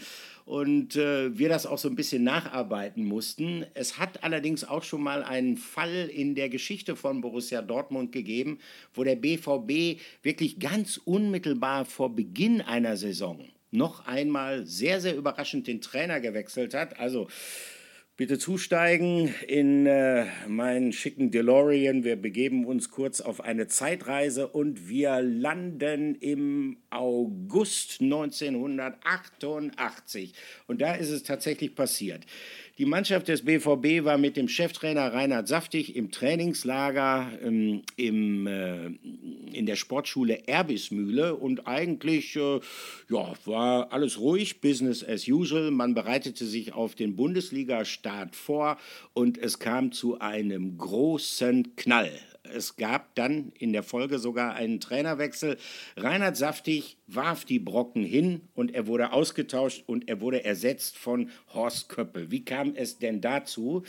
und 0.47 0.95
äh, 0.95 1.37
wir 1.37 1.49
das 1.49 1.67
auch 1.67 1.77
so 1.77 1.89
ein 1.89 1.97
bisschen 1.97 2.23
nacharbeiten 2.23 3.05
mussten. 3.05 3.67
Es 3.75 3.99
hat 3.99 4.23
allerdings 4.23 4.65
auch 4.65 4.85
schon 4.85 5.03
mal 5.03 5.25
einen 5.25 5.57
Fall 5.57 6.09
in 6.09 6.37
der 6.37 6.49
Geschichte 6.49 6.95
von 6.95 7.21
Borussia 7.21 7.61
Dortmund 7.61 8.13
gegeben, 8.13 8.61
wo 8.95 9.03
der 9.03 9.17
BVB 9.17 10.01
wirklich 10.23 10.61
ganz 10.61 10.99
unmittelbar 11.05 11.85
vor 11.85 12.15
Beginn 12.15 12.63
einer 12.63 12.97
Saison 12.97 13.45
noch 13.73 14.07
einmal 14.07 14.65
sehr, 14.65 15.01
sehr 15.01 15.17
überraschend 15.17 15.67
den 15.67 15.81
Trainer 15.81 16.21
gewechselt 16.21 16.73
hat. 16.73 16.99
Also 16.99 17.27
Bitte 18.19 18.39
zusteigen 18.39 19.35
in 19.47 19.85
äh, 19.85 20.25
meinen 20.49 20.95
schicken 20.95 21.31
DeLorean. 21.31 22.03
Wir 22.03 22.17
begeben 22.17 22.65
uns 22.65 22.91
kurz 22.91 23.21
auf 23.21 23.43
eine 23.43 23.67
Zeitreise 23.67 24.49
und 24.49 24.89
wir 24.89 25.21
landen 25.21 26.15
im 26.15 26.79
August 26.89 28.01
1988. 28.01 30.33
Und 30.67 30.81
da 30.81 30.95
ist 30.95 31.11
es 31.11 31.25
tatsächlich 31.25 31.75
passiert. 31.75 32.25
Die 32.79 32.87
Mannschaft 32.87 33.29
des 33.29 33.45
BVB 33.45 34.05
war 34.05 34.17
mit 34.17 34.39
dem 34.39 34.49
Cheftrainer 34.49 35.13
Reinhard 35.13 35.49
Saftig 35.49 35.95
im 35.95 36.11
Trainingslager 36.11 37.31
ähm, 37.43 37.83
im, 37.97 38.47
äh, 38.47 38.87
in 39.53 39.67
der 39.67 39.77
Sportschule 39.77 40.47
Erbismühle 40.47 41.37
und 41.37 41.67
eigentlich 41.67 42.35
äh, 42.37 42.61
ja, 43.11 43.35
war 43.45 43.93
alles 43.93 44.19
ruhig, 44.21 44.63
Business 44.63 45.05
as 45.05 45.29
usual. 45.29 45.71
Man 45.71 45.93
bereitete 45.95 46.47
sich 46.47 46.73
auf 46.73 46.95
den 46.95 47.15
Bundesliga-Start 47.17 48.06
vor 48.37 48.79
und 49.13 49.39
es 49.39 49.59
kam 49.59 49.93
zu 49.93 50.21
einem 50.21 50.79
großen 50.79 51.77
Knall. 51.77 52.13
Es 52.55 52.77
gab 52.77 53.15
dann 53.15 53.53
in 53.59 53.73
der 53.73 53.83
Folge 53.83 54.19
sogar 54.19 54.55
einen 54.55 54.81
Trainerwechsel. 54.81 55.57
Reinhard 55.97 56.37
Saftig 56.37 56.99
warf 57.07 57.45
die 57.45 57.59
Brocken 57.59 58.05
hin 58.05 58.43
und 58.55 58.75
er 58.75 58.87
wurde 58.87 59.13
ausgetauscht 59.13 59.85
und 59.87 60.09
er 60.09 60.21
wurde 60.21 60.45
ersetzt 60.45 60.97
von 60.97 61.31
Horst 61.53 61.89
Köppel. 61.89 62.31
Wie 62.31 62.45
kam 62.45 62.75
es 62.75 62.99
denn 62.99 63.21
dazu? 63.21 63.83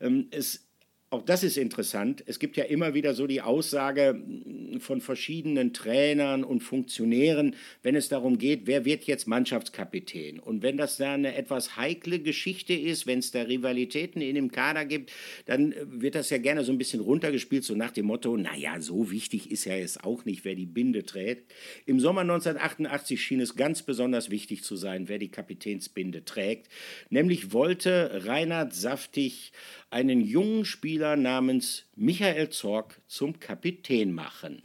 Ähm, 0.00 0.28
es 0.30 0.67
auch 1.10 1.22
das 1.22 1.42
ist 1.42 1.56
interessant. 1.56 2.22
Es 2.26 2.38
gibt 2.38 2.58
ja 2.58 2.64
immer 2.64 2.92
wieder 2.92 3.14
so 3.14 3.26
die 3.26 3.40
Aussage 3.40 4.10
hm, 4.10 4.78
von 4.80 5.00
verschiedenen 5.00 5.72
Trainern 5.72 6.44
und 6.44 6.60
Funktionären, 6.60 7.56
wenn 7.82 7.96
es 7.96 8.10
darum 8.10 8.36
geht, 8.36 8.66
wer 8.66 8.84
wird 8.84 9.04
jetzt 9.04 9.26
Mannschaftskapitän. 9.26 10.38
Und 10.38 10.62
wenn 10.62 10.76
das 10.76 10.98
da 10.98 11.14
eine 11.14 11.34
etwas 11.34 11.76
heikle 11.76 12.18
Geschichte 12.18 12.74
ist, 12.74 13.06
wenn 13.06 13.20
es 13.20 13.30
da 13.30 13.42
Rivalitäten 13.42 14.20
in 14.20 14.34
dem 14.34 14.52
Kader 14.52 14.84
gibt, 14.84 15.10
dann 15.46 15.72
äh, 15.72 15.76
wird 15.86 16.14
das 16.14 16.28
ja 16.28 16.36
gerne 16.36 16.62
so 16.62 16.72
ein 16.72 16.78
bisschen 16.78 17.00
runtergespielt, 17.00 17.64
so 17.64 17.74
nach 17.74 17.92
dem 17.92 18.04
Motto, 18.04 18.36
naja, 18.36 18.78
so 18.80 19.10
wichtig 19.10 19.50
ist 19.50 19.64
ja 19.64 19.76
jetzt 19.76 20.04
auch 20.04 20.26
nicht, 20.26 20.44
wer 20.44 20.54
die 20.54 20.66
Binde 20.66 21.04
trägt. 21.04 21.54
Im 21.86 22.00
Sommer 22.00 22.20
1988 22.20 23.22
schien 23.22 23.40
es 23.40 23.56
ganz 23.56 23.82
besonders 23.82 24.28
wichtig 24.28 24.62
zu 24.62 24.76
sein, 24.76 25.08
wer 25.08 25.18
die 25.18 25.30
Kapitänsbinde 25.30 26.26
trägt. 26.26 26.68
Nämlich 27.08 27.52
wollte 27.52 28.26
Reinhard 28.26 28.74
Saftig 28.74 29.52
einen 29.90 30.20
jungen 30.20 30.66
Spieler 30.66 30.97
namens 31.16 31.84
Michael 31.96 32.50
Zorg 32.50 33.00
zum 33.06 33.40
Kapitän 33.40 34.12
machen. 34.12 34.62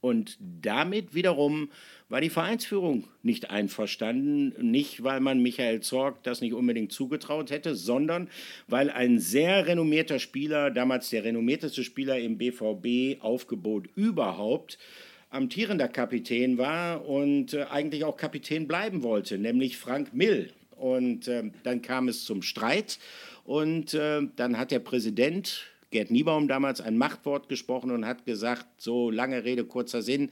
Und 0.00 0.38
damit 0.40 1.14
wiederum 1.14 1.70
war 2.08 2.20
die 2.20 2.30
Vereinsführung 2.30 3.08
nicht 3.22 3.50
einverstanden. 3.50 4.54
Nicht, 4.70 5.02
weil 5.02 5.18
man 5.20 5.42
Michael 5.42 5.80
Zorg 5.80 6.22
das 6.22 6.40
nicht 6.40 6.54
unbedingt 6.54 6.92
zugetraut 6.92 7.50
hätte, 7.50 7.74
sondern 7.74 8.28
weil 8.68 8.90
ein 8.90 9.18
sehr 9.18 9.66
renommierter 9.66 10.20
Spieler, 10.20 10.70
damals 10.70 11.10
der 11.10 11.24
renommierteste 11.24 11.82
Spieler 11.82 12.20
im 12.20 12.38
BVB-Aufgebot 12.38 13.88
überhaupt, 13.96 14.78
amtierender 15.30 15.88
Kapitän 15.88 16.56
war 16.56 17.04
und 17.04 17.54
äh, 17.54 17.64
eigentlich 17.64 18.04
auch 18.04 18.16
Kapitän 18.16 18.68
bleiben 18.68 19.02
wollte, 19.02 19.38
nämlich 19.38 19.76
Frank 19.76 20.14
Mill. 20.14 20.52
Und 20.76 21.28
äh, 21.28 21.50
dann 21.62 21.82
kam 21.82 22.08
es 22.08 22.24
zum 22.24 22.42
Streit 22.42 22.98
und 23.44 23.94
äh, 23.94 24.22
dann 24.36 24.58
hat 24.58 24.70
der 24.70 24.80
Präsident 24.80 25.66
Gerd 25.90 26.10
Niebaum 26.10 26.48
damals 26.48 26.80
ein 26.80 26.98
Machtwort 26.98 27.48
gesprochen 27.48 27.92
und 27.92 28.04
hat 28.04 28.26
gesagt, 28.26 28.66
so 28.76 29.08
lange 29.10 29.44
Rede, 29.44 29.64
kurzer 29.64 30.02
Sinn, 30.02 30.30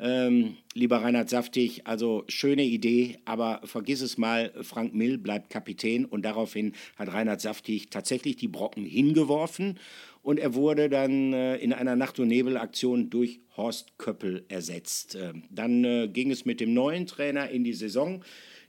ähm, 0.00 0.56
lieber 0.74 0.98
Reinhard 0.98 1.30
Saftig, 1.30 1.86
also 1.86 2.24
schöne 2.28 2.64
Idee, 2.64 3.18
aber 3.24 3.60
vergiss 3.64 4.00
es 4.00 4.18
mal, 4.18 4.52
Frank 4.62 4.94
Mill 4.94 5.16
bleibt 5.16 5.48
Kapitän 5.48 6.04
und 6.04 6.22
daraufhin 6.22 6.72
hat 6.96 7.12
Reinhard 7.12 7.40
Saftig 7.40 7.88
tatsächlich 7.88 8.36
die 8.36 8.48
Brocken 8.48 8.84
hingeworfen 8.84 9.78
und 10.22 10.40
er 10.40 10.54
wurde 10.54 10.88
dann 10.88 11.32
äh, 11.32 11.56
in 11.58 11.72
einer 11.72 11.94
Nacht- 11.94 12.18
und 12.18 12.26
Nebelaktion 12.26 13.08
durch 13.08 13.38
Horst 13.56 13.96
Köppel 13.98 14.44
ersetzt. 14.48 15.14
Äh, 15.14 15.34
dann 15.50 15.84
äh, 15.84 16.08
ging 16.08 16.32
es 16.32 16.44
mit 16.44 16.58
dem 16.58 16.74
neuen 16.74 17.06
Trainer 17.06 17.48
in 17.48 17.62
die 17.62 17.74
Saison. 17.74 18.24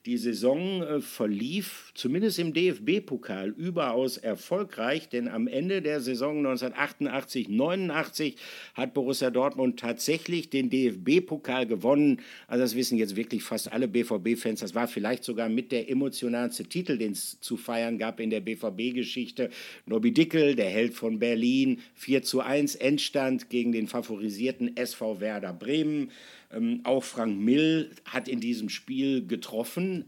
Die 0.07 0.17
Saison 0.17 0.81
äh, 0.83 1.01
verlief 1.01 1.91
zumindest 1.93 2.39
im 2.39 2.53
DFB-Pokal 2.53 3.49
überaus 3.49 4.15
erfolgreich, 4.15 5.09
denn 5.09 5.27
am 5.27 5.49
Ende 5.49 5.81
der 5.81 5.99
Saison 5.99 6.47
1988-89 6.47 8.35
hat 8.73 8.93
Borussia 8.93 9.29
Dortmund 9.31 9.81
tatsächlich 9.81 10.49
den 10.49 10.69
DFB-Pokal 10.69 11.67
gewonnen. 11.67 12.21
Also 12.47 12.63
das 12.63 12.75
wissen 12.77 12.97
jetzt 12.97 13.17
wirklich 13.17 13.43
fast 13.43 13.73
alle 13.73 13.89
BVB-Fans. 13.89 14.61
Das 14.61 14.75
war 14.75 14.87
vielleicht 14.87 15.25
sogar 15.25 15.49
mit 15.49 15.73
der 15.73 15.89
emotionalste 15.89 16.63
Titel, 16.63 16.97
den 16.97 17.11
es 17.11 17.41
zu 17.41 17.57
feiern 17.57 17.97
gab 17.97 18.21
in 18.21 18.29
der 18.29 18.39
BVB-Geschichte. 18.39 19.49
Nobby 19.87 20.13
Dickel, 20.13 20.55
der 20.55 20.69
Held 20.69 20.93
von 20.93 21.19
Berlin, 21.19 21.81
4 21.95 22.23
zu 22.23 22.39
1 22.39 22.75
Endstand 22.75 23.49
gegen 23.49 23.73
den 23.73 23.87
favorisierten 23.87 24.77
SV 24.77 25.19
Werder 25.19 25.51
Bremen. 25.51 26.11
Ähm, 26.57 26.81
auch 26.83 27.03
Frank 27.03 27.39
Mill 27.39 27.91
hat 28.05 28.27
in 28.27 28.39
diesem 28.39 28.69
Spiel 28.69 29.25
getroffen. 29.25 30.05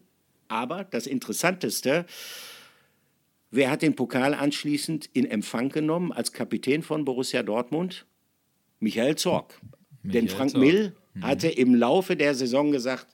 Aber 0.48 0.84
das 0.84 1.06
Interessanteste, 1.06 2.06
wer 3.52 3.70
hat 3.70 3.82
den 3.82 3.96
Pokal 3.96 4.34
anschließend 4.34 5.10
in 5.14 5.26
Empfang 5.26 5.70
genommen 5.70 6.12
als 6.12 6.34
Kapitän 6.34 6.82
von 6.82 7.06
Borussia 7.06 7.44
Dortmund? 7.44 8.06
Michael 8.80 9.16
Zorg. 9.16 9.60
Michael 10.02 10.22
Denn 10.22 10.30
Frank 10.30 10.52
Zorg. 10.52 10.64
Mill 10.64 10.96
mhm. 11.14 11.24
hatte 11.24 11.50
im 11.50 11.76
Laufe 11.76 12.16
der 12.16 12.34
Saison 12.34 12.72
gesagt 12.72 13.08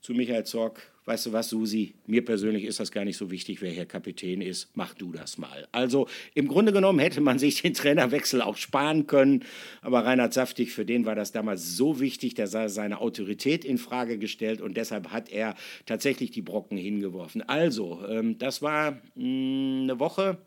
zu 0.00 0.14
Michael 0.14 0.44
Zorg, 0.44 0.80
weißt 1.06 1.26
du 1.26 1.32
was, 1.32 1.48
Susi, 1.48 1.94
mir 2.06 2.24
persönlich 2.24 2.64
ist 2.64 2.80
das 2.80 2.90
gar 2.90 3.04
nicht 3.04 3.16
so 3.16 3.30
wichtig, 3.30 3.62
wer 3.62 3.70
hier 3.70 3.86
Kapitän 3.86 4.40
ist, 4.42 4.70
mach 4.74 4.92
du 4.92 5.12
das 5.12 5.38
mal. 5.38 5.66
Also 5.72 6.08
im 6.34 6.48
Grunde 6.48 6.72
genommen 6.72 6.98
hätte 6.98 7.20
man 7.20 7.38
sich 7.38 7.62
den 7.62 7.74
Trainerwechsel 7.74 8.42
auch 8.42 8.56
sparen 8.56 9.06
können, 9.06 9.44
aber 9.82 10.04
Reinhard 10.04 10.34
Saftig, 10.34 10.72
für 10.72 10.84
den 10.84 11.06
war 11.06 11.14
das 11.14 11.32
damals 11.32 11.76
so 11.76 12.00
wichtig, 12.00 12.34
dass 12.34 12.54
er 12.54 12.68
seine 12.68 13.00
Autorität 13.00 13.64
in 13.64 13.78
Frage 13.78 14.18
gestellt 14.18 14.60
und 14.60 14.76
deshalb 14.76 15.12
hat 15.12 15.30
er 15.30 15.54
tatsächlich 15.86 16.32
die 16.32 16.42
Brocken 16.42 16.76
hingeworfen. 16.76 17.42
Also, 17.42 18.04
ähm, 18.08 18.36
das 18.38 18.60
war 18.60 18.92
mh, 18.92 19.00
hm, 19.14 19.80
eine 19.84 20.00
Woche 20.00 20.38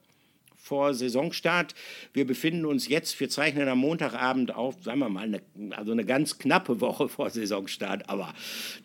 vor 0.59 0.93
Saisonstart. 0.93 1.73
Wir 2.13 2.27
befinden 2.27 2.65
uns 2.65 2.87
jetzt, 2.87 3.19
wir 3.19 3.29
zeichnen 3.29 3.67
am 3.67 3.79
Montagabend 3.79 4.53
auf, 4.53 4.75
sagen 4.83 4.99
wir 4.99 5.09
mal, 5.09 5.23
eine, 5.23 5.41
also 5.71 5.93
eine 5.93 6.05
ganz 6.05 6.37
knappe 6.37 6.81
Woche 6.81 7.09
vor 7.09 7.29
Saisonstart. 7.29 8.09
Aber 8.09 8.33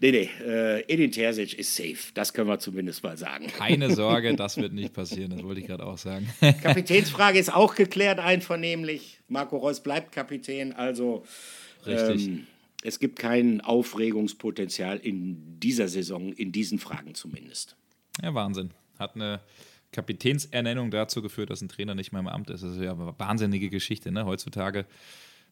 nee, 0.00 0.12
nee, 0.12 0.30
äh, 0.42 0.80
Edin 0.92 1.12
Terzic 1.12 1.54
ist 1.58 1.74
safe. 1.76 2.12
Das 2.14 2.32
können 2.32 2.48
wir 2.48 2.58
zumindest 2.58 3.02
mal 3.02 3.16
sagen. 3.18 3.48
Keine 3.48 3.94
Sorge, 3.94 4.34
das 4.36 4.56
wird 4.56 4.72
nicht 4.72 4.94
passieren. 4.94 5.32
Das 5.32 5.42
wollte 5.42 5.60
ich 5.60 5.66
gerade 5.66 5.84
auch 5.84 5.98
sagen. 5.98 6.28
Kapitänsfrage 6.62 7.38
ist 7.38 7.52
auch 7.52 7.74
geklärt, 7.74 8.20
einvernehmlich. 8.20 9.20
Marco 9.28 9.56
Reus 9.56 9.82
bleibt 9.82 10.12
Kapitän. 10.12 10.72
Also. 10.72 11.24
Richtig. 11.84 12.26
Ähm, 12.28 12.46
es 12.82 12.98
gibt 12.98 13.18
kein 13.18 13.62
Aufregungspotenzial 13.62 14.98
in 14.98 15.58
dieser 15.58 15.88
Saison, 15.88 16.32
in 16.34 16.52
diesen 16.52 16.78
Fragen 16.78 17.14
zumindest. 17.14 17.76
Ja, 18.22 18.34
Wahnsinn. 18.34 18.72
Hat 18.98 19.16
eine 19.16 19.40
Kapitänsernennung 19.94 20.90
dazu 20.90 21.22
geführt, 21.22 21.50
dass 21.50 21.62
ein 21.62 21.68
Trainer 21.68 21.94
nicht 21.94 22.12
mehr 22.12 22.20
im 22.20 22.28
Amt 22.28 22.50
ist. 22.50 22.62
Das 22.62 22.72
ist 22.72 22.82
ja 22.82 22.92
eine 22.92 23.14
wahnsinnige 23.18 23.70
Geschichte, 23.70 24.12
ne? 24.12 24.26
Heutzutage. 24.26 24.84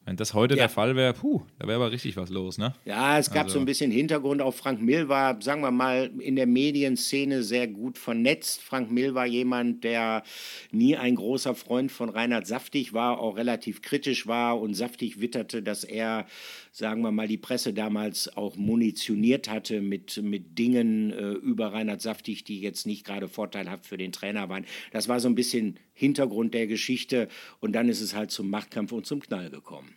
Wenn 0.05 0.17
das 0.17 0.35
heute 0.35 0.55
ja. 0.55 0.63
der 0.63 0.69
Fall 0.69 0.97
wäre, 0.97 1.13
puh, 1.13 1.43
da 1.61 1.69
wäre 1.69 1.77
aber 1.77 1.93
richtig 1.93 2.17
was 2.17 2.29
los, 2.29 2.59
ne? 2.59 2.75
Ja, 2.85 3.19
es 3.19 3.31
gab 3.31 3.45
also. 3.45 3.55
so 3.55 3.61
ein 3.61 3.67
bisschen 3.67 3.93
Hintergrund. 3.93 4.43
Auch 4.43 4.53
Frank 4.53 4.83
Mill 4.83 5.09
war, 5.09 5.41
sagen 5.41 5.63
wir 5.63 5.71
mal, 5.71 6.11
in 6.19 6.35
der 6.35 6.49
Medienszene 6.49 7.45
sehr 7.45 7.69
gut 7.69 7.99
vernetzt. 7.99 8.63
Frank 8.63 8.91
Mill 8.91 9.15
war 9.15 9.27
jemand, 9.27 9.85
der 9.85 10.25
nie 10.73 10.97
ein 10.97 11.15
großer 11.15 11.55
Freund 11.55 11.93
von 11.93 12.09
Reinhard 12.09 12.49
Saftig 12.49 12.93
war, 12.93 13.21
auch 13.21 13.37
relativ 13.37 13.81
kritisch 13.81 14.27
war 14.27 14.61
und 14.61 14.75
Saftig 14.75 15.21
witterte, 15.21 15.63
dass 15.63 15.85
er 15.85 16.27
sagen 16.73 17.03
wir 17.03 17.13
mal, 17.13 17.29
die 17.29 17.37
Presse 17.37 17.75
damals 17.75 18.35
auch 18.35 18.57
munitioniert 18.57 19.49
hatte 19.49 19.83
mit, 19.83 20.21
mit 20.23 20.59
Dingen 20.59 21.13
äh, 21.13 21.33
über 21.33 21.73
Reinhard 21.73 22.01
Saftig, 22.01 22.45
die 22.45 22.61
jetzt 22.61 22.87
nicht 22.87 23.05
gerade 23.05 23.29
vorteilhaft 23.29 23.87
für 23.87 23.99
den 23.99 24.11
Trainer 24.11 24.49
waren. 24.49 24.65
Das 24.91 25.07
war 25.07 25.21
so 25.21 25.29
ein 25.29 25.35
bisschen 25.35 25.79
Hintergrund 25.93 26.55
der 26.55 26.67
Geschichte 26.67 27.29
und 27.61 27.75
dann 27.75 27.91
ist 27.91 28.01
es 28.01 28.15
halt 28.15 28.31
zum 28.31 28.49
Machtkampf 28.49 28.93
und 28.93 29.07
zum 29.07 29.21
Knall 29.21 29.51
gekommen. 29.51 29.93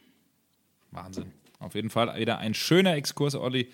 Wahnsinn. 0.92 1.32
Auf 1.60 1.76
jeden 1.76 1.90
Fall 1.90 2.20
wieder 2.20 2.40
ein 2.40 2.54
schöner 2.54 2.96
Exkurs, 2.96 3.36
Olli, 3.36 3.70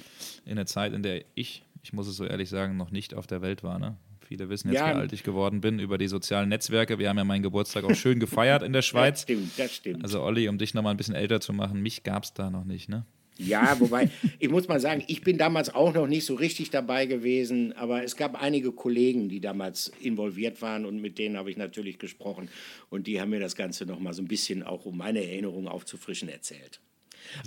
in 0.46 0.56
der 0.56 0.68
Zeit, 0.68 0.94
in 0.94 1.02
der 1.02 1.26
ich, 1.34 1.64
ich 1.82 1.94
muss 1.94 2.08
es 2.08 2.16
so 2.16 2.24
ehrlich 2.24 2.50
sagen, 2.50 2.78
noch 2.78 2.92
nicht 2.92 3.16
auf 3.16 3.26
der 3.26 3.42
Welt 3.42 3.64
war. 3.64 3.80
Ne? 3.80 3.98
Viele 4.32 4.48
wissen 4.48 4.70
jetzt, 4.70 4.80
ja. 4.80 4.88
wie 4.88 4.94
alt 4.98 5.12
ich 5.12 5.24
geworden 5.24 5.60
bin 5.60 5.78
über 5.78 5.98
die 5.98 6.08
sozialen 6.08 6.48
Netzwerke. 6.48 6.98
Wir 6.98 7.10
haben 7.10 7.18
ja 7.18 7.26
meinen 7.26 7.44
Geburtstag 7.44 7.84
auch 7.84 7.94
schön 7.94 8.18
gefeiert 8.18 8.64
in 8.64 8.72
der 8.72 8.82
Schweiz. 8.82 9.16
Das 9.16 9.22
stimmt, 9.24 9.52
das 9.58 9.76
stimmt. 9.76 10.04
Also 10.06 10.22
Olli, 10.22 10.48
um 10.48 10.58
dich 10.58 10.74
nochmal 10.74 10.94
ein 10.94 10.98
bisschen 10.98 11.16
älter 11.16 11.42
zu 11.42 11.52
machen, 11.52 11.82
mich 11.82 12.04
gab 12.04 12.24
es 12.24 12.34
da 12.34 12.50
noch 12.50 12.64
nicht, 12.64 12.88
ne? 12.88 13.06
Ja, 13.38 13.78
wobei, 13.82 14.10
ich 14.40 14.50
muss 14.50 14.70
mal 14.70 14.80
sagen, 14.80 15.04
ich 15.08 15.20
bin 15.20 15.38
damals 15.38 15.76
auch 15.76 15.94
noch 15.94 16.08
nicht 16.08 16.24
so 16.24 16.36
richtig 16.36 16.70
dabei 16.70 17.08
gewesen, 17.08 17.74
aber 17.74 18.06
es 18.06 18.16
gab 18.16 18.42
einige 18.42 18.72
Kollegen, 18.72 19.28
die 19.28 19.42
damals 19.42 19.92
involviert 20.00 20.62
waren 20.62 20.86
und 20.86 21.02
mit 21.02 21.18
denen 21.18 21.36
habe 21.36 21.52
ich 21.52 21.58
natürlich 21.58 22.00
gesprochen 22.00 22.48
und 22.90 23.08
die 23.08 23.20
haben 23.20 23.32
mir 23.32 23.42
das 23.42 23.58
Ganze 23.58 23.86
nochmal 23.86 24.14
so 24.14 24.22
ein 24.22 24.30
bisschen 24.30 24.64
auch, 24.64 24.86
um 24.86 24.98
meine 24.98 25.26
Erinnerungen 25.26 25.68
aufzufrischen, 25.68 26.30
erzählt. 26.30 26.80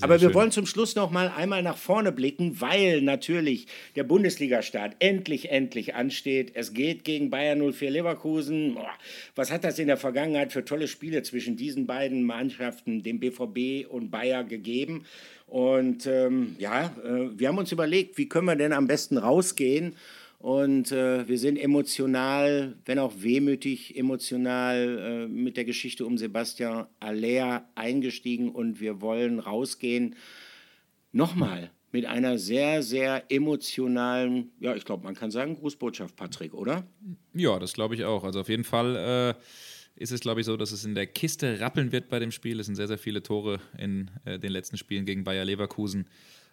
Aber 0.00 0.20
wir 0.20 0.34
wollen 0.34 0.50
zum 0.50 0.66
Schluss 0.66 0.94
noch 0.94 1.10
mal 1.10 1.28
einmal 1.28 1.62
nach 1.62 1.76
vorne 1.76 2.12
blicken, 2.12 2.60
weil 2.60 3.02
natürlich 3.02 3.66
der 3.96 4.04
Bundesliga-Start 4.04 4.96
endlich, 4.98 5.50
endlich 5.50 5.94
ansteht. 5.94 6.52
Es 6.54 6.72
geht 6.72 7.04
gegen 7.04 7.30
Bayern 7.30 7.72
04 7.72 7.90
Leverkusen. 7.90 8.76
Was 9.34 9.50
hat 9.50 9.64
das 9.64 9.78
in 9.78 9.86
der 9.86 9.96
Vergangenheit 9.96 10.52
für 10.52 10.64
tolle 10.64 10.88
Spiele 10.88 11.22
zwischen 11.22 11.56
diesen 11.56 11.86
beiden 11.86 12.24
Mannschaften, 12.24 13.02
dem 13.02 13.20
BVB 13.20 13.88
und 13.88 14.10
Bayer, 14.10 14.44
gegeben? 14.44 15.04
Und 15.46 16.06
ähm, 16.06 16.56
ja, 16.58 16.86
äh, 17.04 17.38
wir 17.38 17.48
haben 17.48 17.58
uns 17.58 17.70
überlegt, 17.70 18.18
wie 18.18 18.28
können 18.28 18.46
wir 18.46 18.56
denn 18.56 18.72
am 18.72 18.86
besten 18.86 19.18
rausgehen? 19.18 19.94
Und 20.44 20.92
äh, 20.92 21.26
wir 21.26 21.38
sind 21.38 21.56
emotional, 21.56 22.76
wenn 22.84 22.98
auch 22.98 23.14
wehmütig, 23.16 23.96
emotional 23.96 24.98
äh, 25.24 25.26
mit 25.26 25.56
der 25.56 25.64
Geschichte 25.64 26.04
um 26.04 26.18
Sebastian 26.18 26.86
Aller 27.00 27.66
eingestiegen 27.74 28.50
und 28.50 28.78
wir 28.78 29.00
wollen 29.00 29.38
rausgehen. 29.38 30.16
Nochmal 31.12 31.70
mit 31.92 32.04
einer 32.04 32.36
sehr, 32.36 32.82
sehr 32.82 33.24
emotionalen, 33.30 34.50
ja, 34.60 34.76
ich 34.76 34.84
glaube, 34.84 35.04
man 35.04 35.14
kann 35.14 35.30
sagen, 35.30 35.56
Grußbotschaft, 35.56 36.14
Patrick, 36.14 36.52
oder? 36.52 36.86
Ja, 37.32 37.58
das 37.58 37.72
glaube 37.72 37.94
ich 37.94 38.04
auch. 38.04 38.22
Also 38.22 38.40
auf 38.40 38.50
jeden 38.50 38.64
Fall 38.64 38.96
äh, 38.96 39.34
ist 39.96 40.12
es, 40.12 40.20
glaube 40.20 40.40
ich, 40.40 40.46
so, 40.46 40.58
dass 40.58 40.72
es 40.72 40.84
in 40.84 40.94
der 40.94 41.06
Kiste 41.06 41.58
rappeln 41.60 41.90
wird 41.90 42.10
bei 42.10 42.18
dem 42.18 42.32
Spiel. 42.32 42.60
Es 42.60 42.66
sind 42.66 42.74
sehr, 42.74 42.88
sehr 42.88 42.98
viele 42.98 43.22
Tore 43.22 43.60
in 43.78 44.10
äh, 44.26 44.38
den 44.38 44.52
letzten 44.52 44.76
Spielen 44.76 45.06
gegen 45.06 45.24
Bayer 45.24 45.46
Leverkusen 45.46 46.06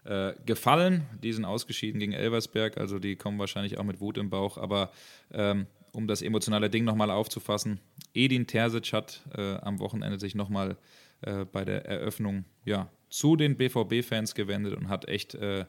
äh, 0.03 0.33
gefallen. 0.45 1.05
Die 1.23 1.33
sind 1.33 1.45
ausgeschieden 1.45 1.99
gegen 1.99 2.13
Elversberg, 2.13 2.77
also 2.77 2.99
die 2.99 3.15
kommen 3.15 3.39
wahrscheinlich 3.39 3.77
auch 3.77 3.83
mit 3.83 3.99
Wut 3.99 4.17
im 4.17 4.29
Bauch. 4.29 4.57
Aber 4.57 4.91
ähm, 5.31 5.67
um 5.91 6.07
das 6.07 6.21
emotionale 6.21 6.69
Ding 6.69 6.83
nochmal 6.83 7.11
aufzufassen, 7.11 7.79
Edin 8.13 8.47
Terzic 8.47 8.93
hat 8.93 9.21
äh, 9.35 9.55
am 9.57 9.79
Wochenende 9.79 10.19
sich 10.19 10.35
nochmal 10.35 10.77
äh, 11.21 11.45
bei 11.45 11.65
der 11.65 11.85
Eröffnung 11.85 12.45
ja, 12.65 12.89
zu 13.09 13.35
den 13.35 13.57
BVB-Fans 13.57 14.35
gewendet 14.35 14.73
und 14.75 14.89
hat 14.89 15.07
echt 15.07 15.35
äh, 15.35 15.65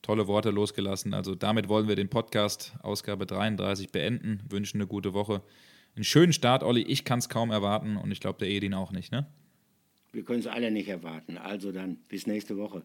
tolle 0.00 0.26
Worte 0.26 0.50
losgelassen. 0.50 1.14
Also 1.14 1.34
damit 1.34 1.68
wollen 1.68 1.88
wir 1.88 1.96
den 1.96 2.08
Podcast 2.08 2.74
Ausgabe 2.82 3.26
33 3.26 3.90
beenden, 3.90 4.42
wünschen 4.48 4.78
eine 4.78 4.86
gute 4.86 5.12
Woche. 5.14 5.42
Einen 5.96 6.04
schönen 6.04 6.32
Start, 6.32 6.62
Olli. 6.62 6.82
Ich 6.82 7.04
kann 7.04 7.18
es 7.18 7.28
kaum 7.28 7.50
erwarten 7.50 7.96
und 7.96 8.10
ich 8.10 8.20
glaube, 8.20 8.38
der 8.38 8.48
Edin 8.48 8.74
auch 8.74 8.92
nicht, 8.92 9.12
ne? 9.12 9.26
Wir 10.12 10.24
können 10.24 10.40
es 10.40 10.46
alle 10.46 10.70
nicht 10.70 10.88
erwarten. 10.88 11.38
Also 11.38 11.72
dann, 11.72 11.96
bis 12.08 12.26
nächste 12.26 12.56
Woche. 12.56 12.82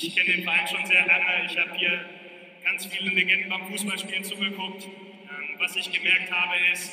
Ich 0.00 0.14
kenne 0.14 0.32
den 0.32 0.44
Verein 0.44 0.68
schon 0.68 0.86
sehr 0.86 1.04
lange. 1.06 1.44
Ich 1.50 1.58
habe 1.58 1.74
hier 1.76 2.04
ganz 2.62 2.86
viele 2.86 3.10
Legenden 3.10 3.48
beim 3.48 3.66
Fußballspielen 3.66 4.22
zugeguckt. 4.22 4.84
Ähm, 4.84 5.56
was 5.58 5.74
ich 5.74 5.90
gemerkt 5.90 6.30
habe, 6.30 6.54
ist, 6.72 6.92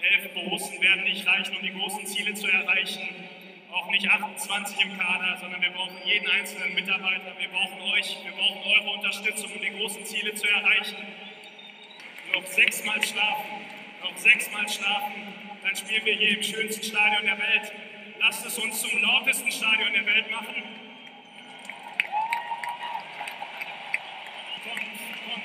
elf 0.00 0.32
Borussen 0.34 0.80
werden 0.80 1.02
nicht 1.02 1.26
reichen, 1.26 1.56
um 1.56 1.62
die 1.62 1.72
großen 1.72 2.06
Ziele 2.06 2.34
zu 2.34 2.46
erreichen. 2.46 3.08
Auch 3.72 3.90
nicht 3.90 4.08
28 4.08 4.80
im 4.84 4.96
Kader, 4.96 5.36
sondern 5.40 5.60
wir 5.60 5.70
brauchen 5.70 5.96
jeden 6.04 6.28
einzelnen 6.30 6.74
Mitarbeiter. 6.74 7.34
Wir 7.40 7.48
brauchen 7.48 7.80
euch, 7.92 8.16
wir 8.22 8.30
brauchen 8.30 8.62
eure 8.70 8.90
Unterstützung, 8.96 9.50
um 9.52 9.60
die 9.60 9.76
großen 9.76 10.04
Ziele 10.04 10.32
zu 10.36 10.46
erreichen. 10.46 10.96
Noch 12.32 12.46
sechsmal 12.46 13.02
schlafen, 13.02 13.50
noch 14.00 14.16
sechsmal 14.16 14.68
schlafen, 14.68 15.34
dann 15.64 15.74
spielen 15.74 16.04
wir 16.04 16.14
hier 16.14 16.36
im 16.36 16.42
schönsten 16.44 16.84
Stadion 16.84 17.24
der 17.24 17.38
Welt. 17.38 17.72
Lasst 18.20 18.46
es 18.46 18.56
uns 18.58 18.80
zum 18.80 19.02
lautesten 19.02 19.50
Stadion 19.50 19.92
der 19.92 20.06
Welt 20.06 20.30
machen. 20.30 20.77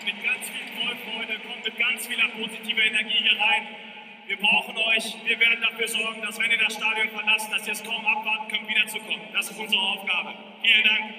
Mit 0.05 0.23
ganz 0.23 0.49
viel 0.49 0.67
Vorfreude, 0.75 1.39
kommt 1.39 1.63
mit 1.63 1.77
ganz 1.77 2.07
vieler 2.07 2.27
positiver 2.29 2.83
Energie 2.83 3.17
hier 3.23 3.39
rein. 3.39 3.67
Wir 4.27 4.37
brauchen 4.37 4.77
euch. 4.77 5.15
Wir 5.25 5.39
werden 5.39 5.61
dafür 5.61 5.87
sorgen, 5.87 6.21
dass 6.21 6.39
wenn 6.39 6.51
ihr 6.51 6.57
das 6.57 6.73
Stadion 6.73 7.09
verlasst, 7.09 7.51
dass 7.51 7.67
ihr 7.67 7.73
es 7.73 7.83
kaum 7.83 8.05
abwarten 8.05 8.47
könnt, 8.49 8.67
wiederzukommen. 8.67 9.27
Das 9.33 9.49
ist 9.49 9.59
unsere 9.59 9.81
Aufgabe. 9.81 10.33
Vielen 10.61 10.83
Dank. 10.83 11.13